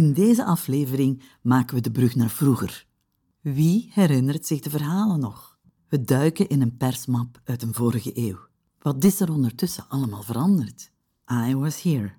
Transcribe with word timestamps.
In 0.00 0.12
deze 0.12 0.44
aflevering 0.44 1.22
maken 1.42 1.74
we 1.74 1.80
de 1.80 1.90
brug 1.90 2.14
naar 2.14 2.30
vroeger. 2.30 2.86
Wie 3.40 3.90
herinnert 3.92 4.46
zich 4.46 4.60
de 4.60 4.70
verhalen 4.70 5.20
nog? 5.20 5.58
We 5.88 6.04
duiken 6.04 6.48
in 6.48 6.60
een 6.60 6.76
persmap 6.76 7.40
uit 7.44 7.62
een 7.62 7.74
vorige 7.74 8.10
eeuw. 8.14 8.38
Wat 8.78 9.04
is 9.04 9.20
er 9.20 9.32
ondertussen 9.32 9.84
allemaal 9.88 10.22
veranderd? 10.22 10.90
I 11.48 11.54
was 11.54 11.82
here. 11.82 12.12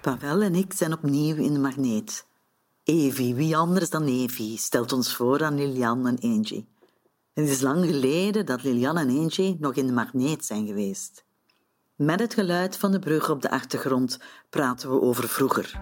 Pavel 0.00 0.42
en 0.42 0.54
ik 0.54 0.72
zijn 0.72 0.92
opnieuw 0.92 1.36
in 1.36 1.52
de 1.52 1.60
magneet. 1.60 2.26
Evie, 2.82 3.34
wie 3.34 3.56
anders 3.56 3.90
dan 3.90 4.04
Evie, 4.04 4.58
stelt 4.58 4.92
ons 4.92 5.14
voor 5.14 5.44
aan 5.44 5.54
Lilian 5.54 6.06
en 6.06 6.18
Angie. 6.20 6.68
Het 7.32 7.48
is 7.48 7.60
lang 7.60 7.84
geleden 7.84 8.46
dat 8.46 8.62
Lilian 8.62 8.98
en 8.98 9.18
Angie 9.18 9.56
nog 9.60 9.74
in 9.74 9.86
de 9.86 9.92
magneet 9.92 10.44
zijn 10.44 10.66
geweest. 10.66 11.23
Met 11.94 12.20
het 12.20 12.34
geluid 12.34 12.76
van 12.76 12.92
de 12.92 12.98
brug 12.98 13.30
op 13.30 13.42
de 13.42 13.50
achtergrond 13.50 14.18
praten 14.50 14.90
we 14.90 15.00
over 15.00 15.28
vroeger. 15.28 15.80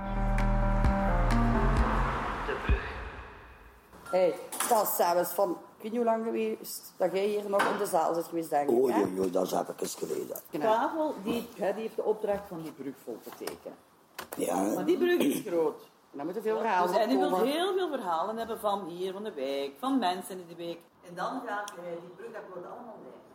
Hey, 4.11 4.35
dat 4.69 4.83
is 4.83 4.97
zelfs 4.97 5.31
van, 5.31 5.51
ik 5.51 5.83
weet 5.83 5.93
niet 5.93 6.01
hoe 6.01 6.05
lang 6.05 6.25
geweest 6.25 6.95
dat 6.97 7.13
jij 7.13 7.27
hier 7.27 7.51
nog 7.51 7.63
in 7.63 7.79
de 7.79 7.87
zaal 7.87 8.15
zit 8.15 8.25
geweest, 8.25 8.51
denk 8.51 8.71
ik. 8.71 8.77
Oh, 8.77 8.91
joh, 8.91 9.15
joh, 9.15 9.33
dat 9.33 9.47
is 9.47 9.53
even 9.53 9.75
geleden. 9.79 10.37
Pavel 10.61 11.15
die, 11.23 11.49
hè, 11.57 11.73
die 11.73 11.83
heeft 11.83 11.97
de 11.97 12.03
opdracht 12.03 12.49
van 12.49 12.63
die 12.63 12.73
brug 12.73 12.95
vol 13.05 13.19
te 13.23 13.31
tekenen. 13.45 13.79
Ja, 14.37 14.75
Maar 14.75 14.85
die 14.85 14.99
brug 14.99 15.19
is 15.19 15.43
groot. 15.47 15.81
En 16.11 16.17
dan 16.17 16.25
moeten 16.25 16.43
veel 16.43 16.59
Dus, 16.59 16.63
verhalen 16.63 17.01
en 17.01 17.09
die 17.09 17.19
wil 17.19 17.41
heel 17.41 17.73
veel 17.75 17.89
verhalen 17.89 18.37
hebben 18.37 18.61
van 18.61 18.85
hier, 18.89 19.13
van 19.13 19.25
de 19.25 19.33
wijk, 19.33 19.73
van 19.79 19.99
mensen 19.99 20.39
in 20.39 20.47
de 20.49 20.65
wijk. 20.65 20.79
En 21.09 21.15
dan 21.15 21.43
gaat 21.47 21.73
hij 21.81 21.99
die 22.01 22.11
brug, 22.17 22.33
dat 22.33 22.43
wordt 22.53 22.67
allemaal 22.67 22.99
lijnen. 23.03 23.31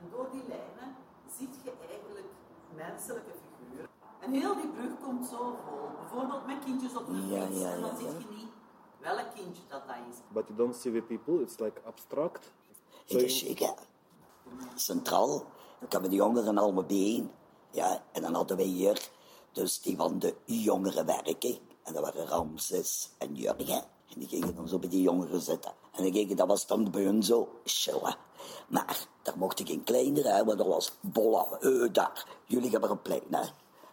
En 0.00 0.08
door 0.10 0.28
die 0.32 0.42
lijnen 0.48 0.96
ziet 1.38 1.54
je 1.64 1.72
eigenlijk 1.90 2.26
menselijke 2.74 3.30
figuren. 3.42 3.88
En 4.20 4.32
heel 4.32 4.54
die 4.54 4.68
brug 4.68 4.90
komt 5.02 5.26
zo 5.26 5.36
vol. 5.36 5.88
Bijvoorbeeld 6.00 6.46
met 6.46 6.64
kindjes 6.64 6.96
op 6.96 7.06
de 7.06 7.12
Ja, 7.26 7.46
fiets. 7.46 7.60
ja, 7.60 7.72
en 7.72 7.80
dan 7.80 7.90
ja, 7.90 7.96
zie 7.96 8.06
ja. 8.06 8.12
je 8.18 8.26
niet 8.36 8.48
welk 8.98 9.34
kindje 9.34 9.62
dat 9.68 9.86
dat 9.86 9.96
is. 10.10 10.16
but 10.32 10.44
you 10.46 10.58
don't 10.58 10.76
see 10.76 10.92
the 10.92 11.02
people. 11.02 11.42
It's 11.42 11.58
like 11.58 11.80
abstract. 11.84 12.52
Het 13.06 13.22
is 13.22 13.42
hè. 13.58 13.72
Centraal, 14.74 15.44
dan 15.78 15.88
kwamen 15.88 16.10
de 16.10 16.16
jongeren 16.16 16.58
allemaal 16.58 16.84
bijeen. 16.84 17.30
Ja, 17.70 18.02
en 18.12 18.22
dan 18.22 18.34
hadden 18.34 18.56
wij 18.56 18.66
hier 18.66 19.08
dus 19.52 19.80
die 19.80 19.96
van 19.96 20.18
de 20.18 20.34
jongeren 20.44 21.06
werken. 21.06 21.58
En 21.82 21.92
dat 21.94 22.02
waren 22.02 22.26
Ramses 22.26 23.10
en 23.18 23.34
Jurgen. 23.34 23.82
En 24.08 24.18
die 24.18 24.28
gingen 24.28 24.54
dan 24.54 24.68
zo 24.68 24.78
bij 24.78 24.88
die 24.88 25.02
jongeren 25.02 25.40
zitten. 25.40 25.72
En 25.92 26.02
dan 26.02 26.12
gingen, 26.12 26.36
dat 26.36 26.48
was 26.48 26.66
dan 26.66 26.90
bij 26.90 27.02
hun 27.02 27.22
zo 27.22 27.60
chillen. 27.64 28.16
Maar 28.68 29.06
daar 29.28 29.38
mocht 29.38 29.60
ik 29.60 29.66
geen 29.66 29.84
kleinere, 29.84 30.28
hè, 30.28 30.44
want 30.44 30.60
er 30.60 30.68
was 30.68 30.92
bolla, 31.00 31.46
eh, 31.60 31.92
daar. 31.92 32.26
Jullie 32.46 32.70
hebben 32.70 32.90
een 32.90 33.02
plein, 33.02 33.22
hè. 33.30 33.42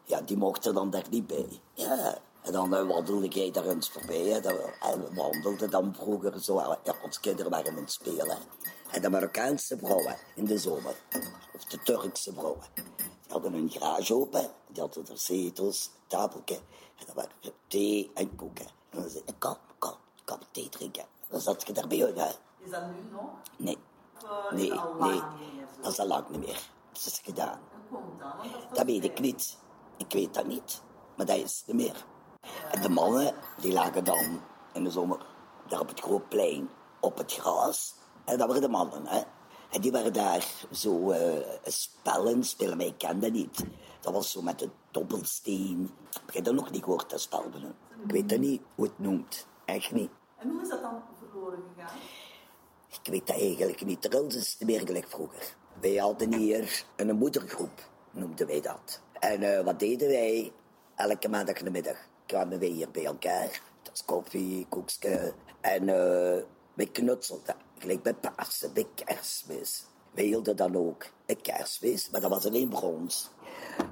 Ja, 0.03 0.21
die 0.21 0.37
mochten 0.37 0.73
dan 0.73 0.89
daar 0.89 1.05
niet 1.09 1.27
bij. 1.27 1.61
Ja. 1.73 2.17
En 2.41 2.51
dan 2.51 2.75
eh, 2.75 2.87
wandelde 2.87 3.27
jij 3.27 3.51
daar 3.51 3.67
eens 3.67 3.89
voorbij. 3.89 4.21
Hè. 4.21 4.39
En 4.79 5.01
we 5.01 5.13
wandelden 5.15 5.69
dan 5.69 5.95
vroeger 5.95 6.43
zo. 6.43 6.77
Ja, 6.83 6.95
onze 7.03 7.19
kinderen 7.19 7.51
waren 7.51 7.71
aan 7.71 7.81
het 7.81 7.91
spelen. 7.91 8.37
En 8.91 9.01
de 9.01 9.09
Marokkaanse 9.09 9.77
vrouwen 9.77 10.15
in 10.35 10.45
de 10.45 10.57
zomer. 10.57 10.95
Of 11.55 11.63
de 11.63 11.79
Turkse 11.83 12.33
vrouwen. 12.33 12.65
Die 12.73 12.83
hadden 13.27 13.53
een 13.53 13.69
garage 13.69 14.15
open. 14.15 14.49
Die 14.67 14.81
hadden 14.81 15.07
er 15.07 15.17
zetels, 15.17 15.89
tafeltje. 16.07 16.55
En 16.95 17.05
dan 17.05 17.15
waren 17.15 17.31
er 17.41 17.53
thee 17.67 18.11
en 18.13 18.35
koeken. 18.35 18.65
En 18.89 18.99
dan 18.99 19.09
zei 19.09 19.23
ik, 19.25 19.35
kom, 19.39 19.57
kom, 19.79 19.95
kom 20.25 20.39
thee 20.51 20.69
drinken. 20.69 21.05
Dan 21.29 21.41
zat 21.41 21.67
je 21.67 21.73
daar 21.73 21.87
bij 21.87 21.99
hun, 21.99 22.17
hè. 22.17 22.29
Is 22.59 22.71
dat 22.71 22.81
nu 22.85 23.11
nog? 23.11 23.29
Nee. 23.57 23.77
Nee, 24.51 24.73
nee. 24.99 25.21
Dat 25.81 25.91
is 25.91 25.99
al 25.99 26.07
lang 26.07 26.29
niet 26.29 26.39
meer. 26.39 26.69
Dat 26.91 27.05
is 27.05 27.21
gedaan. 27.23 27.59
Dat? 28.73 28.85
Weet 28.85 29.03
ik 29.03 29.19
niet. 29.19 29.57
Ik 29.97 30.11
weet 30.11 30.33
dat 30.33 30.45
niet. 30.47 30.81
Maar 31.15 31.25
dat 31.25 31.37
is 31.37 31.63
niet 31.65 31.75
meer. 31.75 32.05
En 32.71 32.81
de 32.81 32.89
mannen, 32.89 33.33
die 33.57 33.73
lagen 33.73 34.03
dan 34.03 34.41
in 34.73 34.83
de 34.83 34.91
zomer 34.91 35.25
daar 35.67 35.79
op 35.79 35.87
het 35.87 35.99
groot 35.99 36.29
plein 36.29 36.69
op 36.99 37.17
het 37.17 37.33
gras. 37.33 37.95
En 38.25 38.37
dat 38.37 38.47
waren 38.47 38.61
de 38.61 38.69
mannen, 38.69 39.07
hè. 39.07 39.21
En 39.69 39.81
die 39.81 39.91
waren 39.91 40.13
daar 40.13 40.45
zo 40.71 41.11
eh 41.11 41.47
spellen 41.63 42.43
spelen, 42.43 42.77
maar 42.77 42.85
ik 42.85 42.97
ken 42.97 43.19
dat 43.19 43.31
niet. 43.31 43.65
Dat 43.99 44.13
was 44.13 44.31
zo 44.31 44.41
met 44.41 44.61
een 44.61 44.71
dobbelsteen. 44.91 45.91
Heb 46.25 46.35
je 46.35 46.41
dat 46.41 46.53
nog 46.53 46.71
niet 46.71 46.83
gehoord, 46.83 47.09
dat 47.09 47.21
spel? 47.21 47.43
Ik 48.03 48.11
weet 48.11 48.29
dat 48.29 48.39
niet 48.39 48.61
hoe 48.75 48.85
het 48.85 48.99
noemt. 48.99 49.47
Echt 49.65 49.91
niet. 49.91 50.09
En 50.37 50.49
hoe 50.49 50.61
is 50.61 50.69
dat 50.69 50.81
dan 50.81 51.01
verloren 51.19 51.59
gegaan? 51.75 51.97
Ik 53.03 53.11
weet 53.11 53.27
dat 53.27 53.39
eigenlijk 53.39 53.85
niet. 53.85 54.01
Truls 54.01 54.35
is 54.35 54.55
het 54.59 54.67
meer 54.67 54.79
gelijk 54.79 55.07
vroeger. 55.09 55.55
Wij 55.81 55.95
hadden 55.95 56.33
hier 56.33 56.85
een 56.95 57.15
moedergroep, 57.15 57.89
noemden 58.11 58.47
wij 58.47 58.61
dat. 58.61 59.01
En 59.19 59.57
eh, 59.57 59.63
wat 59.63 59.79
deden 59.79 60.07
wij? 60.07 60.51
Elke 60.95 61.29
maandag 61.29 61.57
in 61.57 61.65
de 61.65 61.71
middag 61.71 61.97
kwamen 62.25 62.59
wij 62.59 62.67
hier 62.67 62.91
bij 62.91 63.05
elkaar. 63.05 63.61
Dat 63.81 63.93
is 63.93 64.05
koffie, 64.05 64.65
koekje. 64.69 65.33
En 65.61 65.89
eh 65.89 66.43
wij 66.75 66.85
knutselden. 66.85 67.55
Gelijk 67.79 68.03
bij 68.03 68.13
Pasen, 68.13 68.73
bij 68.73 68.87
kerstmis. 68.95 69.85
Wij 70.11 70.23
hielden 70.23 70.55
dan 70.55 70.75
ook 70.75 71.05
een 71.25 71.41
kerstmis, 71.41 72.09
maar 72.09 72.21
dat 72.21 72.29
was 72.29 72.45
alleen 72.45 72.71
voor 72.71 72.93
ons. 72.93 73.29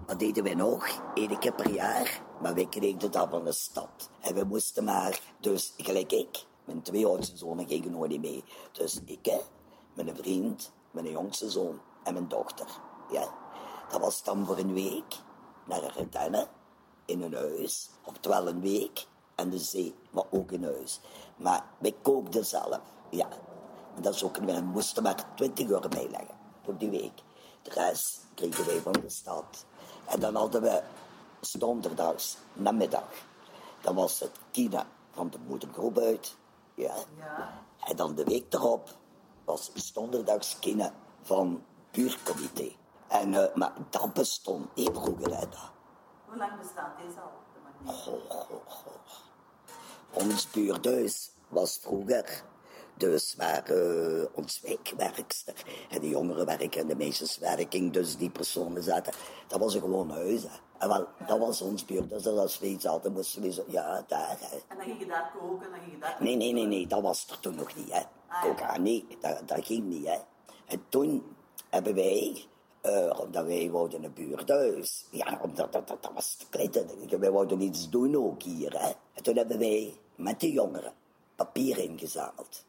Wat 0.07 0.19
deden 0.19 0.43
wij 0.43 0.53
nog? 0.53 1.01
Eén 1.13 1.39
keer 1.39 1.53
per 1.53 1.69
jaar. 1.69 2.21
Maar 2.41 2.53
wij 2.53 2.67
kregen 2.69 3.11
dat 3.11 3.29
van 3.29 3.43
de 3.43 3.51
stad. 3.51 4.09
En 4.19 4.35
we 4.35 4.43
moesten 4.43 4.83
maar, 4.83 5.21
dus 5.39 5.73
gelijk 5.77 6.11
ik, 6.11 6.45
mijn 6.65 6.81
twee 6.81 7.07
oudste 7.07 7.37
zonen 7.37 7.67
gingen 7.67 7.91
nooit 7.91 8.21
mee. 8.21 8.43
Dus 8.71 8.99
ik, 9.05 9.33
mijn 9.93 10.15
vriend, 10.15 10.71
mijn 10.91 11.11
jongste 11.11 11.49
zoon 11.49 11.79
en 12.03 12.13
mijn 12.13 12.27
dochter. 12.27 12.67
Ja. 13.11 13.27
Dat 13.89 14.01
was 14.01 14.23
dan 14.23 14.45
voor 14.45 14.57
een 14.57 14.73
week 14.73 15.15
naar 15.65 15.83
een 15.83 15.95
Ardennen 15.95 16.47
in 17.05 17.21
een 17.21 17.33
huis. 17.33 17.89
Oftewel 18.03 18.47
een 18.47 18.61
week 18.61 19.07
en 19.35 19.49
de 19.49 19.57
zee, 19.57 19.95
maar 20.09 20.25
ook 20.31 20.51
in 20.51 20.63
huis. 20.63 20.99
Maar 21.35 21.65
wij 21.77 21.95
kookten 22.01 22.45
zelf, 22.45 22.79
ja. 23.09 23.27
En 23.95 24.01
dat 24.01 24.15
is 24.15 24.23
ook, 24.23 24.37
we 24.37 24.61
moesten 24.61 25.03
maar 25.03 25.35
20 25.35 25.69
euro 25.69 25.87
bijleggen 25.87 26.35
voor 26.63 26.77
die 26.77 26.89
week. 26.89 27.21
De 27.61 27.69
rest 27.69 28.19
kregen 28.33 28.65
wij 28.65 28.79
van 28.81 28.91
de 28.91 29.09
stad. 29.09 29.65
En 30.05 30.19
dan 30.19 30.35
hadden 30.35 30.61
we 30.61 30.81
donderdags, 31.51 32.37
namiddag. 32.53 33.09
Dan 33.81 33.95
was 33.95 34.19
het 34.19 34.31
Kina 34.51 34.87
van 35.11 35.29
de 35.29 35.37
moedergroep 35.47 35.97
uit. 35.97 36.35
Ja. 36.73 36.95
Ja. 37.17 37.61
En 37.83 37.95
dan 37.95 38.15
de 38.15 38.23
week 38.23 38.53
erop 38.53 38.89
was 39.45 39.93
donderdags 39.93 40.59
Kina 40.59 40.93
van 41.21 41.63
buurtcomité. 41.91 42.71
En, 43.07 43.33
eh, 43.33 43.55
maar 43.55 43.73
dat 43.89 44.13
bestond 44.13 44.75
niet 44.75 44.89
vroeger, 44.93 45.39
hè, 45.39 45.49
dat. 45.49 45.71
Hoe 46.25 46.37
lang 46.37 46.59
bestaat 46.59 46.97
deze 46.97 47.19
al? 47.19 47.31
de 47.53 47.59
magneet? 47.63 48.03
Goh, 48.03 48.29
goh, 48.29 48.69
goh. 48.69 48.93
Ons 50.13 50.49
buurthuis 50.49 51.31
was 51.47 51.77
vroeger 51.81 52.43
dus 52.97 53.35
waar 53.35 53.63
eh, 53.63 54.25
ons 54.33 54.61
wijkwerkster 54.61 55.53
en 55.89 56.01
de 56.01 56.09
jongeren 56.09 56.45
werken 56.45 56.81
en 56.81 56.87
de 56.87 56.95
meisjeswerking, 56.95 57.91
dus 57.91 58.17
die 58.17 58.29
personen 58.29 58.83
zaten. 58.83 59.13
Dat 59.47 59.59
was 59.59 59.73
een 59.73 59.81
gewoon 59.81 60.09
huis. 60.09 60.43
Hè. 60.43 60.49
En 60.77 60.87
wel, 60.87 61.07
dat 61.27 61.39
was 61.39 61.61
ons 61.61 61.85
buurthuis. 61.85 62.23
Dus 62.23 62.37
als 62.37 62.59
we 62.59 62.67
iets 62.67 62.85
hadden, 62.85 63.13
moesten 63.13 63.41
we 63.41 63.51
zo, 63.51 63.63
ja, 63.67 64.03
daar. 64.07 64.37
Hè. 64.39 64.57
En 64.67 64.77
dan 64.77 64.85
ging 64.85 64.99
je 64.99 65.05
daar 65.05 65.31
koken, 65.39 65.71
dan 65.71 65.79
ging 65.79 65.91
je 65.91 65.99
daar... 65.99 66.17
Nee, 66.19 66.35
nee, 66.35 66.53
nee, 66.53 66.65
nee, 66.65 66.87
dat 66.87 67.01
was 67.01 67.27
er 67.29 67.39
toen 67.39 67.55
nog 67.55 67.75
niet, 67.75 67.91
hè. 67.91 68.01
Coca, 68.41 68.77
nee, 68.77 69.07
dat, 69.19 69.47
dat 69.47 69.65
ging 69.65 69.83
niet, 69.83 70.07
hè. 70.07 70.17
En 70.65 70.83
toen 70.89 71.35
hebben 71.69 71.95
wij, 71.95 72.45
eh, 72.81 73.19
omdat 73.19 73.45
wij 73.45 73.71
wouden 73.71 74.03
een 74.03 74.13
buurthuis, 74.13 75.05
ja, 75.11 75.39
omdat 75.41 75.73
dat, 75.73 75.87
dat, 75.87 76.03
dat 76.03 76.11
was 76.13 76.35
te 76.35 76.45
klein, 76.49 77.19
wij 77.19 77.31
wouden 77.31 77.61
iets 77.61 77.89
doen 77.89 78.15
ook 78.15 78.43
hier, 78.43 78.79
hè. 78.79 78.91
En 79.13 79.23
toen 79.23 79.37
hebben 79.37 79.59
wij 79.59 79.93
met 80.15 80.39
de 80.39 80.51
jongeren 80.51 80.93
papier 81.35 81.77
ingezameld. 81.77 82.65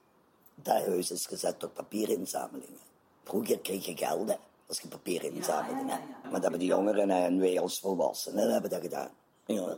Dat 0.54 0.84
huis 0.84 1.10
is 1.10 1.26
gezet 1.26 1.58
tot 1.58 1.74
papierinzamelingen. 1.74 2.78
Vroeger 3.24 3.58
kreeg 3.58 3.86
je 3.86 3.96
geld, 3.96 4.28
hè, 4.28 4.36
als 4.66 4.80
je 4.80 4.88
papier 4.88 5.24
inzamelde, 5.24 5.80
ja, 5.80 5.86
ja, 5.86 5.86
hè. 5.86 5.98
ja. 5.98 6.18
Maar 6.22 6.32
dat 6.32 6.42
hebben 6.42 6.60
de 6.60 6.66
jongeren 6.66 7.10
en 7.10 7.38
wij 7.38 7.60
als 7.60 7.80
volwassenen 7.80 8.52
hebben 8.52 8.70
dat 8.70 8.80
gedaan. 8.80 9.10
Ja, 9.44 9.76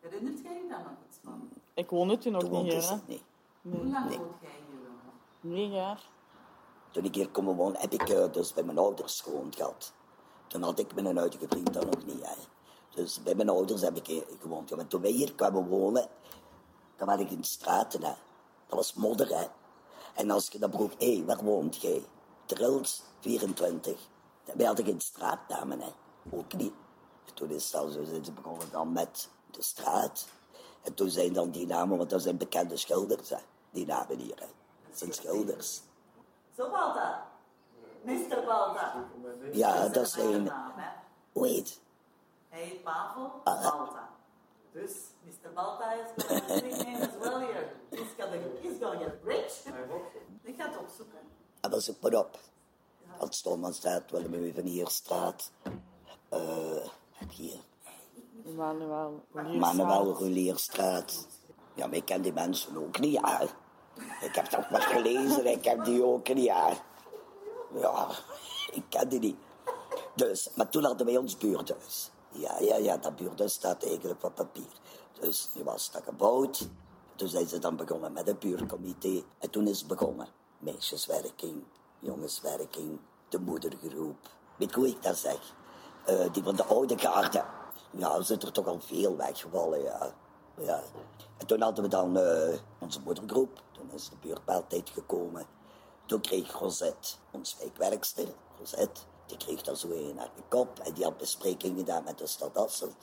Herinnert 0.00 0.40
jij 0.42 0.52
je 0.52 0.68
daar 0.68 0.82
nog 0.82 0.92
iets 1.08 1.18
van? 1.24 1.48
Ik 1.74 1.90
woonde 1.90 2.18
toen 2.18 2.32
nog 2.32 2.42
toen 2.42 2.62
niet 2.62 2.72
hier, 2.72 2.88
hè. 2.88 2.96
niet. 3.06 3.22
Hoe 3.62 3.86
lang 3.86 4.08
woont 4.08 4.40
jij 4.40 4.50
hier 4.50 4.80
wel? 4.82 5.52
Negen 5.52 5.72
jaar. 5.74 6.02
Toen 6.90 7.04
ik 7.04 7.14
hier 7.14 7.28
komen 7.28 7.56
wonen, 7.56 7.80
heb 7.80 7.92
ik 7.92 8.08
eh, 8.08 8.32
dus 8.32 8.52
bij 8.52 8.62
mijn 8.62 8.78
ouders 8.78 9.20
gewoond 9.20 9.56
gehad. 9.56 9.92
Toen 10.46 10.62
had 10.62 10.78
ik 10.78 10.94
mijn 10.94 11.16
huidige 11.16 11.48
vriend 11.48 11.72
dan 11.72 11.86
nog 11.86 12.06
niet. 12.06 12.26
Hè. 12.26 12.34
Dus 12.94 13.22
bij 13.22 13.34
mijn 13.34 13.48
ouders 13.48 13.80
heb 13.80 13.96
ik 13.96 14.06
hier 14.06 14.24
gewoond. 14.40 14.68
Ja, 14.68 14.76
maar 14.76 14.86
toen 14.86 15.00
wij 15.00 15.10
hier 15.10 15.34
kwamen 15.34 15.66
wonen, 15.66 16.08
dan 16.96 17.06
was 17.06 17.20
ik 17.20 17.30
in 17.30 17.40
de 17.40 17.46
straten. 17.46 18.04
Hè. 18.04 18.12
Dat 18.70 18.78
was 18.78 18.94
modder. 18.94 19.38
Hè. 19.38 19.46
En 20.14 20.30
als 20.30 20.48
je 20.48 20.58
dan 20.58 20.70
vroeg, 20.70 20.92
hé, 20.98 21.14
hey, 21.14 21.24
waar 21.24 21.44
woont 21.44 21.76
jij? 21.76 22.04
Trils, 22.44 23.02
24. 23.20 24.00
Dan 24.44 24.66
had 24.66 24.78
ik 24.78 24.86
in 24.86 24.96
de 24.96 25.02
straatnamen. 25.02 25.80
Hè. 25.80 25.92
Ook 26.30 26.52
niet. 26.52 26.72
En 27.26 27.34
toen 27.34 27.50
is 27.50 27.70
dat 27.70 27.92
zo, 27.92 28.04
zijn 28.04 28.24
ze 28.24 28.32
begonnen 28.32 28.70
dan 28.70 28.92
met 28.92 29.28
de 29.50 29.62
straat. 29.62 30.28
En 30.82 30.94
toen 30.94 31.10
zijn 31.10 31.32
dan 31.32 31.50
die 31.50 31.66
namen, 31.66 31.96
want 31.98 32.10
dat 32.10 32.22
zijn 32.22 32.36
bekende 32.36 32.76
schilders, 32.76 33.28
hè. 33.30 33.38
die 33.70 33.86
namen 33.86 34.18
hier. 34.18 34.38
Hè. 34.38 34.46
Dat 34.88 34.98
zijn 34.98 35.12
schilders. 35.12 35.82
Zo 36.56 36.70
Balta. 36.70 37.28
Mr. 38.02 38.44
Balta. 38.46 39.04
Ja, 39.52 39.88
dat 39.88 40.14
hè? 40.14 40.42
Hoe 41.32 41.46
heet? 41.46 41.80
Hij 42.48 42.62
heet 42.62 42.82
Pavel 42.82 43.30
Balta. 43.44 44.09
Dus 44.72 44.92
Mr. 45.24 45.50
Balta 45.54 45.92
is 45.94 46.24
to 46.26 46.34
nickname 46.54 47.02
as 47.02 47.16
well 47.20 47.40
here. 47.40 47.68
He's 47.90 48.12
gonna, 48.18 48.36
he's 48.62 48.78
gonna 48.80 48.98
get 48.98 49.18
rich. 49.24 49.64
Ik 50.42 50.54
ga 50.58 50.68
het 50.70 50.78
opzoeken. 50.78 51.18
En 51.60 51.70
dan 51.70 51.80
zoek 51.80 52.00
maar 52.00 52.14
op. 52.14 52.38
Van 53.18 53.32
Stolmanstraat, 53.32 54.10
Willem 54.10 54.54
van 54.54 54.64
Hierstraat. 54.64 55.50
eh 56.28 56.88
hier, 57.28 57.58
Manuel. 58.56 59.24
Manuel 59.32 60.12
Rolierstraat. 60.12 61.26
Ja, 61.74 61.86
maar 61.86 61.96
ik 61.96 62.04
ken 62.04 62.22
die 62.22 62.32
mensen 62.32 62.76
ook 62.76 62.98
niet, 62.98 63.12
ja. 63.12 63.40
Ik 64.20 64.34
heb 64.34 64.50
dat 64.50 64.70
maar 64.70 64.80
gelezen, 64.82 65.46
ik 65.46 65.64
heb 65.64 65.84
die 65.84 66.04
ook 66.04 66.28
niet, 66.28 66.44
ja. 66.44 66.72
Ja, 67.74 68.08
ik 68.72 68.82
ken 68.88 69.08
die 69.08 69.20
niet. 69.20 69.36
Dus, 70.14 70.48
maar 70.54 70.68
toen 70.68 70.84
hadden 70.84 71.06
wij 71.06 71.16
ons 71.16 71.36
buurthuis. 71.36 72.10
Ja, 72.32 72.58
ja, 72.60 72.76
ja, 72.76 72.96
dat 72.96 73.16
buurthuis 73.16 73.52
staat 73.52 73.84
eigenlijk 73.84 74.24
op 74.24 74.34
papier. 74.34 74.72
Dus 75.20 75.48
nu 75.54 75.64
was 75.64 75.90
dat 75.90 76.02
gebouwd. 76.04 76.68
Toen 77.14 77.28
zijn 77.28 77.46
ze 77.46 77.58
dan 77.58 77.76
begonnen 77.76 78.12
met 78.12 78.28
een 78.28 78.38
buurcomité. 78.38 79.22
En 79.38 79.50
toen 79.50 79.66
is 79.66 79.78
het 79.78 79.88
begonnen. 79.88 80.28
Meisjeswerking, 80.58 81.64
jongenswerking, 81.98 82.98
de 83.28 83.38
moedergroep. 83.38 84.16
Weet 84.56 84.74
hoe 84.74 84.88
ik 84.88 85.02
dat 85.02 85.16
zeg? 85.16 85.54
Eh, 86.06 86.32
die 86.32 86.42
van 86.42 86.56
de 86.56 86.64
oude 86.64 86.98
garde. 86.98 87.44
Ja, 87.90 88.22
zit 88.22 88.42
er 88.42 88.52
toch 88.52 88.66
al 88.66 88.80
veel 88.80 89.16
weggevallen, 89.16 89.82
ja. 89.82 90.14
ja. 90.54 90.82
En 91.36 91.46
toen 91.46 91.60
hadden 91.60 91.84
we 91.84 91.90
dan 91.90 92.18
eh, 92.18 92.58
onze 92.78 93.00
moedergroep. 93.00 93.62
Toen 93.72 93.90
is 93.90 94.08
de 94.08 94.16
buurtpaaltijd 94.20 94.90
gekomen. 94.90 95.46
Toen 96.06 96.20
kreeg 96.20 96.52
Rosette, 96.52 97.14
ons 97.30 97.56
wijkwerkster, 97.58 98.28
Rosette, 98.58 99.00
die 99.30 99.38
kreeg 99.38 99.62
daar 99.62 99.76
zo 99.76 99.90
een 99.90 100.14
naar 100.14 100.30
de 100.36 100.42
kop. 100.48 100.78
En 100.78 100.92
die 100.92 101.04
had 101.04 101.16
besprekingen 101.16 101.78
gedaan 101.78 102.04
met 102.04 102.18
de 102.18 102.26
stad 102.26 102.56
Asselt. 102.56 102.96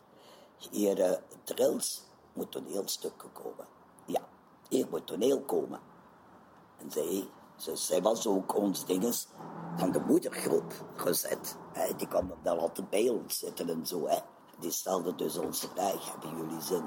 Hier, 0.69 1.00
uh, 1.00 1.18
Drils, 1.44 2.03
moet 2.33 2.51
toneelstukken 2.51 3.31
komen. 3.31 3.68
Ja, 4.06 4.21
hier 4.69 4.88
moet 4.89 5.07
toneel 5.07 5.41
komen. 5.41 5.79
En 6.77 6.91
zij, 6.91 7.27
zij 7.74 8.01
was 8.01 8.27
ook 8.27 8.56
ons 8.56 8.85
dinges 8.85 9.27
van 9.75 9.91
de 9.91 10.00
moedergroep 10.00 10.74
gezet. 10.95 11.57
Hè, 11.74 11.95
die 11.95 12.07
kwam 12.07 12.33
dan 12.44 12.59
altijd 12.59 12.89
bij 12.89 13.09
ons 13.09 13.38
zitten 13.39 13.69
en 13.69 13.85
zo. 13.85 14.07
Hè. 14.07 14.18
Die 14.59 14.71
stelde 14.71 15.15
dus 15.15 15.38
ons 15.38 15.59
de 15.59 15.68
vraag, 15.68 16.12
hebben 16.12 16.38
jullie 16.38 16.62
zin 16.62 16.83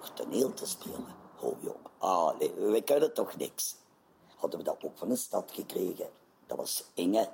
om 0.00 0.14
toneel 0.14 0.52
te 0.52 0.66
spelen? 0.66 1.22
Oh 1.40 1.62
jong, 1.62 1.86
ah, 1.98 2.38
wij 2.56 2.82
kunnen 2.82 3.14
toch 3.14 3.36
niks. 3.36 3.76
Hadden 4.36 4.58
we 4.58 4.64
dat 4.64 4.84
ook 4.84 4.98
van 4.98 5.08
de 5.08 5.16
stad 5.16 5.50
gekregen. 5.52 6.08
Dat 6.46 6.56
was 6.56 6.90
Inge, 6.94 7.28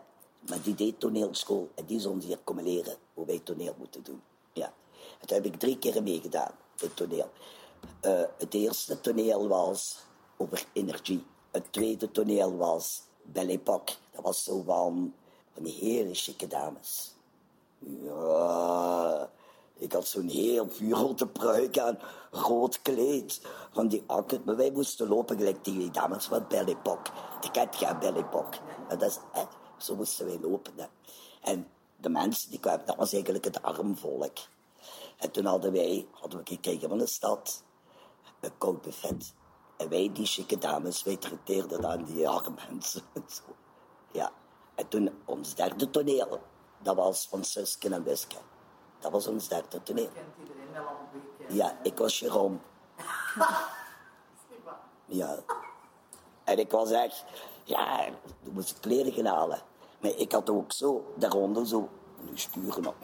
maar 0.49 0.63
die 0.63 0.75
deed 0.75 1.01
toneelschool. 1.01 1.69
En 1.75 1.85
die 1.85 2.09
ons 2.09 2.25
hier 2.25 2.39
komen 2.45 2.65
leren 2.65 2.97
hoe 3.15 3.27
wij 3.27 3.39
toneel 3.39 3.75
moeten 3.79 4.03
doen. 4.03 4.23
Ja. 4.53 4.73
Toen 5.27 5.37
heb 5.37 5.45
ik 5.45 5.59
drie 5.59 5.79
keer 5.79 6.03
meegedaan, 6.03 6.53
het 6.77 6.97
toneel. 6.97 7.31
Eh, 8.01 8.23
het 8.39 8.55
eerste 8.55 9.01
toneel 9.01 9.49
was 9.49 9.99
over 10.37 10.65
energie. 10.73 11.27
Het 11.51 11.73
tweede 11.73 12.11
toneel 12.11 12.57
was 12.57 13.03
Belle 13.23 13.53
Époque. 13.53 13.95
Dat 14.11 14.25
was 14.25 14.45
zo 14.45 14.63
van, 14.63 15.15
van 15.53 15.63
die 15.63 15.75
hele 15.75 16.15
chique 16.15 16.47
dames. 16.47 17.15
Ja, 17.79 19.31
ik 19.77 19.93
had 19.93 20.07
zo'n 20.07 20.29
heel 20.29 20.69
vuurrote 20.71 21.27
pruik 21.27 21.79
aan, 21.79 21.99
rood 22.31 22.83
kleed, 22.83 23.41
van 23.73 23.89
die 23.89 24.03
akken. 24.07 24.43
Maar 24.45 24.57
wij 24.57 24.71
moesten 24.71 25.09
lopen 25.09 25.37
gelijk 25.37 25.65
die 25.65 25.91
dames 25.91 26.27
van 26.27 26.45
Belle 26.49 26.71
Époque. 26.71 27.13
Ik 27.41 27.53
kent 27.53 27.77
geen 27.77 27.99
Belle 27.99 28.19
Époque. 28.19 28.59
Dat 28.89 29.03
is, 29.03 29.19
zo 29.83 29.97
moesten 29.97 30.27
wij 30.27 30.39
lopen. 30.41 30.73
Hè. 30.77 30.87
En 31.41 31.71
de 31.97 32.09
mensen 32.09 32.51
die 32.51 32.61
kwamen, 32.61 32.87
dat 32.87 32.97
was 32.97 33.13
eigenlijk 33.13 33.45
het 33.45 33.63
armvolk. 33.63 34.39
En 35.17 35.31
toen 35.31 35.45
hadden 35.45 35.73
wij, 35.73 36.07
hadden 36.11 36.39
we 36.39 36.47
gekregen 36.47 36.89
van 36.89 36.99
de 36.99 37.07
stad, 37.07 37.65
een 38.41 38.59
koud 38.59 38.83
buffet. 38.83 39.35
En 39.77 39.89
wij, 39.89 40.11
die 40.13 40.27
chique 40.27 40.59
dames, 40.59 41.03
wij 41.03 41.17
trakteerden 41.17 41.81
dan 41.81 42.05
die 42.05 42.29
arme 42.29 42.57
mensen. 42.69 43.03
en 43.13 43.25
zo. 43.29 43.43
Ja. 44.13 44.33
En 44.75 44.89
toen 44.89 45.23
ons 45.25 45.55
derde 45.55 45.91
toneel, 45.91 46.41
dat 46.83 46.97
was 46.97 47.27
van 47.29 47.45
Suske 47.45 47.89
en 47.89 48.03
Wiske. 48.03 48.37
Dat 48.99 49.13
was 49.13 49.27
ons 49.27 49.49
derde 49.49 49.83
toneel. 49.83 50.09
Kent 50.13 50.37
iedereen 50.39 50.73
wel 50.73 50.87
al 50.87 50.97
een. 51.49 51.55
Ja, 51.55 51.79
ik 51.83 51.99
was 51.99 52.19
Jerome. 52.19 52.59
Ja. 55.11 55.39
En 56.45 56.59
ik 56.59 56.71
was 56.71 56.91
echt, 56.91 57.25
ja, 57.65 58.05
toen 58.43 58.53
moest 58.53 58.71
ik 58.71 58.77
kleren 58.81 59.13
gaan 59.13 59.27
halen. 59.27 59.63
Maar 60.01 60.11
ik 60.17 60.33
had 60.33 60.51
ook 60.51 60.73
zo, 60.73 61.13
daaronder 61.17 61.67
zo, 61.67 61.89
nu 62.21 62.39
sturen 62.39 62.87
op. 62.87 62.97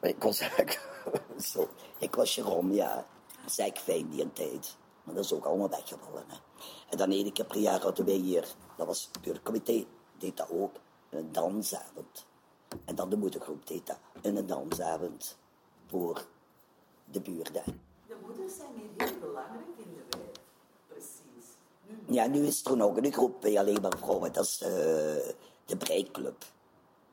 Ik 0.00 0.22
was 0.22 0.40
echt, 0.40 0.80
zo. 1.52 1.68
Ik 1.98 2.14
was 2.14 2.34
Jerome, 2.34 2.74
ja. 2.74 3.06
Eigenlijk 3.40 3.78
fijn 3.78 4.10
die 4.10 4.22
een 4.22 4.32
tijd. 4.32 4.76
Maar 5.04 5.14
dat 5.14 5.24
is 5.24 5.32
ook 5.32 5.44
allemaal 5.44 5.68
weggevallen. 5.68 6.24
Hè. 6.26 6.36
En 6.90 6.96
dan 6.96 7.10
één 7.10 7.32
keer 7.32 7.44
per 7.44 7.58
jaar 7.58 7.80
hadden 7.80 8.04
wij 8.04 8.14
hier, 8.14 8.54
dat 8.76 8.86
was 8.86 9.08
het 9.12 9.22
buurtcomité, 9.22 9.86
deed 10.18 10.36
dat 10.36 10.50
ook, 10.50 10.76
een 11.10 11.32
dansavond. 11.32 12.26
En 12.84 12.94
dan 12.94 13.10
de 13.10 13.16
moedergroep 13.16 13.66
deed 13.66 13.86
dat, 13.86 13.98
een 14.22 14.46
dansavond 14.46 15.38
voor 15.86 16.26
de 17.04 17.20
buurten. 17.20 17.62
De 18.06 18.16
moeders 18.26 18.56
zijn 18.56 18.70
hier 18.74 19.06
heel 19.08 19.18
belangrijk 19.18 19.76
in 19.76 19.94
de 19.94 20.16
wijk. 20.18 20.38
Precies. 20.86 21.46
Nu, 21.86 21.98
Ja, 22.10 22.26
nu 22.26 22.46
is 22.46 22.64
er 22.64 22.76
nog 22.76 22.96
een 22.96 23.12
groep 23.12 23.40
bij 23.40 23.58
alleen 23.58 23.80
maar 23.82 23.98
vrouwen, 23.98 24.32
dat 24.32 24.44
is 24.44 24.62
eh, 24.62 24.70
de 25.64 25.76
Breikclub. 25.78 26.44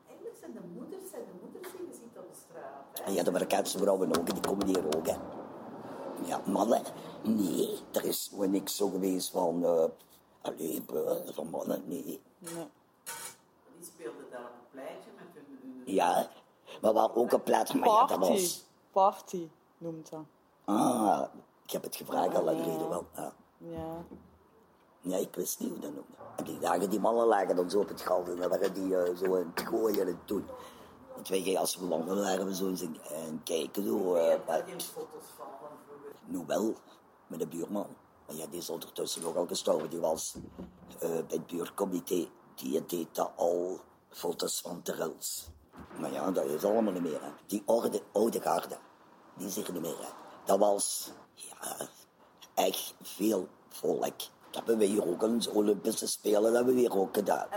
eigenlijk 0.07 0.37
zijn 0.39 0.53
de 0.53 0.59
moeders, 0.73 1.09
zijn 1.11 1.21
de 1.25 1.31
moeders 1.41 1.71
die 1.71 1.87
je 1.87 1.93
ziet 1.93 2.17
op 2.17 2.27
de 2.31 2.39
straat. 2.49 2.99
Hè? 2.99 3.03
En 3.03 3.13
ja, 3.13 3.23
de 3.23 3.31
Marokkaanse 3.31 3.77
vrouwen 3.77 4.17
ook, 4.17 4.31
die 4.31 4.41
komen 4.41 4.65
hier 4.67 4.97
ook. 4.97 5.07
Hè. 5.07 5.15
Ja, 6.25 6.41
mannen, 6.45 6.81
nee, 7.23 7.79
er 7.91 8.05
is 8.05 8.27
gewoon 8.29 8.51
niks 8.51 8.75
zo 8.75 8.89
geweest 8.89 9.29
van, 9.29 9.65
eh 9.65 9.83
allee, 10.41 10.83
eh, 10.93 11.33
van 11.33 11.49
mannen, 11.49 11.83
nee. 11.85 12.21
Nee. 12.37 12.67
Die 13.77 13.85
speelden 13.85 14.25
daar 14.31 14.41
op 14.41 14.47
een 14.47 14.69
pleintje 14.71 15.09
met 15.15 15.27
hun... 15.33 15.83
hun 15.85 15.93
Ja, 15.93 16.29
maar 16.81 16.93
waar 16.93 17.15
ook 17.15 17.31
een 17.31 17.43
plaats, 17.43 17.73
maar 17.73 17.89
ja, 17.89 18.05
dat 18.05 18.17
was... 18.17 18.65
Party 18.91 19.49
noemt 19.77 20.09
dat. 20.09 20.23
Ah, 20.65 21.23
ik 21.63 21.71
heb 21.71 21.83
het 21.83 21.95
gevraagd 21.95 22.35
al 22.35 22.43
lang 22.43 22.63
geleden 22.63 22.89
wel. 22.89 23.05
Ja. 23.15 23.33
Ja. 23.57 24.05
Ja, 25.01 25.17
ik 25.17 25.35
wist 25.35 25.59
niet 25.59 25.69
hoe 25.69 25.79
dat 25.79 25.89
noemde. 25.93 26.15
En 26.35 26.43
die 26.43 26.59
dagen 26.59 26.89
die 26.89 26.99
mannen 26.99 27.25
lagen 27.25 27.55
dan 27.55 27.69
zo 27.69 27.79
op 27.79 27.87
het 27.89 28.01
gal 28.01 28.23
en 28.25 28.35
dan 28.35 28.49
waren 28.49 28.73
die 28.73 28.97
eh, 28.97 29.15
zo 29.15 29.35
aan 29.35 29.51
het 29.55 29.67
gooien 29.67 30.01
en 30.01 30.07
het 30.07 30.27
doen. 30.27 30.45
Want 31.15 31.27
wij 31.27 31.57
als 31.57 31.75
we 31.77 31.87
wandelen 31.87 32.23
waren 32.23 32.45
we 32.45 32.55
zo 32.55 32.67
eens 32.67 32.81
een- 32.81 33.01
en 33.01 33.41
kijken 33.43 33.83
zo. 33.85 34.17
Je 34.17 34.21
eh, 34.47 34.63
foto's 34.79 35.23
van. 35.37 35.45
Nu 36.25 36.43
wel, 36.47 36.73
met 37.27 37.39
de 37.39 37.47
buurman. 37.47 37.87
Maar 38.27 38.35
ja, 38.35 38.45
die 38.47 38.59
is 38.59 38.69
ondertussen 38.69 39.25
ook 39.25 39.35
al 39.35 39.47
gestorven. 39.47 39.89
Die 39.89 39.99
was 39.99 40.35
eh, 40.99 41.09
bij 41.09 41.23
het 41.27 41.47
buurtcomité. 41.47 42.27
Die 42.55 42.85
deed 42.85 43.15
dat 43.15 43.31
al 43.35 43.79
foto's 44.09 44.61
van 44.61 44.81
Terrels. 44.81 45.47
Maar 45.99 46.11
ja, 46.11 46.31
dat 46.31 46.45
is 46.45 46.63
allemaal 46.63 46.93
niet 46.93 47.01
meer. 47.01 47.21
Die 47.45 47.63
oude, 47.65 48.01
oude 48.13 48.41
garde, 48.41 48.77
die 49.37 49.47
is 49.47 49.57
er 49.57 49.71
niet 49.73 49.81
meer. 49.81 50.13
Dat 50.45 50.59
was, 50.59 51.11
ja, 51.33 51.77
echt 52.53 52.95
veel 53.01 53.47
volk. 53.69 54.15
Dat 54.57 54.67
hebben 54.67 54.87
we 54.87 54.93
hier 54.93 55.07
ook 55.07 55.23
eens 55.23 55.47
Olympische 55.47 56.07
Spelen 56.07 56.41
dat 56.41 56.53
hebben 56.53 56.73
we 56.73 56.79
hier 56.79 56.97
ook 56.97 57.15
gedaan. 57.15 57.47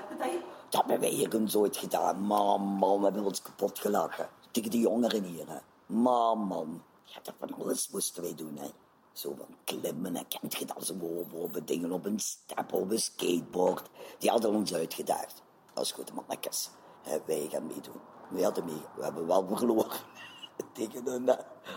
Dat 0.68 0.80
hebben 0.80 1.00
wij 1.00 1.08
hier 1.08 1.34
eens 1.34 1.56
ooit 1.56 1.76
gedaan. 1.76 2.20
Man, 2.20 2.60
man, 2.60 2.98
we 2.98 3.04
hebben 3.04 3.24
ons 3.24 3.42
kapot 3.42 3.78
gelachen. 3.78 4.28
Tegen 4.50 4.70
die 4.70 4.80
jongeren 4.80 5.24
hier, 5.24 5.48
hè. 5.48 5.58
Man, 5.86 6.38
man. 6.38 6.82
Ja, 7.04 7.20
dat 7.22 7.34
van 7.38 7.54
alles 7.54 7.90
moesten 7.90 8.22
wij 8.22 8.34
doen, 8.34 8.56
hè. 8.56 8.68
Zo 9.12 9.34
van 9.36 9.56
klimmen, 9.64 10.16
en 10.16 10.28
kent 10.28 10.54
je 10.54 10.64
dat 10.64 10.86
zo 10.86 10.94
boven 11.30 11.66
dingen 11.66 11.92
op 11.92 12.04
een 12.04 12.20
step, 12.20 12.72
op 12.72 12.90
een 12.90 12.98
skateboard. 12.98 13.88
Die 14.18 14.30
hadden 14.30 14.54
ons 14.54 14.74
uitgedaagd. 14.74 15.42
Als 15.74 15.92
goed 15.92 16.12
mannetjes. 16.12 16.70
Hè, 17.02 17.18
wij 17.26 17.48
gaan 17.50 17.66
meedoen. 17.66 18.00
We 18.30 18.42
hadden 18.42 18.64
mee. 18.64 18.82
We 18.96 19.02
hebben 19.02 19.26
wel 19.26 19.46
verloren. 19.46 19.98
Tegen 20.72 21.04
hun. 21.04 21.30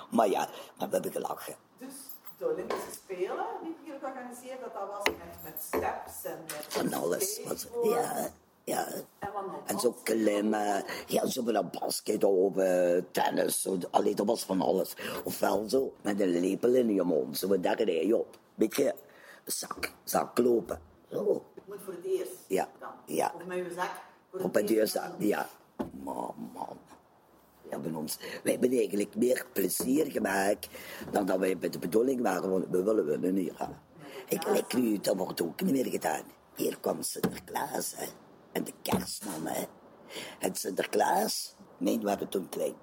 Maar 0.09 0.29
ja, 0.29 0.49
maar 0.77 0.87
we 0.87 0.93
hebben 0.93 1.11
gelachen. 1.11 1.55
Dus 1.77 1.93
de 2.37 2.47
Olympische 2.51 2.91
Spelen 2.91 3.45
die 3.63 3.75
hier 3.83 3.95
georganiseerd, 3.99 4.59
dat 4.61 4.73
dat 4.73 4.89
was 4.89 5.03
met, 5.03 5.43
met 5.43 5.61
steps 5.61 6.23
en 6.31 6.39
met 6.47 6.65
Van 6.69 6.93
alles. 6.93 7.41
Was, 7.47 7.67
ja, 7.83 8.29
ja. 8.63 8.87
En 9.65 9.79
zo 9.79 9.95
klimmen, 10.03 10.83
ja, 11.07 11.25
zo 11.25 11.43
met 11.43 11.55
een 11.55 11.69
basket 11.79 12.23
op, 12.23 12.57
eh, 12.57 12.97
tennis, 13.11 13.61
zo, 13.61 13.77
allee, 13.91 14.15
dat 14.15 14.25
was 14.25 14.43
van 14.43 14.61
alles. 14.61 14.93
Ofwel 15.23 15.69
zo, 15.69 15.93
met 16.01 16.19
een 16.19 16.39
lepel 16.39 16.73
in 16.73 16.93
je 16.93 17.03
mond, 17.03 17.37
zo 17.37 17.59
daar 17.59 17.81
rij 17.81 18.05
je 18.05 18.17
op. 18.17 18.37
Beetje 18.55 18.95
zak, 19.45 19.91
zak 20.03 20.37
lopen. 20.37 20.79
Zo, 21.11 21.45
moet 21.65 21.77
voor 21.83 21.93
het 21.93 22.05
eerst 22.05 22.31
Ja, 22.47 22.67
dan. 22.79 22.89
ja. 23.05 23.31
Of 23.35 23.45
met 23.45 23.57
je 23.57 23.73
zak. 23.75 23.91
voor 24.31 24.39
op 24.39 24.53
het 24.53 24.69
eerst 24.69 24.99
ja. 25.17 25.49
Man, 26.03 26.49
man. 26.53 26.77
We 27.77 27.81
hebben 27.81 28.01
ons, 28.01 28.17
wij 28.43 28.51
hebben 28.51 28.71
eigenlijk 28.71 29.15
meer 29.15 29.45
plezier 29.53 30.11
gemaakt 30.11 30.67
dan 31.11 31.25
dat 31.25 31.39
wij 31.39 31.55
met 31.59 31.73
de 31.73 31.79
bedoeling 31.79 32.21
waren, 32.21 32.49
want 32.49 32.65
we 32.69 32.83
willen 32.83 33.05
winnen 33.05 33.35
hier. 33.35 33.53
hè. 33.57 33.65
Ik 34.27 34.47
lijk 34.47 34.73
nu, 34.73 34.99
dat 34.99 35.15
wordt 35.17 35.41
ook 35.41 35.61
niet 35.61 35.71
meer 35.71 35.85
gedaan. 35.85 36.23
Hier 36.55 36.79
kwam 36.79 37.01
Sinterklaas, 37.01 37.93
hè. 37.95 38.05
En 38.51 38.63
de 38.63 38.73
kerstman, 38.81 39.47
hè. 39.47 39.63
En 40.39 40.55
Sinterklaas, 40.55 41.55
mijn 41.77 42.01
waren 42.01 42.29
toen 42.29 42.49
klein. 42.49 42.73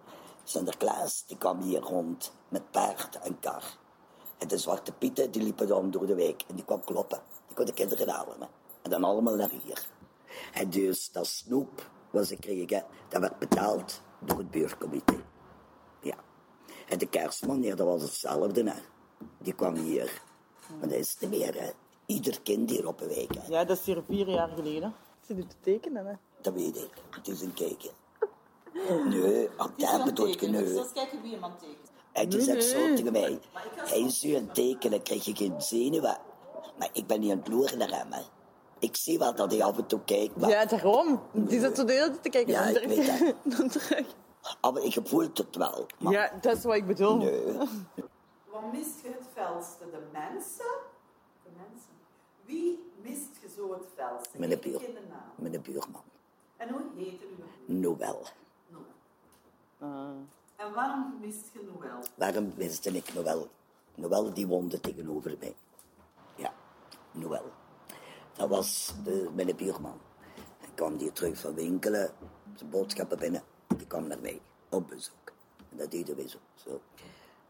Sinterklaas 0.45 1.25
die 1.27 1.39
kwam 1.39 1.61
hier 1.61 1.81
rond 1.81 2.33
met 2.49 2.71
paard 2.71 3.19
en 3.23 3.39
kar. 3.41 3.79
En 4.39 4.49
de 4.49 4.59
zwarte 4.59 4.93
pieten 4.93 5.31
die 5.31 5.43
liepen 5.43 5.67
dan 5.67 5.91
door 5.91 6.07
de 6.07 6.15
wijk 6.15 6.43
en 6.49 6.55
die 6.55 6.65
kwam 6.65 6.85
kloppen. 6.85 7.21
Die 7.47 7.57
kon 7.57 7.65
de 7.65 7.73
kinderen 7.73 8.09
halen. 8.09 8.41
hè. 8.41 8.47
En 8.83 8.91
dan 8.91 9.05
allemaal 9.05 9.37
naar 9.37 9.51
hier. 9.51 9.87
En 10.53 10.71
dus 10.71 11.13
dat 11.13 11.27
snoep 11.27 11.91
wat 12.11 12.27
ze 12.27 12.37
kregen, 12.37 12.85
dat 13.09 13.21
werd 13.21 13.39
betaald 13.39 14.03
door 14.21 14.39
het 14.39 14.51
buurtcomité. 14.51 15.23
Ja. 16.01 16.17
En 16.89 16.99
de 16.99 17.07
kerstman, 17.07 17.63
ja, 17.63 17.75
dat 17.75 17.87
was 17.87 18.03
hetzelfde. 18.03 18.71
Hè. 18.71 18.81
Die 19.39 19.53
kwam 19.53 19.75
hier. 19.75 20.23
Maar 20.79 20.89
dat 20.89 20.99
is 20.99 21.17
niet 21.21 21.31
meer. 21.31 21.55
Hè. 21.55 21.71
Ieder 22.07 22.41
kind 22.43 22.71
hier 22.71 22.87
op 22.87 23.01
een 23.01 23.09
week. 23.09 23.35
Hè. 23.35 23.47
Ja, 23.49 23.65
dat 23.65 23.79
is 23.79 23.85
hier 23.85 24.03
vier 24.07 24.29
jaar 24.29 24.49
geleden. 24.49 24.95
Nu 25.27 25.45
te 25.47 25.57
tekenen, 25.61 26.07
hè. 26.07 26.15
Dat 26.41 26.55
weet 26.55 26.77
ik. 26.77 26.91
Het 27.11 27.29
is 27.29 27.41
een 27.41 27.55
kijkje. 27.55 27.91
Nee, 29.09 29.49
het 29.57 29.93
een 29.93 30.05
bedoel 30.05 30.29
ik 30.29 30.39
dus 30.39 30.49
nu. 30.49 30.75
dat 30.75 30.87
is 30.87 30.93
kijken 30.93 31.23
wie 31.23 31.33
iemand 31.33 31.59
tekent. 31.59 31.91
En 32.13 32.29
die 32.29 32.39
Nee, 32.39 32.47
zegt 32.47 32.65
zo 32.65 32.95
tegen 32.95 33.13
mij. 33.13 33.39
Hij 33.77 34.01
is 34.01 34.25
u 34.25 34.35
aan 34.35 34.43
het 34.43 34.55
tekenen, 34.55 35.03
krijg 35.03 35.25
je 35.25 35.37
geen 35.37 35.63
zenuwen. 35.63 36.19
Maar 36.79 36.89
ik 36.93 37.07
ben 37.07 37.21
niet 37.21 37.31
aan 37.31 37.39
het 37.39 37.49
loeren 37.49 37.79
naar 37.79 37.99
hem. 37.99 38.13
Hè. 38.13 38.23
Ik 38.81 38.97
zie 38.97 39.19
wel 39.19 39.35
dat 39.35 39.51
hij 39.51 39.63
af 39.63 39.77
en 39.79 39.87
toe 39.87 40.01
kijkt. 40.05 40.37
Maar, 40.37 40.51
Ja, 40.51 40.65
daarom. 40.65 41.21
Die 41.33 41.61
zit 41.61 41.77
zo 41.77 41.85
de 41.85 41.93
hele 41.93 42.11
tijd 42.11 42.23
te 42.23 42.29
kijken. 42.29 42.53
Ja, 42.53 42.73
dan 42.73 42.83
ik 42.83 42.89
weet 42.89 43.05
terug. 43.17 43.35
Dan 43.59 43.69
terug. 43.79 44.07
Ah, 44.61 44.73
maar 44.75 44.83
ik 44.83 44.97
voel 45.05 45.21
het 45.35 45.57
wel. 45.57 45.87
Maar 45.99 46.13
Ja, 46.13 46.31
dat 46.41 46.57
is 46.57 46.65
wat 46.65 46.75
ik 46.75 46.87
bedoel. 46.87 47.17
nee. 47.17 47.43
Wat 48.53 48.73
mist 48.73 49.01
je 49.03 49.09
het 49.09 49.27
felste? 49.35 49.85
De 49.91 49.99
mensen? 50.13 50.65
De 51.43 51.51
mensen. 51.57 51.91
Wie 52.45 52.91
mist 53.03 53.29
je 53.41 53.49
zo 53.57 53.73
het 53.73 53.85
felste? 53.97 54.39
Mijn 54.39 54.59
buur. 54.61 54.81
Mijn 55.35 55.63
buurman. 55.63 56.03
En 56.57 56.69
hoe 56.69 56.81
heet 56.97 57.21
u? 57.23 57.27
Noël. 57.73 58.23
Noël. 58.69 58.85
Ah. 59.79 60.09
En 60.57 60.75
waarom 60.75 61.15
mist 61.21 61.45
je 61.53 61.71
Noël? 61.75 61.99
Waarom 62.15 62.53
wist 62.57 62.87
ik 62.87 63.15
Noël? 63.15 63.49
Noël 63.95 64.33
die 64.33 64.47
woonde 64.47 64.81
tegenover 64.81 65.37
mij. 65.41 65.55
Ja, 66.37 66.53
Noël. 67.13 67.45
Dat 68.41 68.49
was 68.49 68.95
de, 69.05 69.29
mijn 69.35 69.57
buurman. 69.57 70.01
Hij 70.59 70.69
kwam 70.75 70.99
hier 70.99 71.13
terug 71.13 71.39
van 71.39 71.55
winkelen, 71.55 72.11
zijn 72.55 72.71
boodschappen 72.71 73.19
binnen. 73.19 73.43
Die 73.77 73.87
kwam 73.87 74.07
naar 74.07 74.21
mij 74.21 74.41
op 74.69 74.89
bezoek. 74.89 75.33
En 75.71 75.77
dat 75.77 75.91
deden 75.91 76.17
we 76.17 76.29
zo. 76.29 76.39
zo. 76.55 76.81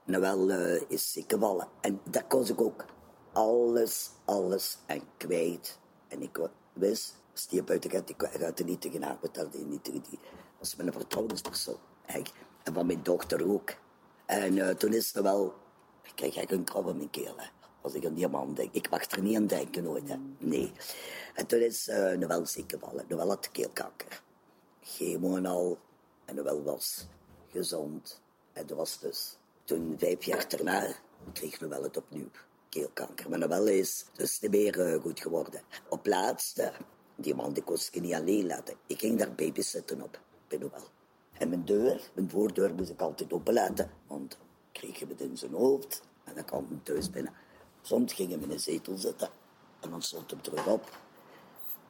Noël 0.04 0.50
eh, 0.50 0.82
is 0.88 1.12
ziek 1.12 1.32
gevallen. 1.32 1.68
En 1.80 2.00
dat 2.10 2.24
kon 2.28 2.46
ik 2.46 2.60
ook. 2.60 2.84
Alles, 3.32 4.10
alles 4.24 4.78
en 4.86 5.02
kwijt. 5.16 5.78
En 6.08 6.22
ik 6.22 6.50
wist, 6.72 7.14
als 7.32 7.48
die 7.48 7.62
buiten 7.62 7.90
gaat, 7.90 8.08
ik 8.08 8.22
gaat 8.22 8.58
er 8.58 8.64
niet 8.64 8.80
tegen 8.80 9.18
betalen. 9.20 9.50
die 9.50 9.64
Niet 9.64 9.84
tegen 9.84 10.02
die. 10.02 10.18
Dat 10.20 10.58
was 10.58 10.76
mijn 10.76 10.92
vertrouwenspersoon. 10.92 11.78
En 12.06 12.74
van 12.74 12.86
mijn 12.86 13.02
dochter 13.02 13.50
ook. 13.50 13.70
En 14.26 14.58
eh, 14.58 14.76
toen 14.76 14.92
is 14.92 15.14
er 15.14 15.22
wel... 15.22 15.54
Ik 16.02 16.12
kreeg 16.14 16.36
echt 16.36 16.52
een 16.52 16.64
krab 16.64 16.88
in 16.88 16.96
mijn 16.96 17.10
keel. 17.10 17.34
Als 17.80 17.94
ik 17.94 18.06
aan 18.06 18.14
die 18.14 18.28
man 18.28 18.54
denk. 18.54 18.74
Ik 18.74 18.90
mag 18.90 19.10
er 19.10 19.22
niet 19.22 19.36
aan 19.36 19.46
denken 19.46 19.82
nooit. 19.82 20.08
Hè. 20.08 20.16
Nee. 20.38 20.72
En 21.34 21.46
toen 21.46 21.60
is 21.60 21.88
eh 21.88 22.18
Noël 22.18 22.46
ziek 22.46 22.70
gevallen. 22.70 23.04
Noël 23.08 23.28
had 23.28 23.50
keelkanker. 23.50 24.22
Chemo 24.80 25.36
en 25.36 25.46
al. 25.46 25.78
En 26.24 26.34
Noël 26.34 26.62
was 26.62 27.06
gezond. 27.48 28.20
En 28.52 28.66
dat 28.66 28.76
was 28.76 28.98
dus... 28.98 29.36
Toen, 29.64 29.94
vijf 29.98 30.24
jaar 30.24 30.48
daarna, 30.48 30.94
kreeg 31.32 31.60
Noël 31.60 31.82
het 31.82 31.96
opnieuw. 31.96 32.28
Keelkanker. 32.68 33.28
Maar 33.28 33.38
Noël 33.38 33.66
is 33.66 34.04
dus 34.12 34.40
niet 34.40 34.50
meer 34.50 34.80
eh, 34.80 35.00
goed 35.00 35.20
geworden. 35.20 35.60
Op 35.88 36.06
laatste, 36.06 36.72
die 37.16 37.34
man 37.34 37.52
die 37.52 37.62
kon 37.62 37.76
zich 37.76 38.02
niet 38.02 38.14
alleen 38.14 38.46
laten. 38.46 38.74
Ik 38.86 38.98
ging 38.98 39.18
daar 39.18 39.34
babysitten 39.34 40.02
op, 40.02 40.20
bij 40.48 40.58
Noël. 40.58 40.88
En 41.38 41.48
mijn 41.48 41.64
deur, 41.64 42.10
mijn 42.14 42.30
voordeur 42.30 42.74
moest 42.74 42.90
ik 42.90 43.00
altijd 43.00 43.32
openlaten. 43.32 43.90
Want 44.06 44.38
kreeg 44.72 44.98
je 44.98 45.06
het 45.06 45.20
in 45.20 45.36
zijn 45.36 45.52
hoofd. 45.52 46.02
En 46.24 46.34
dan 46.34 46.44
kwam 46.44 46.66
hij 46.68 46.78
thuis 46.82 47.10
binnen. 47.10 47.32
Soms 47.82 48.12
ging 48.12 48.30
hij 48.30 48.38
in 48.40 48.50
een 48.50 48.60
zetel 48.60 48.96
zitten. 48.96 49.28
En 49.80 49.90
dan 49.90 50.02
stond 50.02 50.30
hem 50.30 50.42
terug 50.42 50.66
op. 50.66 50.98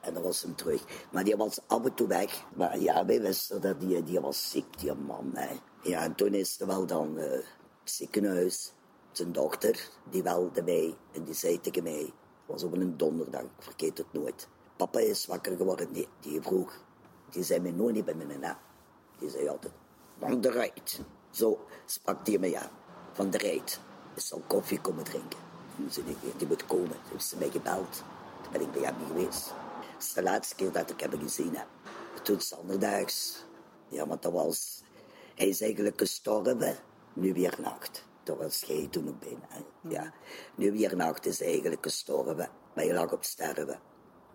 En 0.01 0.15
dan 0.15 0.23
was 0.23 0.43
hem 0.43 0.55
terug. 0.55 0.85
Maar 1.11 1.25
die 1.25 1.37
was 1.37 1.61
af 1.67 1.85
en 1.85 1.95
toe 1.95 2.07
weg. 2.07 2.45
Maar 2.55 2.79
ja, 2.79 3.07
wij 3.07 3.21
wisten 3.21 3.61
dat 3.61 3.81
die, 3.81 4.05
die 4.05 4.21
was 4.21 4.51
ziek, 4.51 4.79
die 4.79 4.95
man. 4.95 5.31
Hè. 5.35 5.57
Ja, 5.83 6.03
en 6.03 6.15
toen 6.15 6.35
is 6.35 6.61
er 6.61 6.67
wel 6.67 6.87
dan 6.87 7.19
eh, 7.19 7.39
ziekenhuis. 7.85 8.73
Zijn 9.13 9.33
dochter, 9.33 9.89
die 10.11 10.23
belde 10.23 10.63
mij. 10.63 10.97
En 11.13 11.25
die 11.25 11.35
zei 11.35 11.61
tegen 11.61 11.83
mij, 11.83 12.01
het 12.01 12.13
was 12.47 12.63
op 12.63 12.73
een 12.73 12.97
donderdag, 12.97 13.43
ik 13.43 13.51
vergeet 13.59 13.99
het 13.99 14.13
nooit. 14.13 14.49
Papa 14.77 14.99
is 14.99 15.27
wakker 15.27 15.57
geworden. 15.57 15.93
Nee, 15.93 16.09
die 16.21 16.43
vroeg. 16.43 16.85
Die 17.31 17.43
zei 17.43 17.61
mij 17.61 17.71
nooit 17.71 17.95
niet 17.95 18.05
bij 18.05 18.15
mijn 18.15 18.41
naam. 18.41 18.57
Die 19.19 19.31
zei 19.31 19.49
altijd, 19.49 19.73
van 20.19 20.41
de 20.41 20.51
Rijt. 20.51 21.01
Zo 21.31 21.67
sprak 21.87 22.25
die 22.25 22.39
mij 22.39 22.57
aan. 22.57 22.71
Van 23.13 23.31
de 23.31 23.39
Rijt. 23.39 23.81
Ik 24.15 24.23
zal 24.23 24.43
koffie 24.47 24.81
komen 24.81 25.05
drinken. 25.05 25.50
Toen 25.81 25.91
zei 25.91 26.07
ik, 26.09 26.39
die 26.39 26.47
moet 26.47 26.67
komen. 26.67 26.89
Toen 26.89 27.11
heeft 27.13 27.25
ze 27.27 27.37
mij 27.37 27.51
gebeld. 27.51 28.03
Toen 28.43 28.53
ben 28.53 28.61
ik 28.61 28.73
bij 28.73 28.83
hem 28.83 28.95
geweest. 29.07 29.47
Dat 29.93 30.03
is 30.03 30.13
de 30.13 30.23
laatste 30.23 30.55
keer 30.55 30.73
dat 30.73 30.91
ik 30.91 31.01
hem 31.01 31.19
gezien 31.21 31.57
heb. 31.57 31.67
Toen 32.23 32.41
zonderdaags. 32.41 33.45
Ja, 33.89 34.07
want 34.07 34.23
dat 34.23 34.33
was... 34.33 34.83
Hij 35.35 35.49
is 35.49 35.61
eigenlijk 35.61 35.99
gestorven. 35.99 36.77
Nu 37.13 37.33
weer 37.33 37.55
nacht. 37.63 38.05
Dat 38.23 38.39
was 38.39 38.61
jij 38.61 38.89
toen 38.91 39.09
ook 39.09 39.21
bijna. 39.21 39.47
hè. 39.49 39.61
Ja. 39.89 40.13
Nu 40.55 40.73
weer 40.73 40.97
nacht 40.97 41.27
is 41.27 41.39
hij 41.39 41.49
eigenlijk 41.49 41.83
gestorven. 41.83 42.37
Maar 42.75 42.85
hij 42.85 42.93
lag 42.95 43.13
op 43.13 43.25
sterven. 43.25 43.81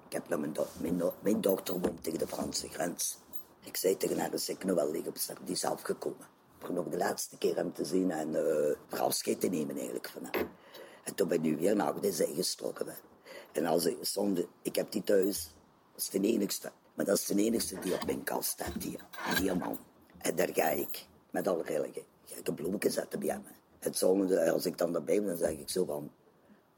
Ik 0.07 0.13
heb 0.13 0.29
naar 0.29 0.39
mijn, 0.39 0.53
do 0.53 0.65
mijn, 0.79 0.97
do- 0.97 1.13
mijn 1.19 1.41
dochter 1.41 1.79
woont 1.79 2.03
tegen 2.03 2.19
de 2.19 2.27
Franse 2.27 2.69
grens. 2.69 3.17
Ik 3.63 3.77
zei 3.77 3.97
tegen 3.97 4.19
haar, 4.19 4.31
als 4.31 4.49
ik 4.49 4.63
nog 4.63 4.75
wel 4.75 4.91
liggen 4.91 5.09
op 5.09 5.17
sterven, 5.17 5.45
die 5.45 5.55
is 5.55 5.65
afgekomen. 5.65 6.27
Voor 6.59 6.73
nog 6.73 6.87
de 6.89 6.97
laatste 6.97 7.37
keer 7.37 7.55
hem 7.55 7.73
te 7.73 7.85
zien 7.85 8.11
en 8.11 8.33
voor 8.87 8.99
afscheid 8.99 9.41
te 9.41 9.47
nemen 9.47 9.75
eigenlijk 9.75 10.09
van 10.09 10.27
hem. 10.31 10.47
En 11.05 11.15
toen 11.15 11.27
ben 11.27 11.37
ik 11.37 11.43
nu 11.43 11.57
weer 11.57 11.75
nacht 11.75 12.03
is 12.03 12.17
hij 12.17 12.33
gestorven. 12.33 12.95
En 13.51 13.65
als 13.65 13.85
ik 13.85 13.97
zonde, 14.01 14.47
ik 14.61 14.75
heb 14.75 14.91
die 14.91 15.03
thuis, 15.03 15.49
dat 15.91 16.01
is 16.01 16.09
de 16.09 16.21
enigste. 16.21 16.71
Maar 16.93 17.05
dat 17.05 17.17
is 17.17 17.25
de 17.25 17.35
enigste 17.35 17.79
die 17.79 17.93
op 17.93 18.05
mijn 18.05 18.23
kast 18.23 18.49
staat 18.49 18.83
hier. 18.83 19.05
Die 19.39 19.53
man. 19.53 19.77
En 20.17 20.35
daar 20.35 20.53
ga 20.53 20.69
ik, 20.69 21.05
met 21.29 21.47
alle 21.47 21.63
religie, 21.63 22.05
ga 22.25 22.35
ik 22.37 22.47
een 22.47 22.53
bloemetje 22.53 22.89
zetten 22.89 23.19
bij 23.19 23.27
hem. 23.27 23.43
Het 23.79 23.97
zonde, 23.97 24.51
als 24.51 24.65
ik 24.65 24.77
dan 24.77 24.91
daarbij 24.91 25.19
ben, 25.19 25.27
dan 25.27 25.37
zeg 25.37 25.51
ik 25.51 25.69
zo 25.69 25.85
van... 25.85 26.11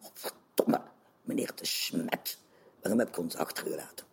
Oh, 0.02 0.10
verdomme, 0.14 0.82
meneer 1.22 1.52
de 1.56 1.66
Schmet. 1.66 2.40
Waarom 2.82 3.00
heb 3.00 3.08
ik 3.08 3.18
ons 3.18 3.36
achtergelaten? 3.36 4.06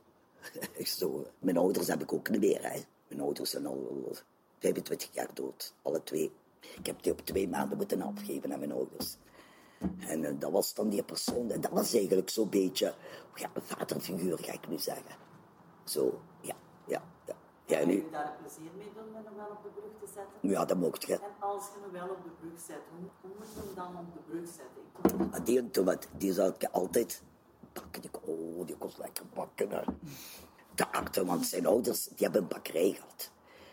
zo, 0.99 1.26
mijn 1.38 1.56
ouders 1.56 1.87
heb 1.87 2.02
ik 2.02 2.12
ook 2.12 2.30
niet 2.30 2.40
meer. 2.40 2.85
Mijn 3.09 3.21
ouders 3.21 3.50
zijn 3.50 3.66
al 3.66 4.12
25 4.59 5.09
jaar 5.12 5.35
dood, 5.35 5.75
alle 5.83 6.02
twee. 6.02 6.33
Ik 6.78 6.87
heb 6.87 7.02
die 7.02 7.12
op 7.12 7.21
twee 7.21 7.49
maanden 7.49 7.76
moeten 7.76 8.02
afgeven 8.02 8.52
aan 8.52 8.59
mijn 8.59 8.73
ouders. 8.73 9.16
En 9.99 10.25
eh, 10.25 10.33
dat 10.38 10.50
was 10.50 10.75
dan 10.75 10.88
die 10.88 11.03
persoon. 11.03 11.50
En 11.50 11.61
dat 11.61 11.71
was 11.71 11.95
eigenlijk 11.95 12.31
zo'n 12.31 12.49
beetje, 12.49 12.95
ja, 13.35 13.50
een 13.55 13.62
vaderfiguur, 13.62 14.38
ga 14.38 14.53
ik 14.53 14.69
nu 14.69 14.79
zeggen. 14.79 15.17
Zo, 15.85 16.21
ja, 16.41 16.55
ja, 16.87 17.03
ja. 17.26 17.35
Ja, 17.67 17.79
en 17.79 18.11
daar 18.11 18.37
plezier 18.41 18.71
mee 18.76 18.93
doen 18.95 19.12
met 19.12 19.25
hem 19.25 19.37
wel 19.37 19.47
op 19.47 19.62
de 19.62 19.69
brug 19.69 19.91
te 20.00 20.07
zetten? 20.14 20.50
ja, 20.50 20.64
dat 20.64 20.76
mocht 20.76 21.05
je. 21.05 21.14
En 21.14 21.21
als 21.41 21.64
je 21.64 21.81
hem 21.83 21.93
wel 21.93 22.09
op 22.09 22.25
de 22.25 22.31
brug 22.41 22.61
zet, 22.67 22.81
hoe, 22.99 23.09
hoe 23.21 23.31
moet 23.38 23.47
je 23.55 23.61
hem 23.61 23.75
dan 23.75 23.99
op 23.99 24.12
de 24.14 24.21
brug 24.31 24.47
zetten? 24.49 25.23
Ik 25.23 25.31
Maar 25.31 25.45
die, 25.45 25.71
toen, 25.71 25.85
wat- 25.85 26.09
die 26.19 26.33
zou 26.33 26.53
ik 26.59 26.69
altijd 26.71 27.23
bakken. 27.73 28.00
Die, 28.03 28.11
oh, 28.23 28.67
die 28.67 28.76
kon 28.76 28.91
lekker 28.99 29.25
bakken. 29.35 29.71
Hè. 29.71 29.81
Daarachter, 30.75 31.25
want 31.25 31.47
zijn 31.47 31.67
ouders 31.67 32.05
die 32.05 32.17
hebben 32.19 32.43
een 32.43 32.49
bakkerij 32.49 32.93
gehad. 32.93 33.31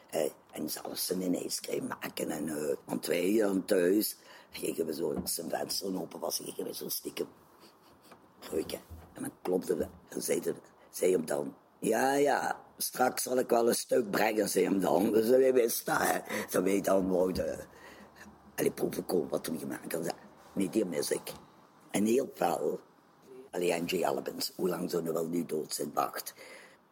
Hè. 0.07 0.31
En 0.51 0.69
zelfs 0.69 1.09
een 1.09 1.35
ijscream 1.35 1.87
maken. 1.87 2.29
En, 2.29 2.49
eh, 2.49 2.75
want 2.85 3.05
wij 3.05 3.61
thuis 3.65 4.17
gingen 4.51 4.85
we 4.85 4.93
zo, 4.93 5.13
als 5.13 5.35
zijn 5.35 5.49
venster 5.49 6.01
open 6.01 6.19
was, 6.19 6.41
gingen 6.43 6.65
we 6.65 6.73
zo 6.73 6.89
stiekem 6.89 7.27
ruiken. 8.51 8.79
En 9.13 9.21
dan 9.21 9.31
klopten 9.41 9.77
we 9.77 9.87
en 10.09 10.21
zeiden, 10.21 10.55
zei 10.89 11.11
hem 11.11 11.25
dan... 11.25 11.55
Ja, 11.79 12.13
ja, 12.13 12.61
straks 12.77 13.23
zal 13.23 13.37
ik 13.37 13.49
wel 13.49 13.67
een 13.67 13.75
stuk 13.75 14.11
brengen, 14.11 14.49
zei 14.49 14.65
hem 14.65 14.79
dan. 14.79 15.11
Dus 15.11 15.29
wij 15.29 15.53
wisten, 15.53 15.97
hè. 15.97 16.19
Dat 16.49 16.63
wij 16.63 16.81
dan 16.81 17.09
wouden... 17.09 17.59
En 18.55 18.63
die 18.63 18.71
proeven 18.71 19.05
komen 19.05 19.29
wat 19.29 19.47
we 19.47 19.57
gemaakt 19.57 19.93
hadden. 19.93 20.13
Nee, 20.53 20.69
die 20.69 20.85
mis 20.85 21.11
ik. 21.11 21.31
En 21.91 22.05
heel 22.05 22.31
veel. 22.33 22.79
Allee, 23.51 23.73
Angie 23.73 24.07
Albens, 24.07 24.53
hoe 24.55 24.69
lang 24.69 24.89
zou 24.89 25.03
nu 25.03 25.11
wel 25.11 25.27
nu 25.27 25.45
dood 25.45 25.73
zijn? 25.73 25.93
Wacht. 25.93 26.33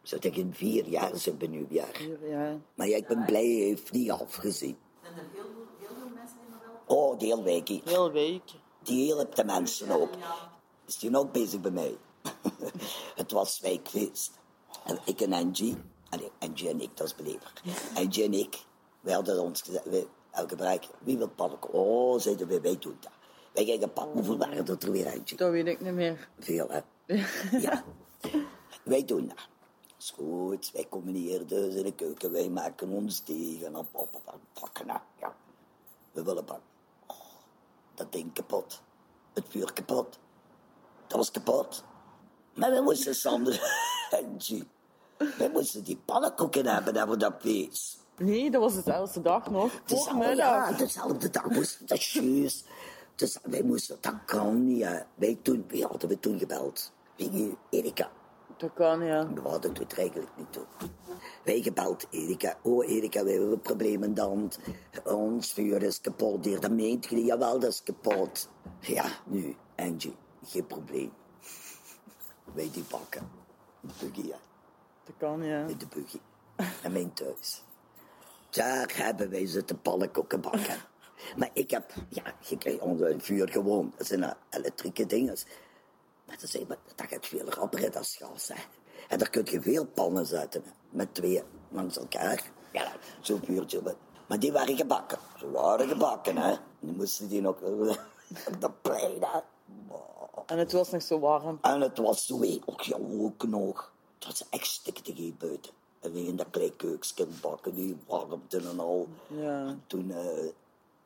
Zo 0.02 0.18
tegen 0.18 0.54
vier 0.54 0.86
jaar 0.86 1.16
zijn 1.16 1.38
we 1.38 1.46
nu 1.46 1.66
weer. 1.68 2.18
Ja. 2.28 2.58
Maar 2.74 2.86
ja, 2.86 2.96
ik 2.96 3.06
ben 3.06 3.24
blij, 3.24 3.46
hij 3.46 3.66
heeft 3.66 3.92
niet 3.92 4.10
afgezien. 4.10 4.76
Er 5.02 5.08
heel 5.14 5.42
veel, 5.42 5.66
heel 5.78 5.96
veel 5.98 6.08
mensen 6.14 6.36
die 6.40 6.50
nog 6.50 6.64
wel... 6.64 6.79
Oh, 6.90 7.18
die 7.18 7.28
hele 7.28 7.42
week. 7.42 7.68
Heel 7.68 8.12
week. 8.12 8.42
Die 8.82 9.14
helpt 9.14 9.36
de 9.36 9.44
mensen 9.44 9.90
ook. 9.90 10.10
Is 10.86 10.98
die 10.98 11.16
ook 11.16 11.32
bezig 11.32 11.60
bij 11.60 11.70
mij? 11.70 11.96
het 13.20 13.32
was 13.32 13.60
wijkfeest. 13.60 14.32
En 14.84 14.98
ik 15.04 15.20
en 15.20 15.32
Angie, 15.32 15.76
allee, 16.08 16.30
Angie 16.38 16.68
en 16.68 16.80
ik, 16.80 16.96
dat 16.96 17.06
is 17.06 17.14
belever. 17.14 17.52
Angie 17.94 18.24
en 18.24 18.32
ik, 18.32 18.64
wij 19.00 19.14
hadden 19.14 19.42
ons 19.42 19.62
gezegd, 19.62 19.84
wij, 19.84 20.06
elke 20.30 20.56
bereik, 20.56 20.88
wie 20.98 21.18
wil 21.18 21.28
pakken? 21.28 21.72
Oh, 21.72 22.18
zeiden 22.18 22.48
wij, 22.48 22.60
wij 22.60 22.78
doen 22.78 22.96
dat. 23.00 23.12
Wij 23.52 23.64
gingen 23.64 23.92
pakken, 23.92 24.12
hoeveel 24.12 24.38
waren 24.38 24.66
er 24.66 24.90
weer, 24.92 25.06
Angie? 25.06 25.36
Dat 25.36 25.50
weet 25.50 25.66
ik 25.66 25.80
niet 25.80 25.94
meer. 25.94 26.28
Veel, 26.38 26.68
hè? 26.68 26.80
ja. 27.68 27.84
Wij 28.82 29.04
doen 29.04 29.28
dat. 29.28 29.48
is 29.98 30.10
goed. 30.10 30.70
Wij 30.72 30.84
komen 30.84 31.14
hier 31.14 31.46
dus 31.46 31.74
in 31.74 31.84
de 31.84 31.94
keuken. 31.94 32.32
Wij 32.32 32.48
maken 32.48 32.88
ons 32.88 33.20
thee. 33.20 33.64
En 33.64 33.76
op, 33.76 33.88
op, 33.92 34.14
op, 34.14 34.38
op, 34.60 34.70
hè. 34.86 34.92
Ja. 35.20 35.36
We 36.12 36.22
willen 36.22 36.44
bakken. 36.44 36.69
Dat 38.00 38.12
ding 38.12 38.32
kapot. 38.32 38.82
Het 39.32 39.44
vuur 39.48 39.72
kapot. 39.72 40.18
Dat 41.06 41.16
was 41.18 41.30
kapot. 41.30 41.84
Maar 42.54 42.70
we 42.70 42.80
moesten 42.80 43.14
Sander... 43.14 43.60
Angie. 44.22 44.68
We 45.16 45.50
moesten 45.52 45.84
die 45.84 46.00
pannenkoeken 46.04 46.66
hebben 46.66 46.96
hebben 46.96 47.18
we 47.18 47.22
dat 47.22 47.34
feest. 47.38 47.98
Nee, 48.16 48.50
dat 48.50 48.60
was 48.60 48.74
dezelfde 48.74 49.20
dag 49.20 49.50
nog. 49.50 49.72
Dezelfde, 49.84 50.34
ja, 50.34 50.72
dezelfde 50.72 51.30
dag 51.30 51.44
moesten 51.44 51.86
dat 51.86 51.98
is 51.98 52.12
juist. 52.12 52.64
Dus 53.14 53.38
wij 53.42 53.62
moesten, 53.62 53.96
dat 54.00 54.14
kan 54.26 54.66
niet. 54.66 54.84
Hè. 54.84 55.00
Wij 55.14 55.38
toen, 55.42 55.64
wie 55.68 55.84
hadden 55.86 56.08
we 56.08 56.18
toen 56.18 56.38
gebeld? 56.38 56.92
Wie? 57.16 57.56
Erika. 57.70 58.10
Dat 58.60 58.70
kan, 58.74 59.04
ja. 59.04 59.32
We 59.32 59.40
hadden 59.40 59.74
het 59.74 59.98
eigenlijk 59.98 60.30
niet 60.36 60.52
toe. 60.52 60.64
Wij 61.44 61.62
gebeld, 61.62 62.06
Erika. 62.10 62.58
Oh, 62.62 62.90
Erika, 62.90 63.24
we 63.24 63.30
hebben 63.30 63.60
problemen 63.60 64.14
dan. 64.14 64.52
Ons 65.04 65.52
vuur 65.52 65.82
is 65.82 66.00
kapot 66.00 66.44
hier. 66.44 66.60
Dat 66.60 66.70
meent 66.70 67.10
niet. 67.10 67.26
Jawel, 67.26 67.58
dat 67.58 67.70
is 67.70 67.82
kapot. 67.82 68.48
Ja, 68.80 69.04
nu, 69.24 69.56
Angie, 69.76 70.16
geen 70.44 70.66
probleem. 70.66 71.12
Wij 72.52 72.70
die 72.72 72.84
bakken. 72.90 73.30
De 73.80 73.92
buggy, 74.00 74.22
hè. 74.22 74.36
Dat 75.04 75.14
kan, 75.18 75.42
ja. 75.42 75.66
De 75.66 75.86
buggy. 75.94 76.18
En 76.82 76.92
mijn 76.92 77.12
thuis. 77.12 77.64
Daar 78.50 78.92
hebben 78.94 79.30
wij 79.30 79.46
zitten 79.46 79.80
pannenkoeken 79.80 80.40
bakken. 80.40 80.76
Maar 81.36 81.50
ik 81.52 81.70
heb, 81.70 81.92
ja, 82.08 82.34
je 82.48 82.58
krijgt 82.58 82.80
onder 82.80 83.10
een 83.10 83.20
vuur 83.20 83.48
gewoon. 83.48 83.92
Dat 83.96 84.06
zijn 84.06 84.34
elektrieke 84.50 85.06
dingen. 85.06 85.36
Maar 86.30 86.38
dat, 86.40 86.50
zijn, 86.50 86.66
dat 86.68 87.06
gaat 87.08 87.26
veel 87.26 87.48
rapper 87.50 87.90
dan 87.90 88.04
gas. 88.04 88.48
Hè. 88.48 88.54
En 89.08 89.18
daar 89.18 89.30
kun 89.30 89.46
je 89.50 89.60
veel 89.60 89.86
pannen 89.86 90.26
zetten. 90.26 90.62
hè. 90.64 90.70
Met 90.90 91.14
twee 91.14 91.42
langs 91.68 91.98
elkaar. 91.98 92.50
Ja, 92.72 92.92
zo'n 93.20 93.40
vuurtje. 93.44 93.80
Maar- 93.82 93.94
Maar 94.28 94.38
die 94.38 94.52
waren 94.52 94.76
gebakken. 94.76 95.18
Ze 95.38 95.50
waren 95.50 95.88
gebakken, 95.88 96.36
hè. 96.36 96.54
Dan 96.80 96.96
moesten 96.96 97.28
die 97.28 97.40
nog 97.40 97.60
op 98.48 98.60
de 98.60 98.70
plein, 98.82 99.22
hè. 99.24 99.38
En 100.46 100.58
het 100.58 100.72
was 100.72 100.90
nog 100.90 101.02
zo 101.02 101.18
warm. 101.18 101.58
En 101.62 101.80
het 101.80 101.98
was 101.98 102.26
zo 102.26 102.40
ook, 102.66 102.80
ja, 102.80 102.96
ook 102.96 103.46
nog. 103.46 103.92
Het 104.18 104.26
was 104.26 104.44
echt 104.50 104.66
stikte 104.66 105.12
hier 105.12 105.34
buiten. 105.34 105.72
En 106.00 106.12
we 106.12 106.26
in 106.26 106.36
dat 106.36 106.46
klein 106.50 106.76
keukje 106.76 107.26
bakken, 107.40 107.74
die 107.74 107.96
warmte 108.06 108.58
en 108.58 108.80
al. 108.80 109.08
Ja. 109.26 109.76
Toen, 109.86 110.10
eh, 110.10 110.46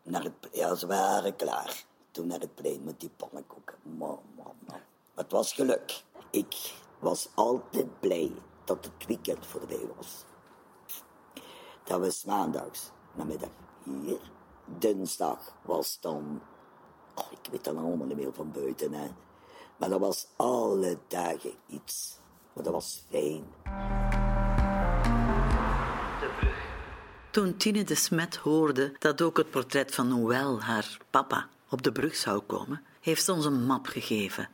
naar 0.03 0.23
het, 0.23 0.33
ja, 0.53 0.75
ze 0.75 0.87
waren 0.87 1.37
klaar. 1.37 1.85
Toen 2.11 2.27
naar 2.27 2.41
het 2.41 2.55
plein 2.55 2.85
met 2.85 3.01
die 3.01 3.11
pannenkoeken. 3.17 3.75
Man, 3.83 4.19
man, 4.37 4.53
man. 4.67 4.79
Het 5.15 5.33
was 5.33 5.53
geluk. 5.53 6.03
Ik 6.31 6.73
was 6.99 7.29
altijd 7.35 8.01
blij 8.01 8.33
dat 8.65 8.85
het 8.85 9.07
weekend 9.07 9.47
voorbij 9.47 9.87
was. 9.97 10.25
Dat 11.85 12.01
was 12.01 12.25
maandags, 12.25 12.91
namiddag 13.13 13.51
hier. 13.83 14.21
Dinsdag 14.79 15.53
was 15.63 16.01
dan 16.01 16.41
Oh, 17.15 17.25
ik 17.31 17.51
weet 17.51 17.65
dan 17.65 17.79
allemaal 17.79 18.07
niet 18.07 18.17
meer 18.17 18.33
van 18.33 18.53
buiten, 18.53 18.93
hè. 18.93 19.09
Maar 19.77 19.89
dat 19.89 20.01
was 20.01 20.27
alle 20.37 20.99
dagen 21.09 21.53
iets. 21.67 22.19
Maar 22.53 22.65
dat 22.65 22.73
was 22.73 23.05
fijn. 23.11 23.45
Toen 27.31 27.57
Tine 27.57 27.85
de 27.85 27.95
Smet 27.95 28.37
hoorde 28.37 28.93
dat 28.99 29.23
ook 29.23 29.37
het 29.37 29.51
portret 29.51 29.95
van 29.95 30.09
Noël, 30.09 30.61
haar 30.61 30.99
papa, 31.11 31.49
op 31.71 31.83
de 31.83 31.93
brug 31.93 32.17
zou 32.17 32.41
komen, 32.41 32.83
heeft 33.01 33.25
ze 33.25 33.33
ons 33.33 33.45
een 33.45 33.65
map 33.65 33.87
gegeven. 33.87 34.49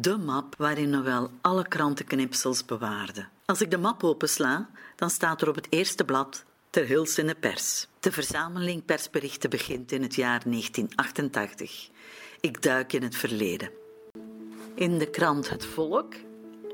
De 0.00 0.16
map 0.16 0.54
waarin 0.56 0.90
Noël 0.90 1.30
alle 1.40 1.68
krantenknipsels 1.68 2.64
bewaarde. 2.64 3.26
Als 3.44 3.60
ik 3.60 3.70
de 3.70 3.78
map 3.78 4.04
opensla, 4.04 4.70
dan 4.96 5.10
staat 5.10 5.42
er 5.42 5.48
op 5.48 5.54
het 5.54 5.66
eerste 5.70 6.04
blad 6.04 6.44
Ter 6.70 6.86
Hils 6.86 7.18
in 7.18 7.26
de 7.26 7.34
pers. 7.34 7.86
De 8.00 8.12
verzameling 8.12 8.84
persberichten 8.84 9.50
begint 9.50 9.92
in 9.92 10.02
het 10.02 10.14
jaar 10.14 10.42
1988. 10.44 11.88
Ik 12.40 12.62
duik 12.62 12.92
in 12.92 13.02
het 13.02 13.16
verleden. 13.16 13.70
In 14.74 14.98
de 14.98 15.10
krant 15.10 15.50
Het 15.50 15.64
Volk, 15.64 16.14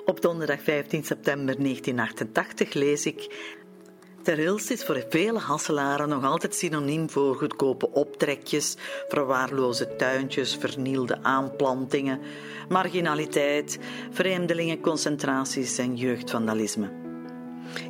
op 0.04 0.20
donderdag 0.20 0.62
15 0.62 1.04
september 1.04 1.62
1988, 1.62 2.72
lees 2.72 3.06
ik 3.06 3.54
Ter 4.22 4.36
Hils 4.36 4.70
is 4.70 4.84
voor 4.84 5.04
vele 5.08 5.38
Hasselaren 5.38 6.08
nog 6.08 6.24
altijd 6.24 6.54
synoniem 6.54 7.10
voor 7.10 7.34
goedkope 7.34 7.90
optrekjes, 7.90 8.76
verwaarloze 9.08 9.96
tuintjes, 9.96 10.56
vernielde 10.56 11.22
aanplantingen, 11.22 12.20
marginaliteit, 12.68 13.78
vreemdelingenconcentraties 14.10 15.78
en 15.78 15.96
jeugdvandalisme. 15.96 16.90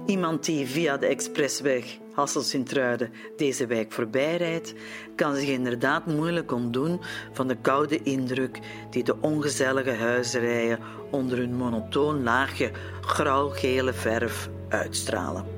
Iemand 0.07 0.45
die 0.45 0.67
via 0.67 0.97
de 0.97 1.07
expressweg 1.07 1.99
Hassel-Sint-Truiden 2.13 3.13
deze 3.37 3.67
wijk 3.67 3.93
voorbijrijdt, 3.93 4.75
kan 5.17 5.37
zich 5.37 5.49
inderdaad 5.49 6.07
moeilijk 6.07 6.53
ontdoen 6.53 7.01
van 7.33 7.49
de 7.49 7.57
koude 7.57 8.03
indruk 8.03 8.59
die 8.91 9.05
de 9.05 9.17
ongezellige 9.21 9.93
huisrijen 9.93 10.79
onder 11.11 11.39
hun 11.39 11.55
monotoon 11.55 12.23
laagje 12.23 12.71
grauw-gele 13.01 13.93
verf 13.93 14.49
uitstralen. 14.69 15.58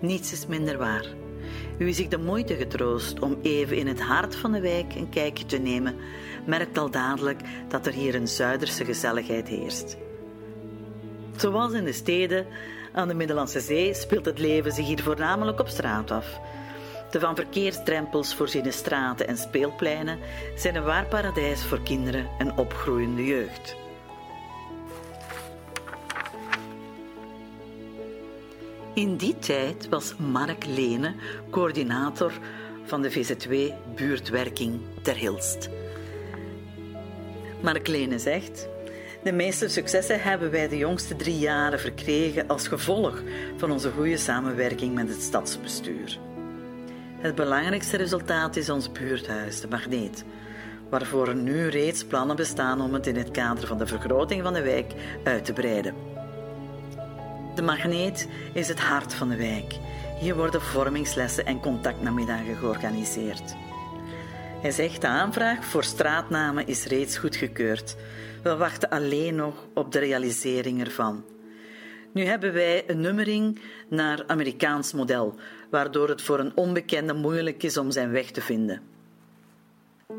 Niets 0.00 0.32
is 0.32 0.46
minder 0.46 0.78
waar. 0.78 1.06
Wie 1.78 1.94
zich 1.94 2.08
de 2.08 2.18
moeite 2.18 2.54
getroost 2.54 3.20
om 3.20 3.38
even 3.42 3.76
in 3.76 3.86
het 3.86 4.00
hart 4.00 4.36
van 4.36 4.52
de 4.52 4.60
wijk 4.60 4.94
een 4.94 5.08
kijkje 5.08 5.46
te 5.46 5.58
nemen, 5.58 5.96
merkt 6.46 6.78
al 6.78 6.90
dadelijk 6.90 7.40
dat 7.68 7.86
er 7.86 7.92
hier 7.92 8.14
een 8.14 8.28
Zuiderse 8.28 8.84
gezelligheid 8.84 9.48
heerst. 9.48 9.96
Zoals 11.36 11.72
in 11.72 11.84
de 11.84 11.92
steden 11.92 12.46
aan 12.92 13.08
de 13.08 13.14
Middellandse 13.14 13.60
Zee 13.60 13.94
speelt 13.94 14.24
het 14.24 14.38
leven 14.38 14.72
zich 14.72 14.86
hier 14.86 15.02
voornamelijk 15.02 15.60
op 15.60 15.68
straat 15.68 16.10
af. 16.10 16.40
De 17.10 17.20
van 17.20 17.34
verkeersdrempels 17.34 18.34
voorziene 18.34 18.70
straten 18.70 19.28
en 19.28 19.36
speelpleinen 19.36 20.18
zijn 20.56 20.74
een 20.74 20.84
waar 20.84 21.06
paradijs 21.06 21.64
voor 21.64 21.82
kinderen 21.82 22.28
en 22.38 22.56
opgroeiende 22.56 23.24
jeugd. 23.24 23.76
In 28.98 29.16
die 29.16 29.38
tijd 29.38 29.88
was 29.88 30.16
Mark 30.16 30.66
Lene 30.66 31.14
coördinator 31.50 32.32
van 32.84 33.02
de 33.02 33.10
VZW 33.10 33.54
Buurtwerking 33.94 34.80
Ter 35.02 35.16
Hilst. 35.16 35.68
Mark 37.60 37.86
Lene 37.88 38.18
zegt: 38.18 38.68
De 39.22 39.32
meeste 39.32 39.68
successen 39.68 40.22
hebben 40.22 40.50
wij 40.50 40.68
de 40.68 40.76
jongste 40.76 41.16
drie 41.16 41.38
jaren 41.38 41.80
verkregen 41.80 42.48
als 42.48 42.68
gevolg 42.68 43.22
van 43.56 43.70
onze 43.70 43.90
goede 43.90 44.16
samenwerking 44.16 44.94
met 44.94 45.08
het 45.08 45.22
stadsbestuur. 45.22 46.18
Het 47.18 47.34
belangrijkste 47.34 47.96
resultaat 47.96 48.56
is 48.56 48.70
ons 48.70 48.92
buurthuis, 48.92 49.60
de 49.60 49.68
Magneet, 49.68 50.24
waarvoor 50.90 51.28
er 51.28 51.36
nu 51.36 51.66
reeds 51.66 52.04
plannen 52.04 52.36
bestaan 52.36 52.80
om 52.80 52.94
het 52.94 53.06
in 53.06 53.16
het 53.16 53.30
kader 53.30 53.66
van 53.66 53.78
de 53.78 53.86
vergroting 53.86 54.42
van 54.42 54.52
de 54.52 54.62
wijk 54.62 54.92
uit 55.24 55.44
te 55.44 55.52
breiden. 55.52 56.17
De 57.58 57.64
Magneet 57.64 58.28
is 58.52 58.68
het 58.68 58.80
hart 58.80 59.14
van 59.14 59.28
de 59.28 59.36
wijk. 59.36 59.78
Hier 60.20 60.36
worden 60.36 60.62
vormingslessen 60.62 61.46
en 61.46 61.60
contactnamiddagen 61.60 62.56
georganiseerd. 62.56 63.56
Hij 64.60 64.70
zegt 64.70 65.00
de 65.00 65.06
aanvraag 65.06 65.64
voor 65.64 65.84
straatnamen 65.84 66.66
is 66.66 66.84
reeds 66.84 67.18
goedgekeurd. 67.18 67.96
We 68.42 68.56
wachten 68.56 68.88
alleen 68.88 69.34
nog 69.34 69.66
op 69.74 69.92
de 69.92 69.98
realisering 69.98 70.80
ervan. 70.80 71.24
Nu 72.12 72.24
hebben 72.24 72.52
wij 72.52 72.84
een 72.86 73.00
nummering 73.00 73.60
naar 73.88 74.24
Amerikaans 74.26 74.92
model, 74.92 75.34
waardoor 75.70 76.08
het 76.08 76.22
voor 76.22 76.38
een 76.38 76.56
onbekende 76.56 77.14
moeilijk 77.14 77.62
is 77.62 77.76
om 77.76 77.90
zijn 77.90 78.10
weg 78.10 78.30
te 78.30 78.40
vinden. 78.40 78.82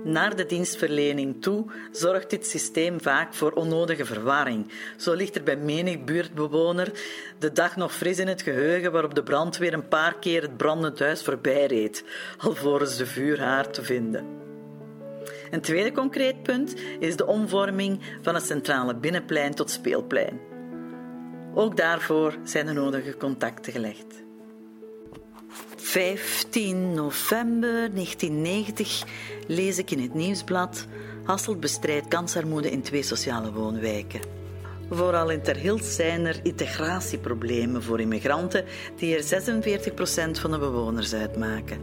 Naar 0.03 0.35
de 0.35 0.45
dienstverlening 0.45 1.41
toe 1.41 1.65
zorgt 1.91 2.29
dit 2.29 2.47
systeem 2.47 3.01
vaak 3.01 3.33
voor 3.33 3.51
onnodige 3.51 4.05
verwarring. 4.05 4.71
Zo 4.97 5.13
ligt 5.13 5.35
er 5.35 5.43
bij 5.43 5.57
menig 5.57 6.03
buurtbewoner 6.03 6.91
de 7.39 7.51
dag 7.51 7.75
nog 7.75 7.93
fris 7.93 8.19
in 8.19 8.27
het 8.27 8.41
geheugen 8.41 8.91
waarop 8.91 9.15
de 9.15 9.23
brandweer 9.23 9.73
een 9.73 9.87
paar 9.87 10.19
keer 10.19 10.41
het 10.41 10.57
brandend 10.57 10.99
huis 10.99 11.23
voorbij 11.23 11.65
reed, 11.65 12.03
alvorens 12.37 12.97
de 12.97 13.05
vuurhaard 13.05 13.73
te 13.73 13.83
vinden. 13.83 14.25
Een 15.51 15.61
tweede 15.61 15.91
concreet 15.91 16.43
punt 16.43 16.75
is 16.99 17.15
de 17.15 17.25
omvorming 17.25 17.99
van 18.21 18.35
het 18.35 18.45
centrale 18.45 18.95
binnenplein 18.95 19.55
tot 19.55 19.69
speelplein. 19.69 20.39
Ook 21.53 21.77
daarvoor 21.77 22.37
zijn 22.43 22.65
de 22.65 22.73
nodige 22.73 23.17
contacten 23.17 23.73
gelegd. 23.73 24.28
15 25.89 26.93
november 26.93 27.93
1990 27.93 29.03
lees 29.47 29.77
ik 29.77 29.91
in 29.91 29.99
het 29.99 30.13
nieuwsblad 30.13 30.85
Hasselt 31.23 31.59
bestrijdt 31.59 32.07
kansarmoede 32.07 32.71
in 32.71 32.81
twee 32.81 33.03
sociale 33.03 33.51
woonwijken. 33.51 34.19
Vooral 34.89 35.29
in 35.29 35.41
Ter 35.41 35.55
Hild 35.55 35.83
zijn 35.83 36.25
er 36.25 36.39
integratieproblemen 36.43 37.83
voor 37.83 37.99
immigranten 37.99 38.65
die 38.95 39.15
er 39.15 39.23
46% 39.23 40.39
van 40.39 40.51
de 40.51 40.59
bewoners 40.59 41.13
uitmaken. 41.13 41.81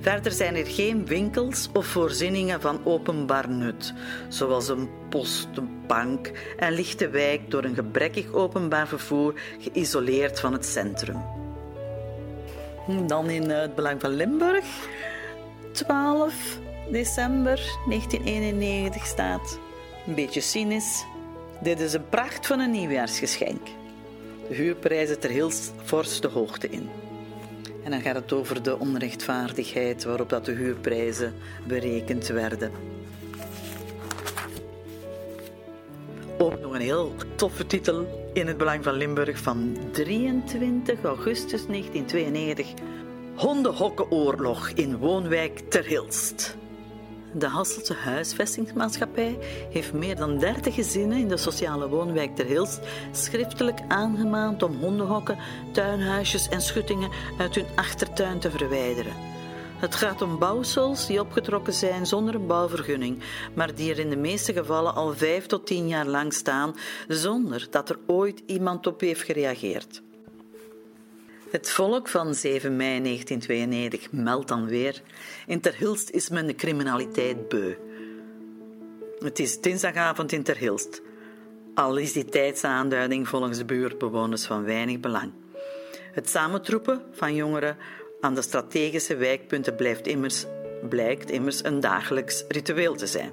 Verder 0.00 0.32
zijn 0.32 0.56
er 0.56 0.66
geen 0.66 1.06
winkels 1.06 1.68
of 1.72 1.86
voorzieningen 1.86 2.60
van 2.60 2.80
openbaar 2.84 3.48
nut, 3.48 3.94
zoals 4.28 4.68
een 4.68 4.88
post, 5.08 5.48
een 5.54 5.68
bank 5.86 6.30
en 6.56 6.72
ligt 6.72 6.98
de 6.98 7.08
wijk 7.08 7.50
door 7.50 7.64
een 7.64 7.74
gebrekkig 7.74 8.32
openbaar 8.32 8.88
vervoer 8.88 9.34
geïsoleerd 9.58 10.40
van 10.40 10.52
het 10.52 10.66
centrum. 10.66 11.45
Dan 12.86 13.30
in 13.30 13.50
het 13.50 13.74
Belang 13.74 14.00
van 14.00 14.10
Limburg, 14.10 14.64
12 15.72 16.58
december 16.90 17.78
1991 17.88 19.06
staat, 19.06 19.58
een 20.06 20.14
beetje 20.14 20.40
cynisch, 20.40 21.04
dit 21.60 21.80
is 21.80 21.92
een 21.92 22.08
pracht 22.08 22.46
van 22.46 22.60
een 22.60 22.70
nieuwjaarsgeschenk. 22.70 23.66
De 24.48 24.54
huurprijzen 24.54 25.20
ter 25.20 25.30
heel 25.30 25.50
fors 25.84 26.20
de 26.20 26.28
hoogte 26.28 26.68
in. 26.68 26.88
En 27.84 27.90
dan 27.90 28.00
gaat 28.00 28.14
het 28.14 28.32
over 28.32 28.62
de 28.62 28.78
onrechtvaardigheid 28.78 30.04
waarop 30.04 30.28
dat 30.28 30.44
de 30.44 30.52
huurprijzen 30.52 31.34
berekend 31.66 32.26
werden. 32.26 32.70
Ook 36.38 36.60
nog 36.60 36.74
een 36.74 36.80
heel 36.80 37.14
toffe 37.34 37.66
titel 37.66 38.25
in 38.36 38.46
het 38.46 38.56
Belang 38.56 38.84
van 38.84 38.94
Limburg 38.94 39.38
van 39.38 39.76
23 39.92 41.02
augustus 41.04 41.66
1992. 41.66 42.66
Hondenhokkenoorlog 43.34 44.68
in 44.68 44.96
woonwijk 44.96 45.58
Ter 45.58 45.84
Hilst. 45.84 46.56
De 47.32 47.46
Hasselse 47.46 47.94
Huisvestingsmaatschappij 47.94 49.38
heeft 49.70 49.92
meer 49.92 50.16
dan 50.16 50.38
30 50.38 50.74
gezinnen 50.74 51.18
in 51.18 51.28
de 51.28 51.36
sociale 51.36 51.88
woonwijk 51.88 52.36
Ter 52.36 52.46
Hilst 52.46 52.80
schriftelijk 53.10 53.80
aangemaand 53.88 54.62
om 54.62 54.74
hondenhokken, 54.74 55.38
tuinhuisjes 55.72 56.48
en 56.48 56.60
schuttingen 56.60 57.10
uit 57.38 57.54
hun 57.54 57.66
achtertuin 57.74 58.38
te 58.38 58.50
verwijderen. 58.50 59.25
Het 59.86 59.94
gaat 59.94 60.22
om 60.22 60.38
bouwsels 60.38 61.06
die 61.06 61.20
opgetrokken 61.20 61.72
zijn 61.72 62.06
zonder 62.06 62.34
een 62.34 62.46
bouwvergunning, 62.46 63.22
maar 63.54 63.74
die 63.74 63.90
er 63.90 63.98
in 63.98 64.10
de 64.10 64.16
meeste 64.16 64.52
gevallen 64.52 64.94
al 64.94 65.14
vijf 65.14 65.46
tot 65.46 65.66
tien 65.66 65.88
jaar 65.88 66.06
lang 66.06 66.32
staan 66.32 66.74
zonder 67.08 67.66
dat 67.70 67.88
er 67.88 67.98
ooit 68.06 68.42
iemand 68.46 68.86
op 68.86 69.00
heeft 69.00 69.22
gereageerd. 69.22 70.02
Het 71.50 71.70
volk 71.70 72.08
van 72.08 72.34
7 72.34 72.76
mei 72.76 73.02
1992 73.02 74.12
meldt 74.12 74.48
dan 74.48 74.66
weer: 74.66 75.02
In 75.46 75.60
Terhilst 75.60 76.10
is 76.10 76.28
men 76.28 76.46
de 76.46 76.54
criminaliteit 76.54 77.48
beu. 77.48 77.74
Het 79.18 79.38
is 79.38 79.60
dinsdagavond 79.60 80.32
in 80.32 80.42
Terhilst. 80.42 81.02
Al 81.74 81.96
is 81.96 82.12
die 82.12 82.24
tijdsaanduiding 82.24 83.28
volgens 83.28 83.58
de 83.58 83.64
buurtbewoners 83.64 84.46
van 84.46 84.64
weinig 84.64 85.00
belang. 85.00 85.32
Het 86.12 86.28
samentroepen 86.28 87.02
van 87.12 87.34
jongeren 87.34 87.76
aan 88.20 88.34
de 88.34 88.42
strategische 88.42 89.16
wijkpunten 89.16 89.76
blijft 89.76 90.06
immers, 90.06 90.44
blijkt 90.88 91.30
immers 91.30 91.64
een 91.64 91.80
dagelijks 91.80 92.44
ritueel 92.48 92.94
te 92.94 93.06
zijn. 93.06 93.32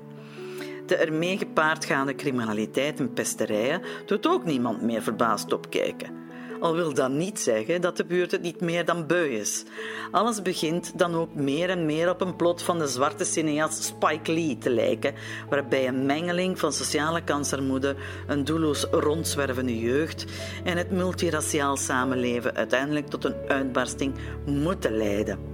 De 0.86 0.96
ermee 0.96 1.38
gepaardgaande 1.38 2.16
criminaliteit 2.16 3.00
en 3.00 3.14
pesterijen 3.14 3.82
doet 4.06 4.28
ook 4.28 4.46
niemand 4.46 4.82
meer 4.82 5.02
verbaasd 5.02 5.54
opkijken. 5.54 6.23
Al 6.64 6.76
wil 6.76 6.94
dat 6.94 7.12
niet 7.12 7.40
zeggen 7.40 7.82
dat 7.82 7.98
de 7.98 8.06
buurt 8.06 8.32
het 8.32 8.42
niet 8.42 8.62
meer 8.62 8.86
dan 8.86 9.08
beu 9.08 9.30
is. 9.30 9.64
Alles 10.12 10.42
begint 10.42 10.98
dan 11.00 11.16
ook 11.16 11.36
meer 11.36 11.70
en 11.70 11.86
meer 11.86 12.10
op 12.10 12.22
een 12.22 12.36
plot 12.36 12.62
van 12.62 12.80
de 12.80 12.88
zwarte 12.88 13.24
cineast 13.24 13.84
Spike 13.84 14.32
Lee 14.32 14.58
te 14.58 14.70
lijken, 14.70 15.14
waarbij 15.50 15.88
een 15.88 16.06
mengeling 16.06 16.60
van 16.60 16.74
sociale 16.74 17.24
kansarmoede, 17.24 17.96
een 18.28 18.44
doelloos 18.44 18.84
rondzwervende 18.84 19.80
jeugd 19.80 20.26
en 20.64 20.78
het 20.78 20.92
multiraciaal 20.92 21.78
samenleven 21.78 22.56
uiteindelijk 22.56 23.08
tot 23.08 23.26
een 23.26 23.36
uitbarsting 23.48 24.16
moeten 24.46 24.98
leiden. 24.98 25.53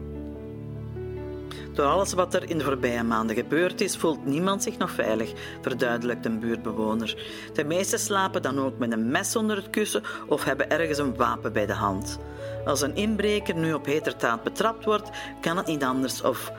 Door 1.73 1.86
alles 1.86 2.13
wat 2.13 2.34
er 2.34 2.49
in 2.49 2.58
de 2.58 2.63
voorbije 2.63 3.03
maanden 3.03 3.36
gebeurd 3.36 3.82
is, 3.82 3.97
voelt 3.97 4.25
niemand 4.25 4.63
zich 4.63 4.77
nog 4.77 4.91
veilig, 4.91 5.34
verduidelijkt 5.62 6.25
een 6.25 6.39
buurtbewoner. 6.39 7.23
De 7.53 7.63
meesten 7.63 7.99
slapen 7.99 8.41
dan 8.41 8.60
ook 8.60 8.77
met 8.77 8.91
een 8.91 9.12
mes 9.12 9.36
onder 9.36 9.55
het 9.55 9.69
kussen 9.69 10.03
of 10.27 10.43
hebben 10.43 10.69
ergens 10.69 10.97
een 10.97 11.15
wapen 11.15 11.53
bij 11.53 11.65
de 11.65 11.73
hand. 11.73 12.19
Als 12.65 12.82
een 12.82 12.95
inbreker 12.95 13.55
nu 13.55 13.73
op 13.73 13.86
hetertaat 13.86 14.43
betrapt 14.43 14.86
wordt, 14.86 15.10
kan 15.41 15.58
het 15.58 15.65
niet 15.65 15.84
anders 15.84 16.21
of 16.21 16.51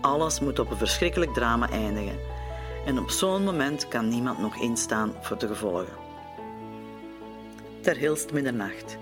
alles 0.00 0.40
moet 0.40 0.58
op 0.58 0.70
een 0.70 0.76
verschrikkelijk 0.76 1.34
drama 1.34 1.70
eindigen. 1.70 2.18
En 2.86 2.98
op 2.98 3.10
zo'n 3.10 3.44
moment 3.44 3.88
kan 3.88 4.08
niemand 4.08 4.38
nog 4.38 4.56
instaan 4.56 5.12
voor 5.20 5.38
de 5.38 5.46
gevolgen. 5.46 6.04
Ter 7.80 7.96
Hilst 7.96 8.32
middernacht. 8.32 8.96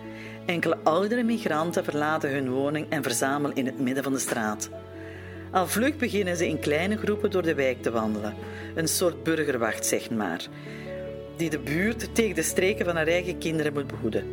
Enkele 0.46 0.79
oudere 0.83 1.22
migranten 1.22 1.85
verlaten 1.85 2.31
hun 2.31 2.50
woning 2.50 2.90
en 2.90 3.03
verzamelen 3.03 3.57
in 3.57 3.66
het 3.66 3.81
midden 3.81 4.03
van 4.03 4.12
de 4.12 4.18
straat. 4.18 4.70
Al 5.54 5.66
vlug 5.66 5.96
beginnen 5.96 6.36
ze 6.36 6.48
in 6.48 6.58
kleine 6.58 6.96
groepen 6.96 7.30
door 7.30 7.42
de 7.42 7.54
wijk 7.54 7.82
te 7.82 7.90
wandelen. 7.90 8.34
Een 8.74 8.88
soort 8.88 9.22
burgerwacht, 9.22 9.86
zeg 9.86 10.10
maar, 10.10 10.46
die 11.36 11.50
de 11.50 11.58
buurt 11.58 12.14
tegen 12.14 12.34
de 12.34 12.42
streken 12.42 12.84
van 12.84 12.96
haar 12.96 13.06
eigen 13.06 13.38
kinderen 13.38 13.72
moet 13.72 13.86
behoeden. 13.86 14.24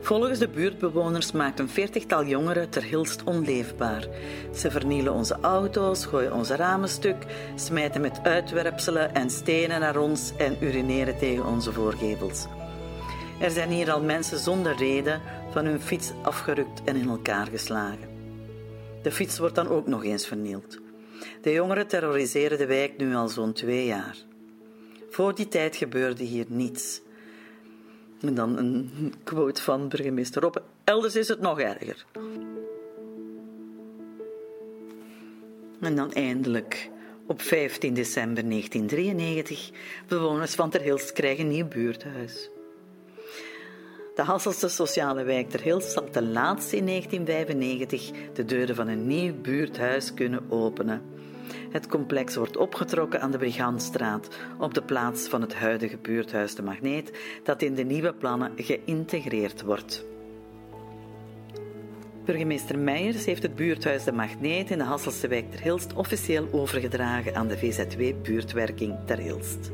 Volgens 0.00 0.38
de 0.38 0.48
buurtbewoners 0.48 1.32
maakt 1.32 1.58
een 1.58 1.68
veertigtal 1.68 2.24
jongeren 2.24 2.70
ter 2.70 2.82
Hilst 2.82 3.24
onleefbaar. 3.24 4.06
Ze 4.54 4.70
vernielen 4.70 5.12
onze 5.12 5.36
auto's, 5.40 6.06
gooien 6.06 6.34
onze 6.34 6.56
ramen 6.56 6.88
stuk, 6.88 7.26
smijten 7.54 8.00
met 8.00 8.20
uitwerpselen 8.22 9.14
en 9.14 9.30
stenen 9.30 9.80
naar 9.80 9.96
ons 9.96 10.32
en 10.36 10.56
urineren 10.60 11.18
tegen 11.18 11.46
onze 11.46 11.72
voorgevels. 11.72 12.46
Er 13.40 13.50
zijn 13.50 13.70
hier 13.70 13.92
al 13.92 14.02
mensen 14.02 14.38
zonder 14.38 14.76
reden 14.76 15.20
van 15.50 15.64
hun 15.64 15.80
fiets 15.80 16.12
afgerukt 16.22 16.82
en 16.84 16.96
in 16.96 17.08
elkaar 17.08 17.46
geslagen. 17.46 18.08
De 19.02 19.12
fiets 19.12 19.38
wordt 19.38 19.54
dan 19.54 19.68
ook 19.68 19.86
nog 19.86 20.04
eens 20.04 20.26
vernield. 20.26 20.78
De 21.40 21.52
jongeren 21.52 21.86
terroriseren 21.86 22.58
de 22.58 22.66
wijk 22.66 22.96
nu 22.96 23.14
al 23.14 23.28
zo'n 23.28 23.52
twee 23.52 23.86
jaar. 23.86 24.16
Voor 25.10 25.34
die 25.34 25.48
tijd 25.48 25.76
gebeurde 25.76 26.24
hier 26.24 26.44
niets. 26.48 27.00
En 28.20 28.34
dan 28.34 28.58
een 28.58 29.14
quote 29.24 29.62
van 29.62 29.88
burgemeester 29.88 30.42
Roppe. 30.42 30.62
Elders 30.84 31.16
is 31.16 31.28
het 31.28 31.40
nog 31.40 31.60
erger. 31.60 32.04
En 35.80 35.96
dan 35.96 36.12
eindelijk, 36.12 36.90
op 37.26 37.42
15 37.42 37.94
december 37.94 38.48
1993, 38.48 39.70
bewoners 40.08 40.54
van 40.54 40.70
Ter 40.70 40.80
Hilst 40.80 41.12
krijgen 41.12 41.44
een 41.44 41.50
nieuw 41.50 41.68
buurthuis. 41.68 42.50
De 44.14 44.22
Hasselse 44.22 44.68
sociale 44.68 45.22
wijk 45.22 45.50
Ter 45.50 45.62
Hilst 45.62 45.92
zal 45.92 46.10
ten 46.10 46.32
laatste 46.32 46.76
in 46.76 46.86
1995 46.86 48.10
de 48.32 48.44
deuren 48.44 48.74
van 48.74 48.88
een 48.88 49.06
nieuw 49.06 49.34
buurthuis 49.40 50.14
kunnen 50.14 50.40
openen. 50.48 51.02
Het 51.70 51.86
complex 51.86 52.34
wordt 52.34 52.56
opgetrokken 52.56 53.20
aan 53.20 53.30
de 53.30 53.38
Brigandstraat, 53.38 54.28
op 54.58 54.74
de 54.74 54.82
plaats 54.82 55.28
van 55.28 55.40
het 55.40 55.54
huidige 55.54 55.96
buurthuis 55.96 56.54
De 56.54 56.62
Magneet, 56.62 57.18
dat 57.42 57.62
in 57.62 57.74
de 57.74 57.82
nieuwe 57.82 58.14
plannen 58.14 58.52
geïntegreerd 58.56 59.62
wordt. 59.62 60.04
Burgemeester 62.24 62.78
Meijers 62.78 63.24
heeft 63.24 63.42
het 63.42 63.54
buurthuis 63.54 64.04
De 64.04 64.12
Magneet 64.12 64.70
in 64.70 64.78
de 64.78 64.84
Hasselse 64.84 65.28
wijk 65.28 65.50
Ter 65.50 65.60
Hilst 65.60 65.94
officieel 65.94 66.48
overgedragen 66.52 67.34
aan 67.34 67.48
de 67.48 67.58
VZW 67.58 68.22
Buurtwerking 68.22 68.96
Ter 69.06 69.18
Hilst. 69.18 69.70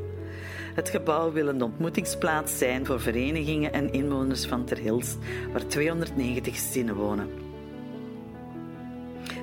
Het 0.73 0.89
gebouw 0.89 1.31
wil 1.31 1.47
een 1.47 1.61
ontmoetingsplaats 1.61 2.57
zijn 2.57 2.85
voor 2.85 2.99
verenigingen 2.99 3.73
en 3.73 3.91
inwoners 3.91 4.45
van 4.45 4.65
Ter 4.65 4.77
Hilst, 4.77 5.17
waar 5.51 5.65
290 5.65 6.53
gezinnen 6.53 6.95
wonen. 6.95 7.29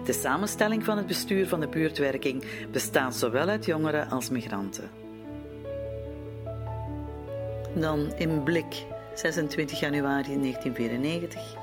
De 0.05 0.13
samenstelling 0.13 0.85
van 0.85 0.97
het 0.97 1.07
bestuur 1.07 1.49
van 1.49 1.61
de 1.61 1.69
buurtwerking 1.69 2.45
bestaat 2.71 3.15
zowel 3.15 3.49
uit 3.49 3.65
jongeren 3.65 4.11
als 4.11 4.31
migranten. 4.31 4.91
Dan 7.75 8.13
in 8.17 8.43
Blik, 8.43 8.85
26 9.15 9.81
januari 9.81 10.41
1994. 10.41 11.57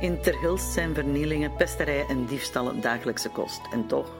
In 0.00 0.20
Ter 0.20 0.40
Hilst 0.40 0.72
zijn 0.72 0.94
vernielingen, 0.94 1.56
pesterijen 1.56 2.08
en 2.08 2.26
diefstallen 2.26 2.80
dagelijkse 2.80 3.28
kost. 3.28 3.60
En 3.72 3.86
toch, 3.86 4.12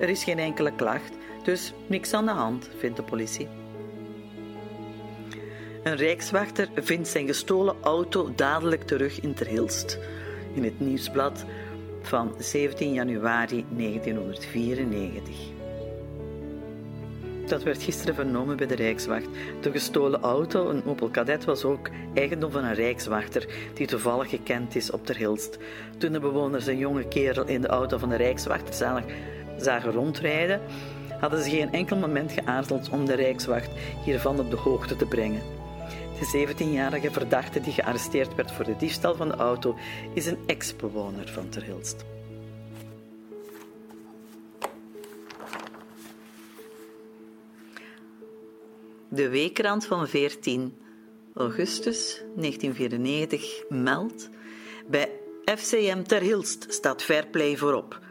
er 0.00 0.08
is 0.08 0.24
geen 0.24 0.38
enkele 0.38 0.74
klacht, 0.74 1.12
dus 1.44 1.72
niks 1.86 2.12
aan 2.12 2.24
de 2.24 2.32
hand, 2.32 2.70
vindt 2.78 2.96
de 2.96 3.02
politie. 3.02 3.48
Een 5.82 5.96
rijkswachter 5.96 6.68
vindt 6.74 7.08
zijn 7.08 7.26
gestolen 7.26 7.76
auto 7.80 8.32
dadelijk 8.34 8.82
terug 8.82 9.20
in 9.20 9.34
Terhilst. 9.34 9.98
In 10.54 10.64
het 10.64 10.80
nieuwsblad 10.80 11.44
van 12.02 12.34
17 12.38 12.92
januari 12.92 13.64
1994. 13.76 15.34
Dat 17.46 17.62
werd 17.62 17.82
gisteren 17.82 18.14
vernomen 18.14 18.56
bij 18.56 18.66
de 18.66 18.74
Rijkswacht. 18.74 19.26
De 19.60 19.70
gestolen 19.70 20.20
auto, 20.20 20.68
een 20.68 20.84
Opel 20.86 21.08
Kadett, 21.08 21.44
was 21.44 21.64
ook 21.64 21.88
eigendom 22.14 22.50
van 22.50 22.64
een 22.64 22.74
Rijkswachter 22.74 23.46
die 23.74 23.86
toevallig 23.86 24.28
gekend 24.28 24.74
is 24.74 24.90
op 24.90 25.06
Terhilst. 25.06 25.58
Toen 25.98 26.12
de 26.12 26.20
bewoners 26.20 26.66
een 26.66 26.78
jonge 26.78 27.08
kerel 27.08 27.46
in 27.46 27.60
de 27.60 27.68
auto 27.68 27.98
van 27.98 28.08
de 28.08 28.16
Rijkswachter 28.16 28.74
zagen 29.56 29.92
rondrijden, 29.92 30.60
hadden 31.24 31.42
ze 31.42 31.50
geen 31.50 31.72
enkel 31.72 31.96
moment 31.96 32.32
geaarzeld 32.32 32.88
om 32.88 33.04
de 33.06 33.14
Rijkswacht 33.14 33.70
hiervan 34.04 34.38
op 34.38 34.50
de 34.50 34.56
hoogte 34.56 34.96
te 34.96 35.06
brengen. 35.06 35.42
De 36.18 36.46
17-jarige 36.46 37.10
verdachte 37.10 37.60
die 37.60 37.72
gearresteerd 37.72 38.34
werd 38.34 38.52
voor 38.52 38.64
de 38.64 38.76
diefstal 38.76 39.14
van 39.14 39.28
de 39.28 39.34
auto 39.34 39.76
is 40.14 40.26
een 40.26 40.38
ex-bewoner 40.46 41.28
van 41.28 41.48
Terhilst. 41.48 42.04
De 49.08 49.28
weekrand 49.28 49.86
van 49.86 50.08
14 50.08 50.76
augustus 51.34 52.22
1994 52.36 53.64
meldt 53.68 54.28
bij 54.86 55.10
FCM 55.44 56.02
Terhilst 56.02 56.66
staat 56.68 57.02
Fairplay 57.02 57.56
voorop. 57.56 58.02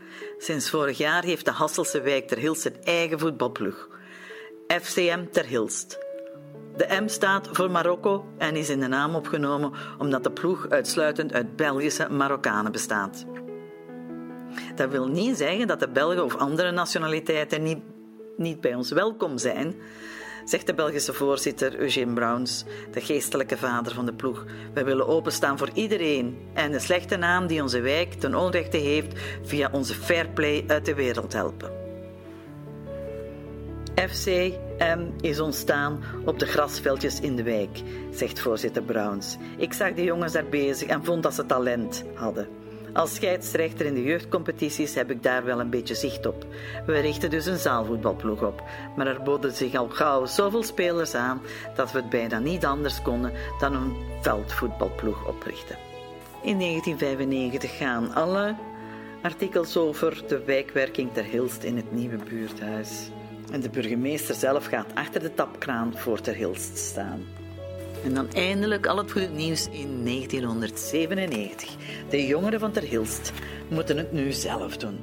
Sinds 0.44 0.70
vorig 0.70 0.98
jaar 0.98 1.24
heeft 1.24 1.46
de 1.46 1.52
Hasselse 1.52 2.02
wijk 2.02 2.28
Terhilst 2.28 2.66
een 2.66 2.84
eigen 2.84 3.20
voetbalploeg. 3.20 3.90
FCM 4.68 5.26
Terhilst. 5.32 6.00
De 6.78 7.02
M 7.02 7.08
staat 7.08 7.50
voor 7.52 7.72
Marokko 7.72 8.26
en 8.38 8.56
is 8.56 8.70
in 8.70 8.80
de 8.80 8.88
naam 8.88 9.16
opgenomen 9.16 9.72
omdat 9.98 10.24
de 10.24 10.32
ploeg 10.32 10.70
uitsluitend 10.70 11.34
uit 11.34 11.56
Belgische 11.56 12.10
Marokkanen 12.10 12.72
bestaat. 12.72 13.26
Dat 14.76 14.90
wil 14.90 15.08
niet 15.08 15.38
zeggen 15.38 15.68
dat 15.68 15.80
de 15.80 15.90
Belgen 15.90 16.24
of 16.24 16.36
andere 16.36 16.72
nationaliteiten 16.72 17.64
niet, 17.64 17.80
niet 18.38 18.62
bij 18.62 18.76
ons 18.76 18.92
welkom 18.92 19.38
zijn, 19.38 19.76
zegt 20.46 20.68
de 20.68 20.74
Belgische 20.74 21.14
voorzitter 21.14 21.80
Eugene 21.80 22.14
Browns, 22.14 22.64
de 22.92 23.02
geestelijke 23.02 23.58
vader 23.58 23.94
van 23.94 24.06
de 24.06 24.14
ploeg. 24.14 24.46
We 24.74 24.84
willen 24.84 25.08
openstaan 25.08 25.58
voor 25.58 25.70
iedereen 25.74 26.38
en 26.54 26.72
de 26.72 26.80
slechte 26.80 27.16
naam 27.16 27.48
die 27.48 27.62
onze 27.62 27.82
wijk 27.82 28.14
ten 28.14 28.36
onrechte 28.36 28.78
heeft 28.78 29.20
via 29.44 29.70
onze 29.72 29.94
fair 29.94 30.30
play 30.30 30.64
uit 30.68 30.86
de 30.86 30.94
wereld 30.94 31.34
helpen. 31.34 31.72
FCM 33.96 35.08
is 35.22 35.40
ontstaan 35.40 36.04
op 36.26 36.40
de 36.40 36.46
grasveldjes 36.46 37.20
in 37.20 37.36
de 37.36 37.44
wijk, 37.44 37.82
zegt 38.12 38.40
voorzitter 38.40 38.84
Browns. 38.84 39.38
Ik 39.58 39.74
zag 39.74 39.94
de 39.94 40.04
jongens 40.04 40.34
daar 40.34 40.46
bezig 40.46 40.88
en 40.88 41.04
vond 41.04 41.24
dat 41.24 41.34
ze 41.34 41.46
talent 41.46 42.04
hadden. 42.14 42.63
Als 42.94 43.16
scheidsrechter 43.16 43.86
in 43.86 43.94
de 43.94 44.04
jeugdcompetities 44.04 44.96
heb 44.96 45.12
ik 45.12 45.24
daar 45.24 45.44
wel 45.44 45.60
een 45.60 45.70
beetje 45.70 45.96
zicht 45.96 46.26
op. 46.26 46.46
We 46.86 47.00
richten 47.00 47.30
dus 47.30 47.46
een 47.46 47.58
zaalvoetbalploeg 47.58 48.42
op, 48.42 48.64
maar 48.96 49.08
er 49.08 49.24
boden 49.24 49.52
zich 49.52 49.76
al 49.76 49.90
gauw 49.90 50.26
zoveel 50.26 50.64
spelers 50.64 51.16
aan 51.16 51.42
dat 51.76 51.92
we 51.92 51.98
het 51.98 52.10
bijna 52.10 52.40
niet 52.40 52.66
anders 52.66 53.02
konden 53.02 53.32
dan 53.60 53.74
een 53.76 53.96
veldvoetbalploeg 54.22 55.28
oprichten. 55.28 55.78
In 56.44 56.60
1995 56.60 57.78
gaan 57.78 58.14
alle 58.14 58.56
artikels 59.22 59.78
over 59.78 60.24
de 60.28 60.44
wijkwerking 60.44 61.14
ter 61.14 61.24
Hilst 61.24 61.64
in 61.64 61.76
het 61.76 61.92
nieuwe 61.92 62.18
buurthuis. 62.30 63.10
En 63.52 63.62
de 63.62 63.70
burgemeester 63.70 64.36
zelf 64.36 64.66
gaat 64.66 64.96
achter 64.96 65.22
de 65.22 65.34
tapkraan 65.34 65.98
voor 65.98 66.22
ter 66.22 66.36
Hilst 66.36 66.78
staan. 66.78 67.43
En 68.04 68.14
dan 68.14 68.32
eindelijk 68.34 68.88
al 68.88 68.98
het 68.98 69.12
goede 69.12 69.28
nieuws 69.28 69.68
in 69.70 70.06
1997. 70.06 71.76
De 72.10 72.26
jongeren 72.26 72.60
van 72.60 72.72
Ter 72.72 72.84
Hilst 72.84 73.32
moeten 73.68 73.98
het 73.98 74.12
nu 74.12 74.32
zelf 74.32 74.78
doen. 74.78 75.00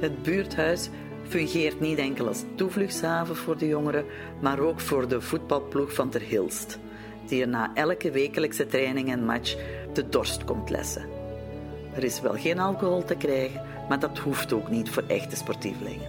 Het 0.00 0.22
buurthuis 0.22 0.88
fungeert 1.28 1.80
niet 1.80 1.98
enkel 1.98 2.26
als 2.26 2.44
toevluchtshaven 2.54 3.36
voor 3.36 3.58
de 3.58 3.66
jongeren, 3.66 4.04
maar 4.40 4.58
ook 4.58 4.80
voor 4.80 5.08
de 5.08 5.20
voetbalploeg 5.20 5.94
van 5.94 6.10
Ter 6.10 6.20
Hilst, 6.20 6.78
die 7.26 7.40
er 7.42 7.48
na 7.48 7.70
elke 7.74 8.10
wekelijkse 8.10 8.66
training 8.66 9.10
en 9.10 9.24
match 9.24 9.56
de 9.92 10.08
dorst 10.08 10.44
komt 10.44 10.70
lessen. 10.70 11.08
Er 11.94 12.04
is 12.04 12.20
wel 12.20 12.34
geen 12.34 12.58
alcohol 12.58 13.04
te 13.04 13.14
krijgen, 13.14 13.62
maar 13.88 14.00
dat 14.00 14.18
hoeft 14.18 14.52
ook 14.52 14.70
niet 14.70 14.90
voor 14.90 15.04
echte 15.06 15.36
sportievelingen. 15.36 16.06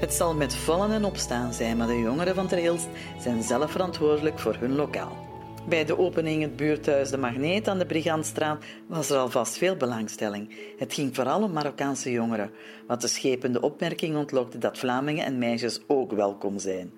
Het 0.00 0.14
zal 0.14 0.34
met 0.34 0.54
vallen 0.54 0.90
en 0.90 1.04
opstaan 1.04 1.52
zijn, 1.52 1.76
maar 1.76 1.86
de 1.86 2.00
jongeren 2.00 2.34
van 2.34 2.46
Ter 2.46 2.58
Hilst 2.58 2.88
zijn 3.18 3.42
zelf 3.42 3.70
verantwoordelijk 3.70 4.38
voor 4.38 4.56
hun 4.60 4.74
lokaal. 4.74 5.33
Bij 5.68 5.84
de 5.84 5.98
opening 5.98 6.42
het 6.42 6.56
buurthuis 6.56 7.10
De 7.10 7.16
Magneet 7.16 7.68
aan 7.68 7.78
de 7.78 7.86
Brigantstraat 7.86 8.64
was 8.86 9.10
er 9.10 9.18
alvast 9.18 9.58
veel 9.58 9.76
belangstelling. 9.76 10.56
Het 10.78 10.94
ging 10.94 11.14
vooral 11.14 11.42
om 11.42 11.52
Marokkaanse 11.52 12.10
jongeren, 12.10 12.50
wat 12.86 13.00
de 13.00 13.08
schepende 13.08 13.60
opmerking 13.60 14.16
ontlokte 14.16 14.58
dat 14.58 14.78
Vlamingen 14.78 15.24
en 15.24 15.38
meisjes 15.38 15.80
ook 15.86 16.12
welkom 16.12 16.58
zijn. 16.58 16.92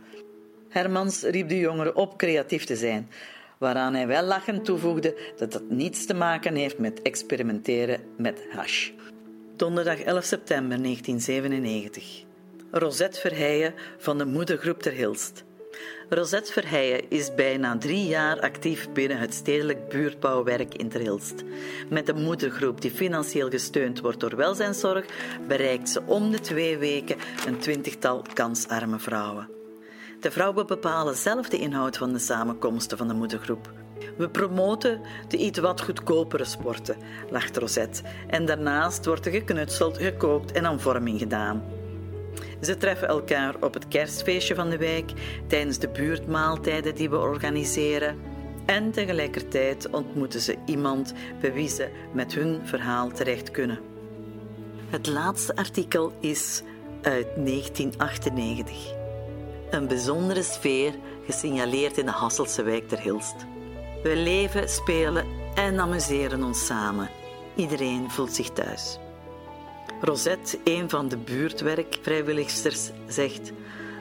Hermans 0.69 1.23
riep 1.23 1.49
de 1.49 1.59
jongeren 1.59 1.97
op 1.97 2.19
creatief 2.19 2.65
te 2.65 2.77
zijn, 2.77 3.09
waaraan 3.59 3.95
hij 3.95 4.07
wel 4.07 4.23
lachend 4.23 4.65
toevoegde 4.65 5.33
dat 5.37 5.53
dat 5.53 5.71
niets 5.71 6.07
te 6.07 6.15
maken 6.15 6.55
heeft 6.55 6.79
met 6.79 7.03
experimenteren 7.03 8.01
met 8.17 8.47
hash. 8.51 8.91
Donderdag 9.57 10.01
11 10.01 10.25
september 10.25 10.83
1997. 10.83 12.25
Rosette 12.71 13.21
Verheijen 13.21 13.75
van 13.99 14.19
de 14.19 14.25
moedergroep 14.25 14.83
Ter 14.83 14.93
Hilst. 14.93 15.45
Rosette 16.09 16.53
Verheijen 16.53 17.11
is 17.11 17.35
bijna 17.35 17.79
drie 17.79 18.07
jaar 18.07 18.41
actief 18.41 18.89
binnen 18.93 19.19
het 19.19 19.35
stedelijk 19.35 19.89
buurtbouwwerk 19.89 20.75
in 20.75 20.89
Terhilst. 20.89 21.45
Met 21.89 22.09
een 22.09 22.23
moedergroep 22.23 22.81
die 22.81 22.91
financieel 22.91 23.49
gesteund 23.49 24.01
wordt 24.01 24.21
door 24.21 24.37
welzijnszorg, 24.37 25.05
bereikt 25.47 25.89
ze 25.89 26.03
om 26.07 26.31
de 26.31 26.41
twee 26.41 26.79
weken 26.79 27.17
een 27.47 27.59
twintigtal 27.59 28.25
kansarme 28.35 28.99
vrouwen. 28.99 29.49
De 30.21 30.31
vrouwen 30.31 30.67
bepalen 30.67 31.15
zelf 31.15 31.49
de 31.49 31.59
inhoud 31.59 31.97
van 31.97 32.12
de 32.12 32.19
samenkomsten 32.19 32.99
van 32.99 33.09
de 33.09 33.15
moedergroep. 33.15 33.71
We 34.17 34.29
promoten 34.29 35.01
de 35.29 35.37
iets 35.37 35.59
wat 35.59 35.81
goedkopere 35.81 36.45
sporten, 36.45 36.97
lacht 37.31 37.57
Rosette. 37.57 38.03
En 38.27 38.47
daarnaast 38.47 39.07
wordt 39.07 39.27
er 39.27 39.33
geknutseld, 39.33 39.99
gekookt 39.99 40.53
en 40.53 40.67
aan 40.67 40.81
vorming 40.81 41.19
gedaan. 41.19 41.76
Ze 42.61 42.77
treffen 42.77 43.09
elkaar 43.09 43.55
op 43.61 43.75
het 43.75 43.88
kerstfeestje 43.88 44.55
van 44.55 44.71
de 44.71 44.77
wijk, 44.77 45.12
tijdens 45.47 45.79
de 45.79 45.88
buurtmaaltijden 45.88 46.95
die 46.95 47.11
we 47.11 47.19
organiseren. 47.19 48.19
En 48.66 48.90
tegelijkertijd 48.90 49.90
ontmoeten 49.90 50.40
ze 50.40 50.57
iemand 50.66 51.12
bij 51.40 51.53
wie 51.53 51.69
ze 51.69 51.88
met 52.12 52.35
hun 52.35 52.61
verhaal 52.64 53.11
terecht 53.11 53.51
kunnen. 53.51 53.79
Het 54.90 55.07
laatste 55.07 55.57
artikel 55.57 56.12
is 56.21 56.62
uit 57.03 57.27
1998. 57.35 58.95
Een 59.71 59.88
bijzondere 59.88 60.42
sfeer 60.42 60.95
gesignaleerd 61.27 61.99
in 61.99 62.07
de 62.07 62.12
Hasselse 62.12 62.62
wijk 62.62 62.88
ter 62.88 63.01
Hilst. 63.01 63.35
We 64.03 64.16
leven, 64.16 64.69
spelen 64.69 65.27
en 65.55 65.81
amuseren 65.81 66.42
ons 66.42 66.66
samen. 66.66 67.11
Iedereen 67.55 68.11
voelt 68.11 68.33
zich 68.33 68.51
thuis. 68.51 68.99
Rosette, 70.01 70.59
een 70.65 70.91
van 70.91 71.09
de 71.09 71.17
buurtwerkvrijwilligsters, 71.17 72.91
zegt: 73.07 73.53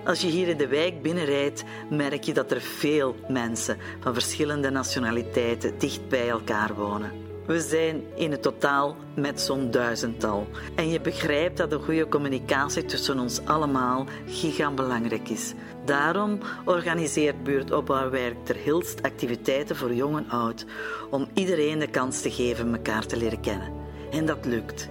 Als 0.06 0.22
je 0.22 0.28
hier 0.28 0.48
in 0.48 0.58
de 0.58 0.68
wijk 0.68 1.02
binnenrijdt, 1.02 1.64
merk 1.90 2.24
je 2.24 2.34
dat 2.34 2.52
er 2.52 2.62
veel 2.62 3.16
mensen 3.28 3.78
van 4.00 4.14
verschillende 4.14 4.70
nationaliteiten 4.70 5.80
dicht 5.80 6.08
bij 6.08 6.30
elkaar 6.30 6.74
wonen. 6.74 7.24
We 7.46 7.60
zijn 7.60 8.04
in 8.16 8.32
het 8.32 8.42
totaal 8.42 8.96
met 9.16 9.42
zo'n 9.42 9.72
duizendtal. 9.72 10.48
En 10.76 10.90
je 10.90 11.02
begrijpt 11.02 11.58
dat 11.58 11.72
een 11.72 11.84
goede 11.84 12.08
communicatie 12.08 12.86
tussen 12.86 13.20
ons 13.20 13.46
allemaal 13.46 14.06
gigant 14.28 14.76
belangrijk 14.76 15.30
is. 15.30 15.54
Daarom 15.86 16.40
organiseert 16.66 17.44
buurtopbouwwerk 17.44 18.46
ter 18.46 18.56
Hilst 18.56 19.02
activiteiten 19.02 19.76
voor 19.76 19.94
jong 19.94 20.18
en 20.18 20.30
oud, 20.30 20.66
om 21.10 21.28
iedereen 21.34 21.80
de 21.80 21.88
kans 21.88 22.22
te 22.22 22.32
geven 22.32 22.74
elkaar 22.74 23.06
te 23.06 23.18
leren 23.18 23.42
kennen. 23.42 23.74
En 24.12 24.26
dat 24.26 24.46
lukt. 24.46 24.90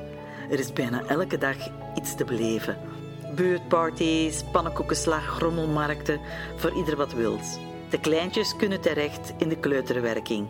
Er 0.50 0.58
is 0.58 0.72
bijna 0.72 1.06
elke 1.06 1.38
dag 1.38 1.56
iets 1.94 2.16
te 2.16 2.24
beleven. 2.24 2.76
Buurtparties, 3.34 4.44
pannenkoekenslag, 4.52 5.38
rommelmarkten, 5.38 6.20
voor 6.56 6.76
ieder 6.76 6.96
wat 6.96 7.12
wils. 7.12 7.58
De 7.90 8.00
kleintjes 8.00 8.56
kunnen 8.56 8.80
terecht 8.80 9.32
in 9.38 9.48
de 9.48 9.58
kleuterwerking. 9.58 10.48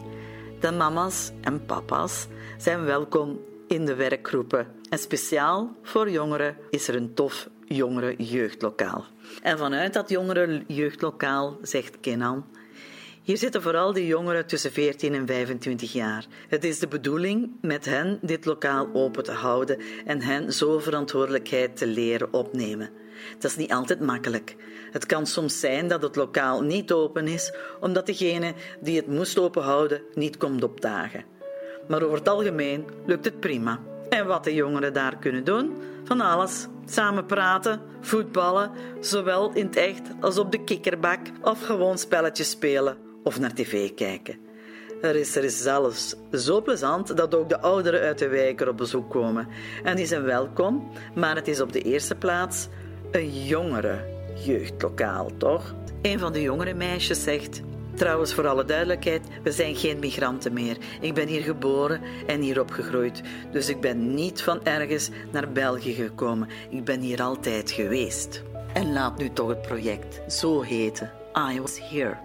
De 0.61 0.71
mama's 0.73 1.33
en 1.41 1.65
papa's 1.67 2.27
zijn 2.59 2.85
welkom 2.85 3.41
in 3.69 3.85
de 3.85 3.95
werkgroepen. 3.95 4.67
En 4.91 4.99
speciaal 4.99 5.77
voor 5.83 6.11
jongeren 6.11 6.57
is 6.71 6.89
er 6.89 6.95
een 6.95 7.15
tof 7.15 7.49
jongeren 7.65 8.25
jeugdlokaal. 8.25 9.05
En 9.43 9.59
vanuit 9.59 9.93
dat 9.93 10.09
jongeren 10.09 10.65
jeugdlokaal 10.67 11.59
zegt 11.63 12.01
Kenan 12.01 12.45
hier 13.25 13.37
zitten 13.37 13.63
vooral 13.63 13.93
de 13.93 14.07
jongeren 14.07 14.47
tussen 14.47 14.73
14 14.73 15.15
en 15.15 15.27
25 15.27 15.93
jaar. 15.93 16.27
Het 16.49 16.65
is 16.65 16.79
de 16.79 16.89
bedoeling 16.89 17.51
met 17.61 17.85
hen 17.85 18.19
dit 18.23 18.45
lokaal 18.45 18.89
open 18.93 19.25
te 19.25 19.33
houden 19.33 19.79
en 20.05 20.23
hen 20.23 20.53
zo 20.53 20.79
verantwoordelijkheid 20.79 21.77
te 21.77 21.87
leren 21.87 22.33
opnemen. 22.33 22.91
Dat 23.39 23.51
is 23.51 23.57
niet 23.57 23.73
altijd 23.73 24.01
makkelijk. 24.01 24.57
Het 24.91 25.07
kan 25.07 25.27
soms 25.27 25.61
zijn 25.61 25.89
dat 25.89 26.03
het 26.03 26.17
lokaal 26.17 26.63
niet 26.63 26.93
open 26.93 27.29
is 27.29 27.53
omdat 27.81 28.07
degene 28.07 28.55
die 28.81 28.97
het 28.97 29.07
moest 29.07 29.39
openhouden 29.39 30.03
niet 30.15 30.37
komt 30.37 30.65
opdagen. 30.65 31.25
Maar 31.89 32.03
over 32.03 32.19
het 32.19 32.29
algemeen 32.29 32.85
lukt 33.07 33.25
het 33.25 33.41
prima. 33.41 33.81
En 34.09 34.27
wat 34.27 34.45
de 34.45 34.55
jongeren 34.55 34.93
daar 34.93 35.19
kunnen 35.19 35.45
doen? 35.45 35.77
Van 36.05 36.21
alles. 36.21 36.67
Samen 36.87 37.27
praten, 37.27 37.81
voetballen, 38.01 38.71
zowel 39.01 39.53
in 39.53 39.67
het 39.67 39.77
echt 39.77 40.03
als 40.21 40.39
op 40.39 40.53
de 40.53 40.65
kikkerbak 40.65 41.21
of 41.43 41.63
gewoon 41.63 41.99
spelletjes 41.99 42.51
spelen 42.51 43.05
of 43.25 43.41
naar 43.41 43.55
tv 43.55 43.95
kijken. 43.95 44.39
Er 45.03 45.17
is 45.17 45.37
er 45.37 45.51
zelfs 45.51 46.15
zo 46.33 46.63
plezant 46.63 47.17
dat 47.17 47.35
ook 47.35 47.49
de 47.49 47.61
ouderen 47.61 48.01
uit 48.01 48.19
de 48.19 48.29
wijk 48.29 48.61
er 48.61 48.69
op 48.69 48.77
bezoek 48.77 49.11
komen. 49.11 49.49
En 49.83 49.97
die 49.97 50.07
zijn 50.07 50.23
welkom, 50.23 50.91
maar 51.15 51.37
het 51.37 51.49
is 51.49 51.61
op 51.61 51.73
de 51.73 51.83
eerste 51.83 52.15
plaats 52.15 52.69
een 53.11 53.45
jongere 53.45 54.05
jeugdlokaal, 54.45 55.31
toch? 55.39 55.75
Een 56.03 56.19
van 56.19 56.33
de 56.33 56.41
jongere 56.41 56.75
meisjes 56.75 57.23
zegt: 57.23 57.63
Trouwens, 57.95 58.35
voor 58.35 58.47
alle 58.47 58.65
duidelijkheid, 58.65 59.23
we 59.43 59.53
zijn 59.53 59.77
geen 59.77 59.99
migranten 59.99 60.53
meer. 60.53 60.77
Ik 61.01 61.15
ben 61.15 61.29
hier 61.29 61.43
geboren 61.43 62.01
en 62.27 62.41
hier 62.41 62.61
opgegroeid. 62.61 63.23
Dus 63.53 63.69
ik 63.69 63.81
ben 63.81 64.15
niet 64.15 64.43
van 64.43 64.65
ergens 64.65 65.11
naar 65.33 65.53
België 65.53 65.93
gekomen. 65.93 66.49
Ik 66.71 66.85
ben 66.85 67.01
hier 67.01 67.23
altijd 67.23 67.71
geweest. 67.71 68.43
En 68.73 68.93
laat 68.93 69.19
nu 69.19 69.31
toch 69.33 69.49
het 69.49 69.63
project 69.63 70.33
zo 70.33 70.61
heten. 70.63 71.13
I 71.53 71.61
was 71.61 71.81
here. 71.91 72.17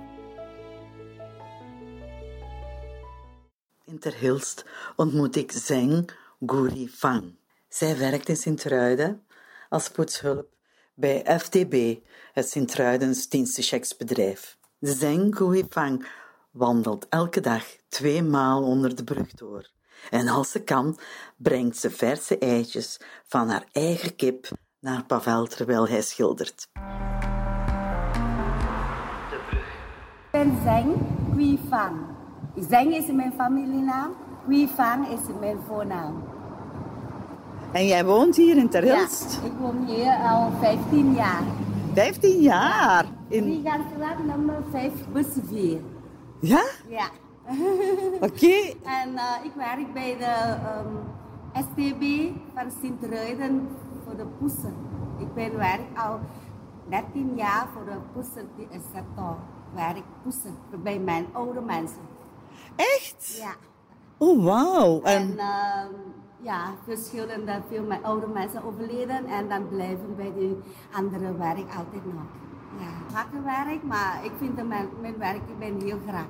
In 3.89 3.99
Terhilst 3.99 4.65
ontmoet 4.95 5.35
ik 5.35 5.51
Zeng 5.51 6.09
Guri 6.45 6.89
Fang. 6.89 7.35
Zij 7.69 7.97
werkt 7.97 8.29
in 8.29 8.35
Sint-Truiden 8.35 9.23
als 9.69 9.89
poetshulp 9.89 10.47
bij 10.93 11.39
FTB, 11.39 11.97
het 12.33 12.49
Sint-Truidens 12.49 13.29
dienstenchecksbedrijf. 13.29 14.57
Zeng 14.79 15.35
Guri 15.35 15.65
Fang 15.69 16.07
wandelt 16.51 17.07
elke 17.09 17.39
dag 17.39 17.63
twee 17.87 18.23
maal 18.23 18.63
onder 18.63 18.95
de 18.95 19.03
brug 19.03 19.31
door. 19.31 19.69
En 20.09 20.27
als 20.27 20.51
ze 20.51 20.63
kan, 20.63 20.99
brengt 21.37 21.77
ze 21.77 21.89
verse 21.91 22.37
eitjes 22.37 22.99
van 23.27 23.49
haar 23.49 23.65
eigen 23.71 24.15
kip 24.15 24.47
naar 24.79 25.05
Pavel 25.05 25.45
terwijl 25.45 25.87
hij 25.87 26.01
schildert. 26.01 26.67
Ik 30.25 30.31
ben 30.31 30.61
Zeng 30.63 30.95
Quy 31.33 31.59
Fang. 31.69 32.18
Zeng 32.67 32.93
is 32.93 33.11
mijn 33.11 33.33
familienaam, 33.37 34.11
Quy 34.45 34.67
Fang 34.67 35.07
is 35.07 35.19
mijn 35.39 35.57
voornaam. 35.67 36.23
En 37.71 37.87
jij 37.87 38.05
woont 38.05 38.35
hier 38.35 38.57
in 38.57 38.69
Ja, 38.71 39.07
ik 39.45 39.51
woon 39.59 39.85
hier 39.85 40.15
al 40.15 40.51
15 40.59 41.13
jaar. 41.13 41.43
15 41.93 42.41
jaar. 42.41 43.05
Viergansstraat 43.29 44.23
nummer 44.25 44.63
5, 44.71 44.91
bus 45.11 45.25
4. 45.47 45.79
Ja? 46.39 46.63
Ja. 46.87 47.09
Oké. 48.19 48.55
En 49.01 49.15
eh, 49.15 49.45
ik 49.45 49.51
werk 49.55 49.93
bij 49.93 50.17
de 50.17 50.25
ehm, 50.25 50.95
STB 51.53 52.03
van 52.53 52.71
Sint-Ruiden 52.81 53.67
voor 54.05 54.17
de 54.17 54.25
poesen. 54.39 54.73
Ik 55.19 55.33
ben 55.33 55.57
werk 55.57 55.97
al 55.97 56.19
13 56.89 57.33
jaar 57.35 57.67
voor 57.73 57.85
de 57.85 57.97
poesensector. 58.13 59.37
Werk 59.75 60.03
poesen 60.23 60.55
bij 60.83 60.99
mijn 60.99 61.25
oude 61.31 61.61
mensen. 61.61 62.08
Echt? 62.79 63.37
Ja. 63.41 63.55
Oh, 64.17 64.43
wauw. 64.43 65.01
En 65.01 65.37
ehm, 65.37 65.93
ja, 66.41 66.73
verschillende, 66.85 67.61
veel 67.69 67.83
mijn 67.83 68.03
oude 68.03 68.27
mensen 68.27 68.63
overleden 68.63 69.25
en 69.25 69.49
dan 69.49 69.67
blijven 69.67 70.15
bij 70.15 70.33
die 70.37 70.57
andere 70.93 71.37
werk 71.37 71.75
altijd 71.77 72.05
nog. 72.05 72.23
Ja, 72.79 73.25
werk, 73.43 73.83
maar 73.83 74.25
ik 74.25 74.31
vind 74.37 74.67
mijn, 74.67 74.89
mijn 75.01 75.17
werk, 75.17 75.35
ik 75.49 75.59
ben 75.59 75.81
heel 75.81 75.97
graag. 76.07 76.27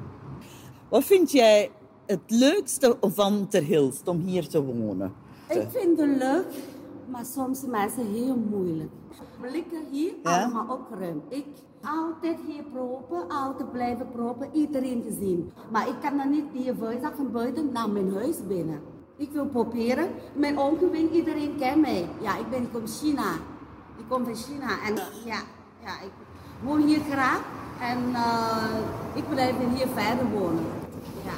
Wat 0.89 1.03
vind 1.03 1.31
jij 1.31 1.71
het 2.05 2.19
leukste 2.27 2.97
van 3.01 3.47
Terhilst 3.47 4.07
om 4.07 4.19
hier 4.19 4.47
te 4.47 4.63
wonen? 4.63 5.13
Ik 5.47 5.67
vind 5.71 5.99
het 5.99 6.17
leuk, 6.17 6.45
maar 7.05 7.25
soms 7.25 7.59
zijn 7.59 7.71
mensen 7.71 8.05
heel 8.05 8.35
moeilijk. 8.35 8.91
Blikken 9.41 9.85
hier 9.91 10.13
Ja? 10.23 10.43
allemaal 10.43 10.69
ook 10.69 10.99
ruim. 10.99 11.21
Ik 11.29 11.45
altijd 11.83 12.37
hier 12.47 12.63
propen, 12.73 13.29
altijd 13.29 13.71
blijven 13.71 14.11
propen, 14.11 14.49
iedereen 14.53 15.03
gezien. 15.07 15.51
Maar 15.71 15.87
ik 15.87 15.95
kan 16.01 16.17
dan 16.17 16.29
niet 16.29 16.45
hier 16.53 16.75
buiten, 16.75 17.15
van 17.15 17.31
buiten 17.31 17.71
naar 17.71 17.89
mijn 17.89 18.13
huis 18.13 18.47
binnen. 18.47 18.81
Ik 19.17 19.31
wil 19.31 19.45
proberen, 19.45 20.09
mijn 20.35 20.59
omgeving, 20.59 21.11
iedereen 21.11 21.55
kent 21.57 21.81
mij. 21.81 22.09
Ja, 22.21 22.37
ik 22.37 22.49
ben 22.49 22.71
kom 22.71 22.87
China. 22.87 23.33
Ik 23.97 24.05
kom 24.07 24.23
van 24.23 24.35
China 24.35 24.67
en 24.87 24.95
ja, 25.25 25.39
ja, 25.83 26.01
ik 26.03 26.11
woon 26.63 26.81
hier 26.81 27.01
graag 27.09 27.41
en 27.81 27.97
eh, 28.13 28.77
ik 29.13 29.29
blijf 29.29 29.55
hier 29.75 29.87
verder 29.95 30.29
wonen. 30.31 30.65
Ja, 31.25 31.33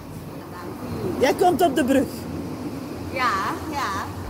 dank 0.51 1.17
u. 1.17 1.21
Jij 1.21 1.33
komt 1.33 1.61
op 1.61 1.75
de 1.75 1.85
brug. 1.85 2.07
Ja, 3.13 3.33
ja. 3.71 4.20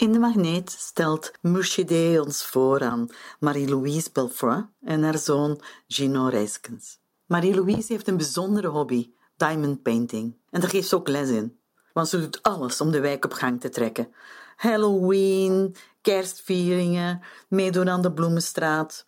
In 0.00 0.12
de 0.12 0.18
magneet 0.18 0.70
stelt 0.70 1.30
Murchide 1.40 2.22
ons 2.24 2.46
voor 2.46 2.82
aan 2.82 3.08
Marie-Louise 3.40 4.10
Belfroy 4.12 4.66
en 4.82 5.02
haar 5.02 5.18
zoon 5.18 5.60
Gino 5.86 6.26
Rijskens. 6.26 6.98
Marie-Louise 7.26 7.92
heeft 7.92 8.08
een 8.08 8.16
bijzondere 8.16 8.68
hobby, 8.68 9.10
diamond 9.36 9.82
painting. 9.82 10.36
En 10.50 10.60
daar 10.60 10.70
geeft 10.70 10.88
ze 10.88 10.96
ook 10.96 11.08
les 11.08 11.28
in. 11.28 11.58
Want 11.92 12.08
ze 12.08 12.20
doet 12.20 12.42
alles 12.42 12.80
om 12.80 12.90
de 12.90 13.00
wijk 13.00 13.24
op 13.24 13.32
gang 13.32 13.60
te 13.60 13.68
trekken. 13.68 14.12
Halloween, 14.56 15.74
kerstvieringen, 16.00 17.22
meedoen 17.48 17.88
aan 17.88 18.02
de 18.02 18.12
Bloemenstraat. 18.12 19.04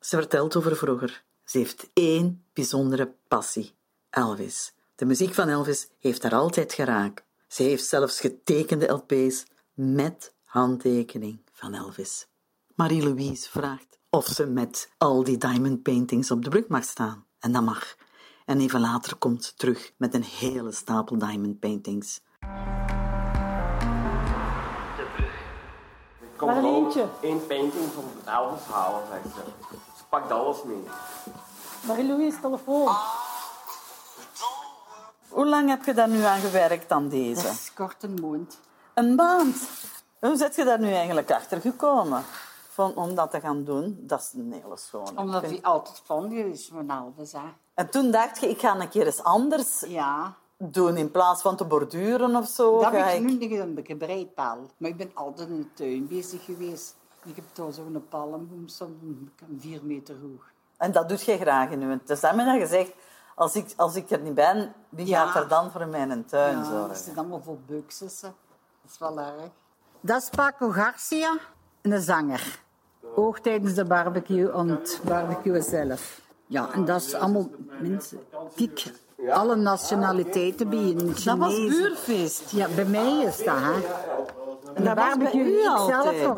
Ze 0.00 0.16
vertelt 0.16 0.56
over 0.56 0.76
vroeger. 0.76 1.24
Ze 1.44 1.58
heeft 1.58 1.90
één 1.92 2.44
bijzondere 2.52 3.14
passie. 3.28 3.74
Elvis. 4.10 4.74
De 4.94 5.04
muziek 5.04 5.34
van 5.34 5.48
Elvis 5.48 5.88
heeft 5.98 6.22
haar 6.22 6.34
altijd 6.34 6.72
geraakt. 6.72 7.24
Ze 7.48 7.62
heeft 7.62 7.84
zelfs 7.84 8.20
getekende 8.20 8.86
LP's 8.86 9.44
met 9.74 10.34
handtekening 10.44 11.40
van 11.52 11.74
Elvis. 11.74 12.28
Marie-Louise 12.74 13.50
vraagt 13.50 13.98
of 14.10 14.26
ze 14.26 14.46
met 14.46 14.92
al 14.98 15.24
die 15.24 15.38
diamond 15.38 15.82
paintings 15.82 16.30
op 16.30 16.44
de 16.44 16.50
brug 16.50 16.68
mag 16.68 16.84
staan. 16.84 17.26
En 17.38 17.52
dat 17.52 17.62
mag. 17.62 17.96
En 18.44 18.60
even 18.60 18.80
later 18.80 19.16
komt 19.16 19.44
ze 19.44 19.54
terug 19.54 19.92
met 19.96 20.14
een 20.14 20.22
hele 20.22 20.72
stapel 20.72 21.18
diamond 21.18 21.58
paintings. 21.58 22.20
Ik 26.20 26.36
kom 26.36 26.48
gewoon 26.48 27.10
één 27.20 27.46
painting 27.46 27.84
van 27.92 28.04
Elvis 28.24 28.64
halen, 28.64 29.02
zegt 29.10 29.34
ze. 29.34 29.40
Ze 29.96 30.04
pakt 30.08 30.30
alles 30.30 30.62
mee. 30.62 30.82
Marie-Louise, 31.86 32.40
telefoon. 32.40 32.96
Hoe 35.28 35.46
lang 35.46 35.68
heb 35.68 35.84
je 35.84 35.94
daar 35.94 36.08
nu 36.08 36.22
aan 36.22 36.40
gewerkt 36.40 36.90
aan 36.90 37.08
deze? 37.08 37.48
is 37.48 37.72
kort 37.74 38.02
een 38.02 38.18
maand. 38.20 38.58
Een 38.94 39.14
maand. 39.14 39.68
Hoe 40.20 40.36
zit 40.36 40.54
je 40.56 40.64
daar 40.64 40.80
nu 40.80 40.92
eigenlijk 40.92 41.30
achter 41.30 41.60
gekomen? 41.60 42.22
Van, 42.68 42.94
om 42.94 43.14
dat 43.14 43.30
te 43.30 43.40
gaan 43.40 43.64
doen, 43.64 43.96
dat 44.00 44.20
is 44.20 44.32
een 44.40 44.52
hele 44.62 44.76
schone. 44.76 45.12
Omdat 45.20 45.42
Ik 45.42 45.48
vind- 45.48 45.62
altijd 45.62 46.02
van 46.04 46.30
je 46.30 46.50
is 46.50 46.68
van 46.72 46.90
Elvis, 46.90 47.32
hè. 47.32 47.38
En 47.74 47.90
toen 47.90 48.10
dacht 48.10 48.40
je, 48.40 48.48
ik 48.48 48.60
ga 48.60 48.80
een 48.80 48.88
keer 48.88 49.06
eens 49.06 49.22
anders 49.22 49.80
Ja, 49.86 50.34
doen 50.56 50.96
in 50.96 51.10
plaats 51.10 51.42
van 51.42 51.56
te 51.56 51.64
borduren 51.64 52.36
of 52.36 52.48
zo. 52.48 52.80
dat 52.80 52.92
heb 52.92 53.06
ik 53.06 53.30
ik- 53.30 53.50
nu 53.50 53.58
een 53.60 53.80
gebreid 53.84 54.28
al. 54.34 54.70
Maar 54.76 54.90
ik 54.90 54.96
ben 54.96 55.10
altijd 55.14 55.48
in 55.48 55.56
de 55.60 55.72
tuin 55.74 56.06
bezig 56.06 56.44
geweest. 56.44 56.96
Ik 57.24 57.36
heb 57.36 57.44
daar 57.52 57.72
zo'n 57.72 58.06
palmboom, 58.08 58.68
zo'n 58.68 59.30
vier 59.58 59.80
meter 59.84 60.14
hoog. 60.20 60.44
En 60.76 60.92
dat 60.92 61.08
doet 61.08 61.22
je 61.22 61.36
graag 61.38 61.70
je 61.70 61.98
Dus 62.04 62.20
dat 62.20 62.34
me 62.34 62.44
dan 62.44 62.58
gezegd, 62.60 62.92
als 63.34 63.54
ik, 63.56 63.72
als 63.76 63.94
ik 63.94 64.10
er 64.10 64.20
niet 64.20 64.34
ben, 64.34 64.72
wie 64.88 65.06
Ja. 65.06 65.26
gaat 65.26 65.42
er 65.42 65.48
dan 65.48 65.70
voor 65.70 65.86
mijn 65.86 66.24
tuin 66.24 66.56
Ja, 66.56 66.62
dat 66.62 66.70
zorgen? 66.72 66.96
zit 66.96 67.16
allemaal 67.18 67.42
vol 67.42 67.60
buxus, 67.66 68.20
hè. 68.20 68.28
Dat 68.84 68.92
is 68.92 68.98
wel 68.98 69.18
erg. 69.18 69.50
Dat 70.00 70.22
is 70.22 70.28
Paco 70.28 70.70
Garcia, 70.70 71.38
een 71.82 72.02
zanger. 72.02 72.58
Ook 73.14 73.38
tijdens 73.38 73.74
de 73.74 73.84
barbecue 73.84 74.50
en 74.50 74.68
het 74.68 75.00
barbecue 75.04 75.62
zelf. 75.62 76.20
Ja, 76.46 76.72
en 76.72 76.84
dat 76.84 77.02
is 77.02 77.14
allemaal 77.14 77.50
mensen. 77.80 78.18
Kijk, 78.56 78.92
alle 79.30 79.56
nationaliteiten 79.56 80.68
bieden. 80.68 81.06
Dat 81.24 81.38
was 81.38 81.54
buurfeest. 81.54 82.50
Ja, 82.50 82.68
bij 82.74 82.84
mij 82.84 83.18
is 83.18 83.36
dat, 83.44 83.56
hè. 83.58 83.72
En 84.74 84.84
dat 84.84 84.94
bij 84.94 84.94
barbecue 84.94 85.44
u 85.44 85.58
ik 85.58 85.64
zelf 85.64 86.36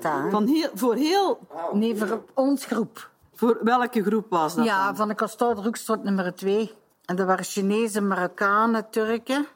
dat, 0.00 0.02
hè. 0.02 0.30
Van 0.30 0.46
heel, 0.46 0.70
voor 0.74 0.94
heel... 0.94 1.38
Nee, 1.72 1.96
voor 1.96 2.22
ons 2.34 2.64
groep. 2.64 3.10
Voor 3.34 3.58
welke 3.62 4.02
groep 4.02 4.26
was 4.28 4.54
dat 4.54 4.64
Ja, 4.64 4.86
dan? 4.86 4.96
van 4.96 5.08
de 5.08 5.14
Kastouwdrukstraat 5.14 6.02
nummer 6.02 6.34
2. 6.34 6.74
En 7.04 7.16
dat 7.16 7.26
waren 7.26 7.44
Chinezen, 7.44 8.06
Marokkanen, 8.06 8.90
Turken. 8.90 9.46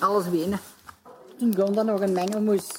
Alles 0.00 0.28
winnen. 0.28 0.58
Toen 1.38 1.50
kwam 1.54 1.74
er 1.78 1.84
nog 1.84 2.00
een 2.00 2.12
mengelmoes. 2.12 2.70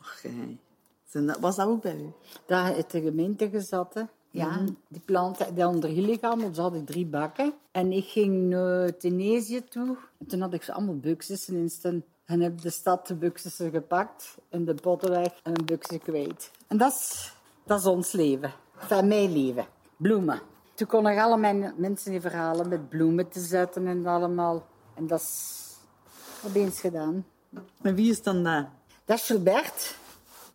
Gij. 0.00 0.58
Zijn 1.04 1.26
dat- 1.26 1.38
Was 1.40 1.56
dat 1.56 1.66
ook 1.68 1.82
bij 1.82 1.96
u? 1.96 2.12
Daar 2.46 2.72
heeft 2.74 2.90
de 2.90 3.00
gemeente 3.00 3.48
gezet. 3.50 3.94
hè. 3.94 4.02
Ja, 4.30 4.64
die 4.88 5.00
planten 5.04 5.54
die 5.54 5.66
onder 5.66 5.90
illegaal, 5.90 6.36
maar 6.36 6.54
ze 6.54 6.60
hadden 6.60 6.84
drie 6.84 7.06
bakken. 7.06 7.52
En 7.70 7.92
ik 7.92 8.04
ging 8.04 8.48
naar 8.48 8.96
Tunesië 8.96 9.64
toe. 9.64 9.96
En 10.18 10.26
toen 10.26 10.40
had 10.40 10.52
ik 10.52 10.62
ze 10.62 10.72
allemaal 10.72 10.96
buxussen 10.98 11.56
in 11.56 11.70
staan. 11.70 12.04
En 12.24 12.40
heb 12.40 12.60
de 12.60 12.70
stad 12.70 13.06
de 13.06 13.14
buxussen 13.14 13.70
gepakt 13.70 14.36
en 14.48 14.64
de 14.64 14.74
potten 14.74 15.10
weg 15.10 15.40
en 15.42 15.58
een 15.58 15.64
buxus 15.64 15.98
kwijt. 15.98 16.50
En 16.66 16.76
dat 16.76 16.92
is, 16.92 17.32
dat 17.64 17.78
is 17.80 17.86
ons 17.86 18.12
leven. 18.12 18.52
Van 18.76 19.08
mijn 19.08 19.32
leven. 19.32 19.66
Bloemen. 19.96 20.40
Toen 20.74 20.86
kon 20.86 21.06
ik 21.08 21.18
alle 21.18 21.36
mijn 21.36 21.74
mensen 21.76 22.10
die 22.10 22.20
verhalen 22.20 22.68
met 22.68 22.88
bloemen 22.88 23.28
te 23.28 23.40
zetten 23.40 23.86
en 23.86 24.06
allemaal. 24.06 24.66
En 24.94 25.06
dat 25.06 25.20
is 25.20 25.62
opeens 26.46 26.80
gedaan. 26.80 27.24
En 27.82 27.94
wie 27.94 28.10
is 28.10 28.22
dan 28.22 28.44
dat? 28.44 28.66
Dat 29.04 29.18
is 29.18 29.26
Gilbert. 29.26 29.96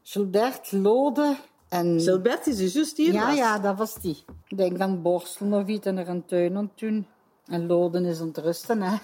Gilbert, 0.03 0.71
Lode 0.71 1.35
en... 1.69 1.99
Gilbert 1.99 2.47
is 2.47 2.57
dus 2.57 2.73
juist 2.73 2.97
hier 2.97 3.13
Ja, 3.13 3.25
was. 3.27 3.35
ja, 3.35 3.59
dat 3.59 3.77
was 3.77 3.95
die. 3.95 4.23
Ik 4.47 4.57
denk 4.57 4.77
dan 4.77 5.01
borstelen 5.01 5.61
of 5.61 5.67
iets 5.67 5.85
en 5.85 5.97
er 5.97 6.09
een 6.09 6.25
tuin 6.25 6.57
aan 6.57 6.71
doen. 6.75 7.07
En 7.45 7.67
Loden 7.67 8.05
is 8.05 8.19
aan 8.19 8.27
het 8.27 8.37
rusten, 8.37 8.81
hè. 8.81 8.97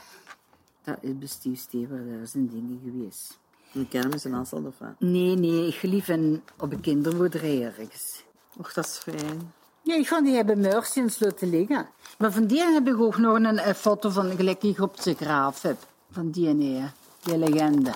Dat 0.83 0.97
is 1.01 1.17
bestief 1.17 1.59
Stever, 1.59 2.05
daar 2.07 2.27
zijn 2.27 2.47
dingen 2.47 2.81
geweest. 2.83 3.39
Een 3.73 3.87
kermis 3.87 4.25
in 4.25 4.33
Hasselt 4.33 4.65
of 4.65 4.77
wat? 4.79 4.89
Nee, 4.99 5.35
nee, 5.35 5.67
ik 5.67 5.73
gelief 5.75 6.07
in, 6.07 6.43
op 6.59 6.71
een 6.71 6.81
kinderboerderij 6.81 7.63
ergens. 7.63 8.23
Och, 8.57 8.73
dat 8.73 8.85
is 8.85 8.97
fijn. 8.97 9.53
Ja, 9.81 10.03
gewoon 10.03 10.23
die 10.23 10.35
hebben 10.35 10.59
Mercy 10.59 10.99
in 10.99 11.09
sloten 11.09 11.49
liggen. 11.49 11.87
Maar 12.17 12.31
van 12.31 12.45
die 12.45 12.61
heb 12.63 12.87
ik 12.87 12.99
ook 12.99 13.17
nog 13.17 13.35
een, 13.35 13.67
een 13.67 13.75
foto 13.75 14.09
van 14.09 14.31
gelijk 14.35 14.61
die 14.61 14.71
ik 14.71 14.81
op 14.81 15.01
de 15.01 15.13
graaf 15.13 15.61
heb. 15.61 15.77
Van 16.11 16.31
die 16.31 16.53
nee, 16.53 16.83
die 17.27 17.37
legende. 17.37 17.91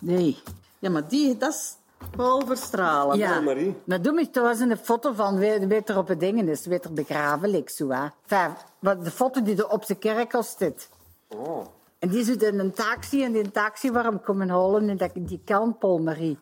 Nee. 0.00 0.36
Ja, 0.78 0.90
maar 0.90 1.08
die, 1.08 1.36
dat 1.36 1.52
is 1.52 1.76
Paul 2.16 2.46
Verstralen. 2.46 3.18
Ja, 3.18 3.40
Marie. 3.40 3.74
maar 3.84 4.02
doe 4.02 4.12
me 4.12 4.30
thuis 4.30 4.60
een 4.60 4.76
foto 4.76 5.12
van 5.12 5.38
wie 5.38 5.66
weet 5.66 5.88
er 5.88 5.98
op 5.98 6.08
het 6.08 6.20
dingen 6.20 6.48
is, 6.48 6.66
weet 6.66 6.84
er 6.84 6.92
begraven 6.92 7.48
ligt 7.48 7.74
zo, 7.74 7.88
hè. 7.90 8.06
Enfin, 8.26 8.56
wat 8.78 9.04
de 9.04 9.10
foto 9.10 9.42
die 9.42 9.56
er 9.56 9.68
op 9.68 9.86
de 9.86 9.94
kerk 9.94 10.34
al 10.34 10.42
staat. 10.42 10.88
Oh. 11.28 11.66
En 11.98 12.08
die 12.08 12.24
zit 12.24 12.42
in 12.42 12.58
een 12.58 12.72
taxi 12.72 13.24
en 13.24 13.32
die 13.32 13.50
taxi 13.50 13.90
waarom 13.90 14.20
komen 14.20 14.48
halen 14.48 14.88
en 14.88 14.96
dat 14.96 15.10
die 15.14 15.40
kant 15.44 15.78
Paul 15.78 15.98
Marie. 15.98 16.38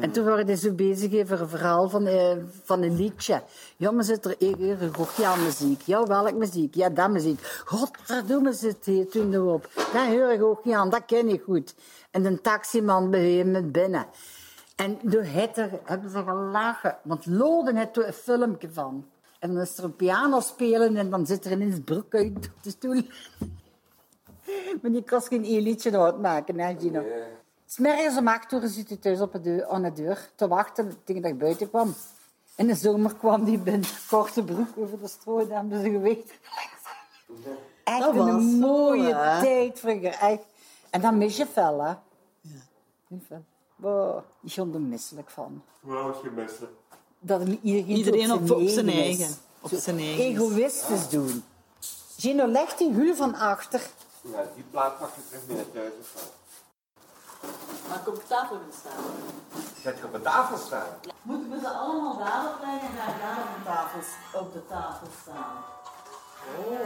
En 0.00 0.10
toen 0.10 0.24
waren 0.24 0.58
zo 0.58 0.72
bezig 0.72 1.22
over 1.22 1.40
een 1.40 1.48
verhaal 1.48 1.88
van, 1.88 2.06
eh, 2.06 2.36
van 2.64 2.82
een 2.82 2.96
liedje. 2.96 3.42
Ja, 3.76 3.90
maar 3.90 4.04
zit 4.04 4.24
er 4.24 4.34
hier 4.38 4.90
ja 5.16 5.36
muziek. 5.36 5.80
Ja, 5.80 6.06
welk 6.06 6.34
muziek? 6.34 6.74
Ja, 6.74 6.88
dat 6.88 7.10
muziek. 7.10 7.40
Godverdomme 7.64 8.52
zit 8.52 8.84
hier 8.84 9.08
toen 9.08 9.34
erop. 9.34 9.70
Dat 9.74 10.06
hoor 10.06 10.32
ik 10.32 10.42
ook 10.42 10.64
niet 10.64 10.74
aan, 10.74 10.90
dat 10.90 11.04
ken 11.06 11.28
ik 11.28 11.42
goed. 11.42 11.74
En 12.10 12.22
de 12.22 12.40
taximan 12.40 13.10
bij 13.10 13.30
hem 13.30 13.70
binnen. 13.72 14.06
En 14.76 14.98
door 15.02 15.24
het 15.24 15.58
er 15.58 15.70
hebben 15.84 16.10
ze 16.10 16.22
gelachen. 16.22 16.96
Want 17.02 17.26
Loden 17.26 17.76
heeft 17.76 17.96
er 17.96 18.06
een 18.06 18.12
filmpje 18.12 18.68
van. 18.72 19.04
En 19.38 19.54
dan 19.54 19.62
is 19.62 19.78
er 19.78 19.84
een 19.84 19.96
piano 19.96 20.40
spelen 20.40 20.96
en 20.96 21.10
dan 21.10 21.26
zit 21.26 21.44
er 21.44 21.52
ineens 21.52 21.80
broek 21.84 22.14
uit 22.14 22.36
op 22.36 22.62
de 22.62 22.70
stoel. 22.70 23.02
Maar 24.82 24.90
die 24.90 25.02
kost 25.02 25.26
geen 25.28 25.44
één 25.44 25.62
liedje 25.62 25.98
uitmaken, 25.98 26.58
hè, 26.58 26.76
Gino? 26.78 27.04
S'mergens 27.66 28.16
om 28.16 28.28
acht 28.28 28.52
uur 28.52 28.68
zit 28.68 28.88
hij 28.88 28.96
thuis 28.96 29.20
op 29.20 29.32
de 29.32 29.40
deur, 29.40 29.66
aan 29.66 29.82
de 29.82 29.92
deur 29.92 30.30
te 30.34 30.48
wachten 30.48 30.94
tegen 31.04 31.22
dat 31.22 31.30
ik 31.30 31.38
buiten 31.38 31.68
kwam. 31.68 31.94
In 32.56 32.66
de 32.66 32.74
zomer 32.74 33.14
kwam 33.14 33.44
hij 33.44 33.56
met 33.64 33.74
een 33.74 33.84
korte 34.08 34.44
broek 34.44 34.68
over 34.76 35.00
de 35.00 35.08
stroom 35.08 35.40
en 35.40 35.50
hebben 35.50 35.82
ze 35.82 35.90
gewicht. 35.90 36.32
Echt 37.84 38.00
Dat 38.00 38.14
was 38.14 38.28
een 38.28 38.58
mooie 38.58 39.12
tijd 39.40 39.78
vroeger. 39.78 40.12
Echt. 40.12 40.42
En 40.90 41.00
dan 41.00 41.18
mis 41.18 41.36
je 41.36 41.46
fel, 41.46 41.82
hè? 41.82 41.94
Ja. 42.40 43.40
Wow, 43.76 44.22
ik 44.42 44.54
ben 44.54 44.74
er 44.74 44.80
misselijk 44.80 45.30
van. 45.30 45.62
Wauw, 45.80 46.10
is 46.10 46.16
gemesselijk. 46.22 46.72
Dat 47.18 47.40
hem 47.40 47.58
iedereen, 47.62 47.96
Iedereen 47.96 48.32
op, 48.32 48.50
op 48.50 48.68
zijn 48.68 48.88
eigen. 48.88 49.34
Op 49.60 49.70
zijn 49.74 49.98
eigen. 49.98 50.24
Egoïstisch 50.24 51.08
doen. 51.08 51.44
Gino 52.18 52.46
legt 52.46 52.78
die 52.78 52.92
hul 52.92 53.14
van 53.14 53.34
achter. 53.34 53.90
Ja, 54.32 54.44
die 54.54 54.64
plaat 54.70 54.98
pak 54.98 55.10
je 55.16 55.22
terug 55.28 55.46
mee 55.46 55.56
naar 55.56 55.70
thuis 55.72 55.92
of? 56.00 56.32
Maar 57.88 58.00
ik 58.00 58.08
op 58.08 58.22
tafel 58.26 58.56
gaan 58.56 58.78
staan. 58.80 59.04
Zet 59.82 59.98
je 59.98 60.04
op 60.04 60.12
de 60.12 60.20
tafel 60.20 60.56
staan. 60.56 60.86
Moeten 61.22 61.50
we 61.50 61.58
ze 61.58 61.68
allemaal 61.68 62.18
daarop 62.18 62.60
leggen 62.60 62.88
en 62.88 62.96
gaan 62.96 63.18
daar 63.20 63.38
op 63.42 63.58
de 63.58 63.64
tafel, 63.64 64.00
op 64.40 64.52
de 64.52 64.66
tafel 64.68 65.06
staan? 65.22 65.56
Oh. 66.58 66.80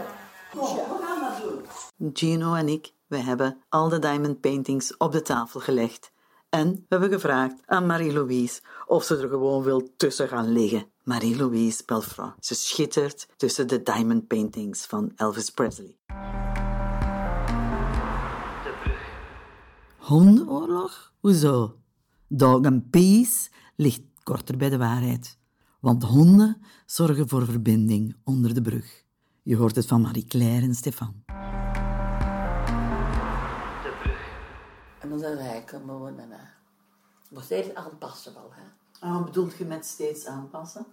Kom, 0.50 0.76
we 0.76 1.04
gaan 1.06 1.20
dat 1.20 1.42
doen. 1.42 2.12
Gino 2.12 2.54
en 2.54 2.68
ik, 2.68 2.92
we 3.06 3.16
hebben 3.16 3.62
al 3.68 3.88
de 3.88 3.98
diamond 3.98 4.40
paintings 4.40 4.96
op 4.96 5.12
de 5.12 5.22
tafel 5.22 5.60
gelegd. 5.60 6.12
En 6.48 6.72
we 6.72 6.84
hebben 6.88 7.10
gevraagd 7.10 7.54
aan 7.66 7.86
Marie-Louise 7.86 8.60
of 8.86 9.04
ze 9.04 9.18
er 9.18 9.28
gewoon 9.28 9.62
wil 9.62 9.90
tussen 9.96 10.28
gaan 10.28 10.52
liggen. 10.52 10.92
Marie-Louise 11.02 11.82
Belfra. 11.86 12.34
Ze 12.40 12.54
schittert 12.54 13.28
tussen 13.36 13.68
de 13.68 13.82
diamond 13.82 14.26
paintings 14.26 14.86
van 14.86 15.12
Elvis 15.16 15.50
Presley. 15.50 15.96
Hondenoorlog? 20.10 21.12
Hoezo? 21.20 21.78
Dog 22.28 22.64
and 22.66 22.90
Peace 22.90 23.50
ligt 23.76 24.02
korter 24.22 24.56
bij 24.56 24.68
de 24.68 24.78
waarheid. 24.78 25.38
Want 25.80 26.02
honden 26.02 26.62
zorgen 26.86 27.28
voor 27.28 27.44
verbinding 27.44 28.16
onder 28.24 28.54
de 28.54 28.62
brug. 28.62 29.04
Je 29.42 29.56
hoort 29.56 29.76
het 29.76 29.86
van 29.86 30.00
Marie-Claire 30.00 30.66
en 30.66 30.74
Stefan. 30.74 31.24
En 35.00 35.08
dan 35.08 35.18
zijn 35.18 35.36
wij 35.36 35.64
komen 35.64 35.98
wonen. 35.98 36.30
hè. 36.30 36.44
Maar 37.30 37.42
steeds 37.42 37.74
aanpassen 37.74 38.34
wel, 38.34 38.50
hè. 38.52 38.62
Ah, 39.06 39.24
bedoelt 39.24 39.56
je 39.56 39.64
met 39.64 39.86
steeds 39.86 40.26
aanpassen? 40.26 40.86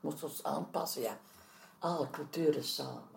Moest 0.00 0.22
ons 0.22 0.44
aanpassen, 0.44 1.02
ja. 1.02 1.18
Alle 1.78 2.10
culturen 2.10 2.64
samen. 2.64 3.15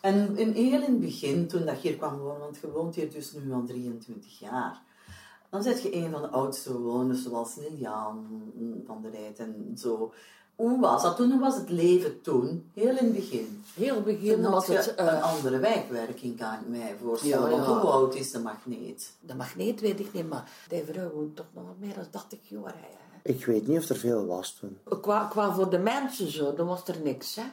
En 0.00 0.36
in, 0.36 0.52
heel 0.52 0.82
in 0.82 0.92
het 0.92 1.00
begin, 1.00 1.46
toen 1.46 1.64
dat 1.64 1.82
je 1.82 1.88
hier 1.88 1.96
kwam 1.96 2.18
wonen, 2.18 2.40
want 2.40 2.56
je 2.60 2.70
woont 2.70 2.94
hier 2.94 3.10
dus 3.12 3.32
nu 3.32 3.52
al 3.52 3.64
23 3.66 4.38
jaar, 4.38 4.82
dan 5.50 5.62
zit 5.62 5.82
je 5.82 5.94
een 5.94 6.10
van 6.10 6.22
de 6.22 6.28
oudste 6.28 6.72
bewoners, 6.72 7.22
zoals 7.22 7.54
Lilian 7.54 8.26
van 8.86 9.02
der 9.02 9.10
Rijt 9.10 9.38
en 9.38 9.72
zo. 9.78 10.12
Hoe 10.56 10.80
was 10.80 11.02
dat 11.02 11.16
toen? 11.16 11.30
Hoe 11.30 11.40
was 11.40 11.56
het 11.56 11.70
leven 11.70 12.20
toen? 12.20 12.70
Heel 12.74 12.96
in 12.96 13.04
het 13.04 13.12
begin. 13.12 13.62
Heel 13.74 14.02
begin 14.02 14.42
Toen 14.42 14.50
was 14.50 14.66
had 14.66 14.76
het... 14.76 14.84
je 14.84 14.94
eh, 14.94 15.06
een 15.06 15.22
andere 15.22 15.58
wijkwerking, 15.58 16.38
kan 16.38 16.52
ik 16.52 16.68
mij 16.68 16.96
voorstellen. 17.02 17.50
Ja, 17.50 17.56
Want 17.56 17.66
ja. 17.66 17.80
hoe 17.80 17.90
oud 17.90 18.14
is 18.14 18.30
de 18.30 18.38
magneet? 18.38 19.12
de 19.20 19.34
magneet 19.34 19.80
weet 19.80 20.00
ik 20.00 20.12
niet, 20.12 20.28
maar 20.28 20.50
die 20.68 20.84
vrouw 20.84 21.10
woont 21.10 21.36
toch 21.36 21.46
nog 21.54 21.64
meer 21.78 21.94
dan 21.94 22.10
80 22.10 22.38
jaar. 22.48 22.74
Hè. 22.76 23.30
Ik 23.32 23.46
weet 23.46 23.66
niet 23.66 23.78
of 23.78 23.88
er 23.88 23.96
veel 23.96 24.26
was 24.26 24.54
toen. 24.54 24.78
Qua, 25.00 25.26
qua 25.30 25.54
voor 25.54 25.70
de 25.70 25.78
mensen 25.78 26.30
zo, 26.32 26.54
dan 26.54 26.66
was 26.66 26.88
er 26.88 27.00
niks, 27.02 27.34
hè. 27.34 27.44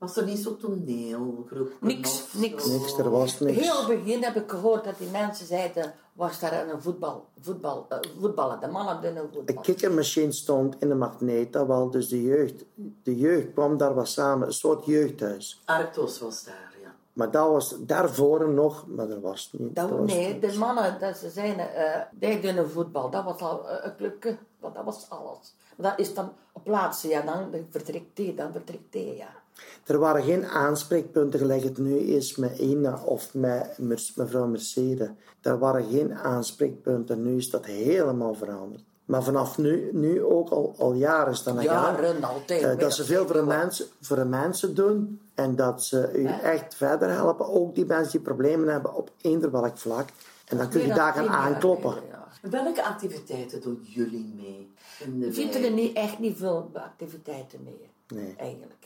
Was 0.00 0.16
er 0.16 0.24
niet 0.24 0.38
zo 0.38 0.56
toneelgroep? 0.56 1.72
Niks, 1.80 2.24
niks. 2.32 2.66
Niks, 2.66 2.98
er 2.98 3.10
was 3.10 3.40
niks. 3.40 3.60
Heel 3.60 3.86
begin 3.86 4.22
heb 4.22 4.36
ik 4.36 4.50
gehoord 4.50 4.84
dat 4.84 4.98
die 4.98 5.08
mensen 5.08 5.46
zeiden, 5.46 5.94
was 6.12 6.40
daar 6.40 6.68
een 6.68 6.82
voetbal, 6.82 7.26
voetbal, 7.40 7.86
eh, 7.88 7.98
voetballen. 8.20 8.60
De 8.60 8.66
mannen 8.66 9.00
doen 9.02 9.16
een 9.16 9.26
De 9.30 9.36
voetbal. 9.36 9.62
kikkermachine 9.62 10.32
stond 10.32 10.76
in 10.78 10.88
de 10.88 10.94
magneet, 10.94 11.52
dat 11.52 11.66
wel 11.66 11.90
dus 11.90 12.08
de 12.08 12.22
jeugd. 12.22 12.64
De 13.02 13.16
jeugd 13.16 13.52
kwam 13.52 13.76
daar 13.76 13.94
wat 13.94 14.08
samen, 14.08 14.46
een 14.46 14.52
soort 14.52 14.84
jeugdhuis. 14.84 15.62
Arctos 15.64 16.18
was 16.20 16.44
daar, 16.44 16.74
ja. 16.82 16.94
Maar 17.12 17.30
dat 17.30 17.48
was 17.48 17.76
daarvoor 17.80 18.48
nog, 18.48 18.84
maar 18.86 19.08
er 19.10 19.20
was 19.20 19.50
niet. 19.58 19.74
Dat, 19.76 19.90
was 19.90 20.12
nee, 20.12 20.34
niks. 20.38 20.52
de 20.52 20.58
mannen, 20.58 20.96
dat 21.00 21.16
ze 21.16 21.30
zeiden, 21.30 21.74
eh 21.74 22.00
die 22.12 22.40
doen 22.40 22.56
een 22.56 22.70
voetbal. 22.70 23.10
Dat 23.10 23.24
was 23.24 23.40
al 23.40 23.68
eh, 23.68 23.84
een 23.84 23.96
clubje, 23.96 24.36
want 24.60 24.74
dat 24.74 24.84
was 24.84 25.06
alles. 25.08 25.54
Maar 25.76 25.90
dat 25.90 25.98
is 26.06 26.14
dan 26.14 26.32
op 26.52 26.64
plaatsen, 26.64 27.08
ja, 27.08 27.20
dan 27.22 27.64
vertrekt 27.70 28.16
die, 28.16 28.34
dan 28.34 28.52
vertrekt 28.52 28.92
die, 28.92 29.16
ja. 29.16 29.38
Er 29.86 29.98
waren 29.98 30.22
geen 30.22 30.46
aanspreekpunten 30.46 31.38
gelijk 31.38 31.62
het 31.62 31.78
nu 31.78 31.96
is 31.98 32.36
met 32.36 32.58
Ina 32.58 33.00
of 33.04 33.34
met 33.34 33.78
mevrouw 34.14 34.46
Mercedes. 34.46 35.08
Er 35.40 35.58
waren 35.58 35.84
geen 35.90 36.14
aanspreekpunten. 36.14 37.22
Nu 37.22 37.36
is 37.36 37.50
dat 37.50 37.66
helemaal 37.66 38.34
veranderd. 38.34 38.82
Maar 39.04 39.22
vanaf 39.22 39.58
nu, 39.58 39.90
nu 39.92 40.22
ook 40.24 40.50
al, 40.50 40.74
al 40.78 40.92
jaren 40.92 41.32
is 41.32 41.42
dat 41.42 41.56
een 41.56 41.62
Jaren 41.62 42.24
altijd. 42.24 42.62
Eh, 42.62 42.78
dat 42.78 42.94
ze 42.94 43.04
veel 43.04 43.26
voor 43.26 43.34
de, 43.36 43.42
mensen, 43.42 43.86
voor 44.00 44.16
de 44.16 44.24
mensen 44.24 44.74
doen 44.74 45.20
en 45.34 45.56
dat 45.56 45.84
ze 45.84 46.10
u 46.14 46.26
echt 46.26 46.74
verder 46.74 47.08
helpen. 47.10 47.46
Ook 47.48 47.74
die 47.74 47.84
mensen 47.86 48.10
die 48.10 48.20
problemen 48.20 48.68
hebben 48.68 48.94
op 48.94 49.10
eender 49.20 49.50
welk 49.50 49.78
vlak. 49.78 50.08
En 50.48 50.56
dan 50.56 50.68
kun 50.68 50.80
je 50.86 50.94
daar 50.94 51.12
gaan 51.12 51.28
aankloppen. 51.28 51.94
ja. 52.10 52.18
Welke 52.50 52.84
activiteiten 52.84 53.60
doen 53.60 53.80
jullie 53.82 54.32
mee? 54.36 54.70
In 55.04 55.20
de 55.20 55.26
Ik 55.26 55.34
vind 55.34 55.52
wijk? 55.52 55.64
er 55.64 55.70
niet, 55.70 55.96
echt 55.96 56.18
niet 56.18 56.36
veel 56.36 56.70
activiteiten 56.74 57.60
meer, 57.64 58.18
Nee. 58.20 58.34
eigenlijk. 58.38 58.79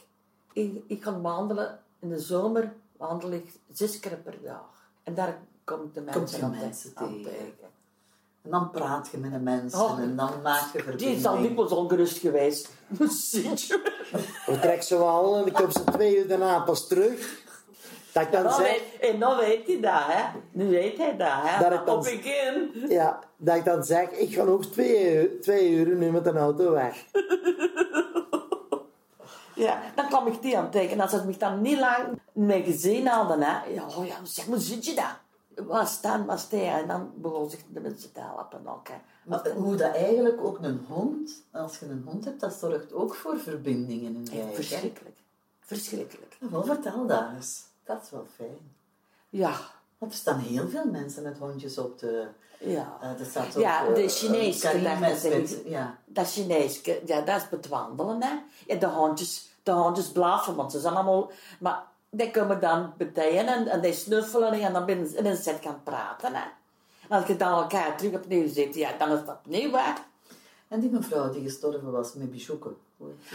Ik, 0.55 0.83
ik 0.87 1.03
ga 1.03 1.21
wandelen, 1.21 1.79
in 2.01 2.09
de 2.09 2.19
zomer 2.19 2.73
wandel 2.97 3.31
ik 3.31 3.53
zes 3.73 4.01
keer 4.01 4.17
per 4.17 4.35
dag. 4.43 4.65
En 5.03 5.15
daar 5.15 5.39
kom 5.65 5.83
ik 5.83 5.95
de 5.95 6.01
mensen, 6.01 6.21
Komt 6.23 6.35
je 6.37 6.43
aan, 6.43 6.51
mensen 6.51 6.95
te- 6.95 7.01
aan 7.01 7.13
tegen. 7.13 7.31
tegen. 7.31 7.73
En 8.43 8.51
dan 8.51 8.71
praat 8.71 9.09
je 9.13 9.19
met 9.19 9.33
de 9.33 9.39
mensen 9.39 9.81
Oh, 9.81 9.99
en 9.99 10.17
dan 10.17 10.31
maak 10.43 10.73
je 10.73 10.83
Die 10.97 11.09
is 11.09 11.25
al 11.27 11.33
verbinding. 11.33 11.47
dikwijls 11.47 11.73
ongerust 11.73 12.19
geweest. 12.19 12.69
We 14.47 14.59
trekken 14.61 14.83
ze 14.85 14.99
wel 14.99 15.37
en 15.37 15.47
ik 15.47 15.53
kom 15.53 15.71
ze 15.71 15.85
twee 15.85 16.19
uur 16.19 16.29
daarna 16.29 16.61
pas 16.61 16.87
terug. 16.89 17.43
Dat 18.13 18.23
ik 18.23 18.33
dan 18.33 18.43
Nou 18.43 18.63
zeg, 18.63 18.71
weet, 19.01 19.11
en 19.11 19.19
nou 19.19 19.37
weet 19.37 19.67
hij 19.67 19.81
dat, 19.81 20.03
hè. 20.07 20.39
Nu 20.53 20.69
weet 20.69 20.97
hij 20.99 21.17
dat, 21.17 21.29
hè. 21.33 21.69
Dat 21.71 21.87
dan- 21.87 21.97
op 21.97 22.05
het 22.05 22.15
begin... 22.23 22.71
ja, 22.89 23.19
dat 23.37 23.57
ik 23.57 23.65
dan 23.65 23.85
zeg, 23.85 24.11
ik 24.11 24.35
ga 24.35 24.43
nog 24.45 24.67
twee 24.67 25.15
uur, 25.15 25.41
twee 25.41 25.71
uur 25.71 25.97
nu 25.97 26.11
met 26.11 26.27
een 26.27 26.37
auto 26.37 26.71
weg. 26.71 27.05
Ja, 29.55 29.83
dan 29.95 30.07
kwam 30.09 30.27
ik 30.27 30.43
die 30.43 30.59
aan 30.59 30.71
tegen. 30.71 30.91
En 30.91 31.01
als 31.01 31.11
ze 31.11 31.25
me 31.27 31.37
dan 31.37 31.61
niet 31.61 31.79
lang 31.79 32.21
mee 32.33 32.63
gezien 32.63 33.07
hadden, 33.07 33.41
hè. 33.43 33.65
Ja, 33.65 33.87
oh 33.97 34.07
ja, 34.07 34.17
zeg, 34.25 34.45
hoe 34.45 34.59
zit 34.59 34.85
je 34.85 34.95
daar? 34.95 35.21
Was 35.57 36.01
dan, 36.01 36.25
was 36.27 36.51
hij. 36.51 36.81
En 36.81 36.89
dan 36.89 37.13
begon 37.17 37.51
zich 37.51 37.61
de 37.73 37.81
mensen 37.81 38.13
te 38.13 38.21
helpen 38.21 38.67
ook, 38.69 38.89
hè. 38.89 38.95
Maar 39.25 39.49
hoe 39.51 39.77
dat 39.77 39.95
eigenlijk 39.95 40.41
ook 40.45 40.59
een 40.63 40.85
hond, 40.89 41.43
als 41.53 41.79
je 41.79 41.87
een 41.87 42.03
hond 42.07 42.25
hebt, 42.25 42.41
dat 42.41 42.53
zorgt 42.55 42.93
ook 42.93 43.15
voor 43.15 43.39
verbindingen 43.39 44.15
in 44.15 44.25
wijk. 44.31 44.47
hè? 44.47 44.53
Verschrikkelijk. 44.55 45.17
Verschrikkelijk. 45.61 46.37
Wel, 46.41 46.65
vertel 46.65 47.11
eens. 47.35 47.63
Dat 47.85 48.03
is 48.03 48.11
wel 48.11 48.27
fijn. 48.37 48.73
Ja. 49.29 49.55
Want 50.05 50.17
er 50.17 50.23
staan 50.23 50.39
heel 50.39 50.69
veel 50.69 50.85
mensen 50.85 51.23
met 51.23 51.39
hondjes 51.39 51.79
op 51.79 51.99
de... 51.99 52.27
Ja. 52.59 52.99
eh, 53.01 53.21
er 53.21 53.27
staat 53.27 53.55
Ja, 53.55 53.87
ook, 53.87 53.95
de 53.95 54.03
eh, 54.03 54.09
Chinees. 54.09 54.55
een 54.55 54.71
Karim 54.71 54.85
dat, 54.85 54.99
met, 54.99 55.23
dat, 55.23 55.33
met, 55.33 55.63
ja. 55.65 55.99
dat 56.05 56.31
Chinees, 56.31 56.81
ja, 57.07 57.21
dat 57.21 57.37
is 57.37 57.47
het 57.51 57.69
wandelen, 57.69 58.23
hè. 58.23 58.35
Ja, 58.67 58.75
de 58.75 58.87
hondjes, 58.87 59.49
de 59.63 59.71
hondjes 59.71 60.09
blaffen, 60.09 60.55
want 60.55 60.73
ze 60.73 60.81
zijn 60.81 60.95
allemaal... 60.95 61.31
Maar 61.59 61.83
die 62.11 62.31
komen 62.31 62.61
dan 62.61 62.97
partijen 62.97 63.47
en, 63.47 63.69
en 63.69 63.81
die 63.81 63.93
snuffelen 63.93 64.53
en 64.53 64.73
dan 64.73 64.85
ben 64.87 64.99
je 64.99 65.17
in 65.17 65.27
een 65.27 65.37
set 65.37 65.59
gaan 65.63 65.81
praten, 65.83 66.35
hè. 66.35 66.45
En 67.09 67.19
als 67.19 67.27
je 67.27 67.37
dan 67.37 67.53
elkaar 67.63 67.97
terug 67.97 68.15
opnieuw 68.15 68.49
ziet, 68.49 68.75
ja, 68.75 68.91
dan 68.99 69.11
is 69.11 69.25
dat 69.25 69.37
opnieuw, 69.45 69.71
hè. 69.73 69.93
En 70.69 70.81
die 70.81 70.91
mevrouw 70.91 71.31
die 71.31 71.43
gestorven 71.43 71.93
was 71.93 72.15
met 72.15 72.31
Bichoeken. 72.31 72.77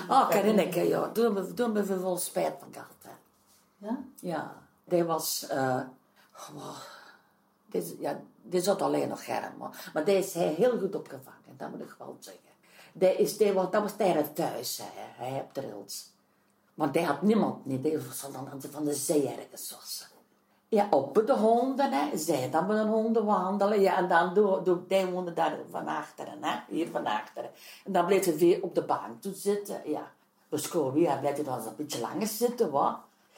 Ah, 0.07 0.30
ken 0.30 0.59
ik, 0.59 0.74
ja. 0.74 1.11
Hebben 1.13 1.55
toen 1.55 1.76
hebben 1.76 1.86
we 1.88 1.99
wel 1.99 2.17
spijt 2.17 2.53
van 2.59 2.67
gehad. 2.72 2.88
Hè. 3.01 3.09
Ja? 3.88 3.97
Ja, 4.20 4.55
die 4.84 5.03
was... 5.03 5.47
eh 5.49 5.80
oh, 6.55 6.77
die, 7.65 7.97
ja, 7.99 8.19
die 8.41 8.61
zat 8.61 8.81
alleen 8.81 9.09
nog 9.09 9.19
scherm. 9.19 9.57
Maar, 9.57 9.91
maar 9.93 10.07
is 10.07 10.33
hij 10.33 10.47
heel 10.47 10.79
goed 10.79 10.95
opgevangen, 10.95 11.57
dat 11.57 11.69
moet 11.69 11.81
ik 11.81 11.95
wel 11.97 12.17
zeggen. 12.19 12.41
Die 12.93 13.15
is, 13.15 13.37
die 13.37 13.53
dat 13.53 13.71
was 13.71 13.97
daar 13.97 14.33
thuis, 14.33 14.77
hè. 14.77 15.23
hij 15.23 15.31
heeft 15.31 15.53
trilt. 15.53 16.11
Maar 16.73 16.91
die 16.91 17.05
had 17.05 17.21
niemand 17.21 17.65
niet, 17.65 17.83
die 17.83 17.97
was 17.97 18.25
dan 18.31 18.61
van 18.71 18.83
de 18.83 18.93
zee 18.93 19.27
ergens. 19.27 20.07
Ja, 20.67 20.87
op 20.89 21.23
de 21.25 21.33
honden, 21.33 21.91
hè. 21.91 22.17
zij 22.17 22.49
dan 22.49 22.67
met 22.67 22.77
een 22.77 22.87
honden 22.87 23.25
wandelen. 23.25 23.81
Ja, 23.81 23.97
en 23.97 24.07
dan 24.07 24.33
doe, 24.33 24.61
doe, 24.61 24.79
die 24.87 25.05
woonde 25.05 25.33
daar 25.33 25.57
van 25.71 25.87
achteren, 25.87 26.43
hè. 26.43 26.59
hier 26.67 26.87
van 26.87 27.05
achteren. 27.05 27.49
En 27.85 27.91
dan 27.91 28.05
bleef 28.05 28.23
ze 28.23 28.35
weer 28.35 28.63
op 28.63 28.75
de 28.75 28.83
bank 28.83 29.21
toe 29.21 29.33
zitten, 29.33 29.81
ja. 29.85 30.11
Dus 30.49 30.67
Kobi, 30.67 31.01
ja, 31.01 31.21
je 31.35 31.43
dan 31.43 31.67
een 31.67 31.75
beetje 31.77 31.99
langer 31.99 32.27
zitten, 32.27 32.71
wat. 32.71 32.97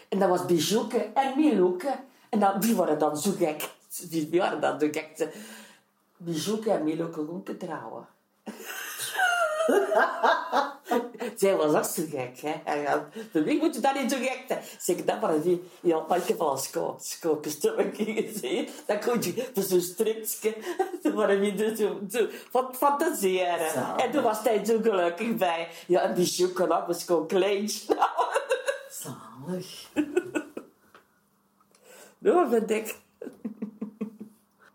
En 0.10 0.20
dat 0.20 0.30
was 0.30 0.46
Bijouke 0.46 0.98
en 0.98 1.34
Milouke. 1.36 2.00
En 2.32 2.40
dan, 2.40 2.60
die 2.60 2.76
waren 2.76 3.00
dan 3.00 3.18
zo 3.18 3.32
gek. 3.38 3.70
Die 4.10 4.40
waren 4.40 4.62
dan 4.62 4.80
zo 4.80 4.88
gek. 4.92 5.28
Bijouke 6.18 6.72
en 6.72 6.84
Milouke 6.84 7.26
gaan 7.46 7.58
trouwen. 7.58 8.08
Zij 11.36 11.56
was 11.56 11.74
ook 11.74 11.84
zo 11.84 12.04
gek, 12.10 12.40
hè. 12.42 12.54
En 12.64 12.80
ja, 12.80 13.10
voor 13.32 13.42
mij 13.42 13.58
moet 13.58 13.76
je 13.76 13.82
dat 13.82 13.94
niet 13.94 14.12
zo 14.12 14.18
gek 14.18 14.44
zijn. 14.48 14.64
Zeg, 14.80 14.96
dat 14.96 15.20
waren 15.20 15.42
die, 15.42 15.70
ja, 15.82 16.06
maar 16.08 16.18
ik 16.18 16.28
heb 16.28 16.42
al 16.42 16.58
skookjes 17.00 17.58
gezien. 17.94 18.70
Dan 18.86 19.00
kon 19.00 19.22
je 19.22 19.50
voor 19.54 19.64
zo'n 19.64 19.82
strikje, 19.82 20.56
toen 21.02 21.14
waren 21.14 21.40
we 21.40 21.54
dus 21.54 21.80
zo, 21.80 22.00
zo 22.10 22.28
van 22.50 22.76
fantaseren. 22.76 23.98
En 23.98 24.12
toen 24.12 24.24
was 24.24 24.44
hij 24.44 24.66
zo 24.66 24.80
gelukkig 24.82 25.36
bij. 25.36 25.68
Ja, 25.88 26.02
en 26.02 26.14
die 26.14 26.26
chocolade 26.26 26.88
was 26.88 27.04
gewoon 27.04 27.28
kleintje. 27.28 27.98
Zalig. 29.02 29.90
Dat 32.22 32.50
vind 32.50 32.70
ik. 32.70 33.00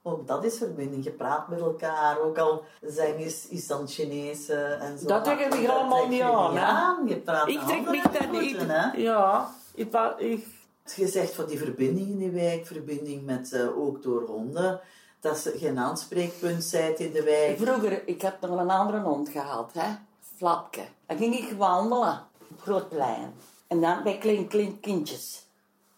Ook 0.03 0.27
dat 0.27 0.45
is 0.45 0.59
verbinding. 0.59 1.05
Je 1.05 1.11
praat 1.11 1.49
met 1.49 1.61
elkaar, 1.61 2.21
ook 2.21 2.39
al 2.39 2.65
zijn 2.81 3.19
is, 3.19 3.49
is 3.49 3.67
dan 3.67 3.89
Chinees 3.89 4.49
eh, 4.49 4.83
en 4.83 4.99
zo. 4.99 5.07
Dat 5.07 5.25
trek 5.25 5.39
ik 5.39 5.69
allemaal 5.69 6.09
niet 6.09 6.19
je 6.19 6.25
aan, 6.25 6.59
aan. 6.59 7.09
Je 7.09 7.17
praat 7.17 7.49
Ik 7.49 7.57
met 7.57 8.13
trek 8.13 8.31
me 8.31 8.39
niet... 8.39 8.67
Ja, 8.97 9.51
ik... 9.75 9.95
ik 10.19 10.47
Je 10.95 11.09
zegt 11.09 11.35
van 11.35 11.47
die 11.47 11.59
verbinding 11.59 12.09
in 12.09 12.19
de 12.19 12.31
wijk, 12.31 12.67
verbinding 12.67 13.25
met 13.25 13.53
eh, 13.53 13.79
ook 13.79 14.03
door 14.03 14.27
honden. 14.27 14.81
Dat 15.21 15.39
ze 15.39 15.55
geen 15.57 15.79
aanspreekpunt 15.79 16.65
zijt 16.65 17.01
in 17.01 17.13
de 17.13 17.23
wijk. 17.23 17.59
Vroeger, 17.59 18.09
ik 18.09 18.23
heb 18.23 18.41
nog 18.41 18.59
een 18.59 18.71
andere 18.71 19.01
hond 19.01 19.29
gehad, 19.29 19.71
hè. 19.73 19.95
Flapke. 20.37 20.85
Dan 21.07 21.17
ging 21.17 21.35
ik 21.35 21.53
wandelen 21.59 22.23
op 22.51 22.61
groot 22.61 22.89
plein. 22.89 23.35
En 23.67 23.81
dan 23.81 24.03
bij 24.03 24.19
klein, 24.19 24.49
klein 24.49 24.81
kindjes. 24.81 25.47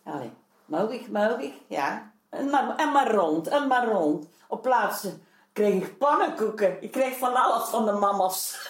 Allee, 0.03 0.31
mag 0.69 1.39
ik? 1.39 1.53
Ja. 1.67 2.13
En 2.29 2.51
maar, 2.51 2.77
en 2.77 2.93
maar 2.93 3.15
rond, 3.15 3.49
en 3.49 3.67
maar 3.67 3.89
rond. 3.89 4.27
Op 4.49 4.63
plaatsen 4.63 5.23
kreeg 5.53 5.83
ik 5.83 5.99
pannenkoeken. 5.99 6.83
Ik 6.83 6.91
kreeg 6.91 7.17
van 7.17 7.35
alles 7.35 7.69
van 7.69 7.87
de 7.87 7.93
mama's. 7.93 8.69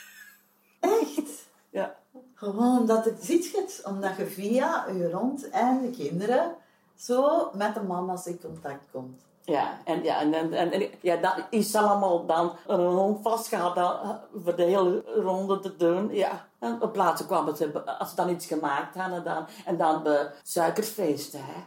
Echt? 0.80 1.48
Ja. 1.70 1.96
Gewoon 2.34 2.78
omdat 2.78 3.04
het 3.04 3.24
ziet 3.24 3.82
omdat 3.84 4.16
je 4.16 4.26
via 4.26 4.86
je 4.88 5.12
hond 5.12 5.50
en 5.50 5.80
de 5.82 5.90
kinderen 5.90 6.54
zo 6.96 7.50
met 7.54 7.74
de 7.74 7.82
mama's 7.82 8.26
in 8.26 8.40
contact 8.40 8.90
komt. 8.92 9.22
Ja, 9.50 9.78
en, 9.84 10.02
ja, 10.02 10.20
en, 10.20 10.34
en, 10.52 10.72
en, 10.72 10.88
ja, 11.00 11.16
dat 11.16 11.34
is 11.50 11.74
allemaal 11.74 12.26
dan 12.26 12.52
een 12.66 12.86
hond 12.86 13.22
vastgehad 13.22 13.74
dan, 13.74 13.92
eh, 14.02 14.10
voor 14.44 14.56
de 14.56 14.62
hele 14.62 15.04
ronde 15.16 15.60
te 15.60 15.76
doen. 15.76 16.08
Ja. 16.14 16.46
En 16.58 16.82
op 16.82 16.92
plaatsen 16.92 17.26
kwamen 17.26 17.56
ze, 17.56 17.84
als 17.98 18.10
ze 18.10 18.16
dan 18.16 18.28
iets 18.28 18.46
gemaakt 18.46 18.94
hadden, 18.96 19.24
dan, 19.24 19.46
en 19.64 19.76
dan 19.76 20.04
de 20.04 20.30
suikerfeesten. 20.42 21.40
Hè. 21.42 21.62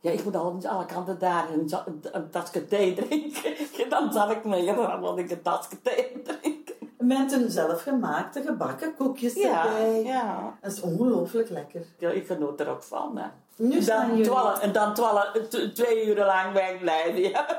Ja, 0.00 0.10
ik 0.10 0.24
moet 0.24 0.36
altijd 0.36 0.72
alle 0.72 0.86
kanten 0.86 1.18
daar 1.18 1.50
een, 1.52 1.72
een, 2.12 2.30
tasje 2.30 2.66
thee 2.66 2.94
drinken. 2.94 3.54
Dan 3.88 4.12
zal 4.12 4.30
ik 4.30 4.44
mee, 4.44 4.74
dan 4.74 5.00
wil 5.00 5.18
ik 5.18 5.30
een 5.30 5.42
tasje 5.42 5.82
thee 5.82 6.22
drinken. 6.22 6.74
Met 6.98 7.32
een 7.32 7.50
zelfgemaakte 7.50 8.42
gebakken 8.42 8.94
koekjes 8.94 9.34
Ja, 9.34 9.66
erbij. 9.66 10.02
ja. 10.02 10.58
Dat 10.60 10.72
is 10.72 10.80
ongelooflijk 10.80 11.50
lekker. 11.50 11.86
Ja, 11.98 12.10
ik 12.10 12.26
genoot 12.26 12.60
er 12.60 12.68
ook 12.68 12.82
van. 12.82 13.16
Hè. 13.18 13.26
Nu 13.58 13.76
En 13.76 13.82
staan 13.82 14.08
dan, 14.08 14.22
twaalf, 14.22 14.60
en 14.60 14.72
dan 14.72 14.94
twaalf, 14.94 15.32
twee 15.74 16.06
uur 16.06 16.16
lang 16.16 16.52
wegblijven. 16.52 17.20
Ja. 17.20 17.58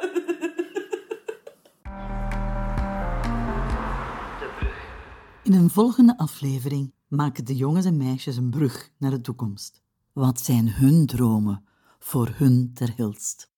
In 5.43 5.54
een 5.54 5.70
volgende 5.70 6.18
aflevering 6.18 6.93
maken 7.08 7.45
de 7.45 7.56
jongens 7.56 7.86
en 7.86 7.98
meisjes 7.98 8.38
een 8.38 8.50
brug 8.50 8.89
naar 8.98 9.12
de 9.12 9.22
toekomst. 9.22 9.82
Wat 10.14 10.39
zijn 10.39 10.70
hun 10.70 11.06
dromen 11.06 11.68
voor 12.00 12.30
hun 12.34 12.72
ter 12.74 12.93
Hilst? 12.95 13.52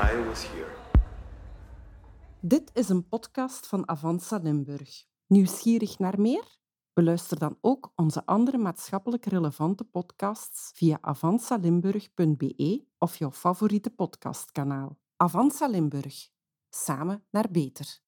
I 0.00 0.24
was 0.26 0.46
here. 0.46 0.72
Dit 2.40 2.70
is 2.74 2.88
een 2.88 3.08
podcast 3.08 3.66
van 3.66 3.88
Avanza 3.88 4.36
Limburg. 4.42 5.12
Nieuwsgierig 5.26 5.98
naar 5.98 6.20
meer? 6.20 6.58
Beluister 6.92 7.38
dan 7.38 7.58
ook 7.60 7.92
onze 7.94 8.26
andere 8.26 8.58
maatschappelijk 8.58 9.26
relevante 9.26 9.84
podcasts 9.84 10.70
via 10.74 10.98
avanzalimburg.be 11.00 12.86
of 12.98 13.16
jouw 13.16 13.32
favoriete 13.32 13.90
podcastkanaal. 13.90 14.98
Avanza 15.16 15.66
Limburg. 15.66 16.28
Samen 16.68 17.26
naar 17.30 17.50
beter. 17.50 18.03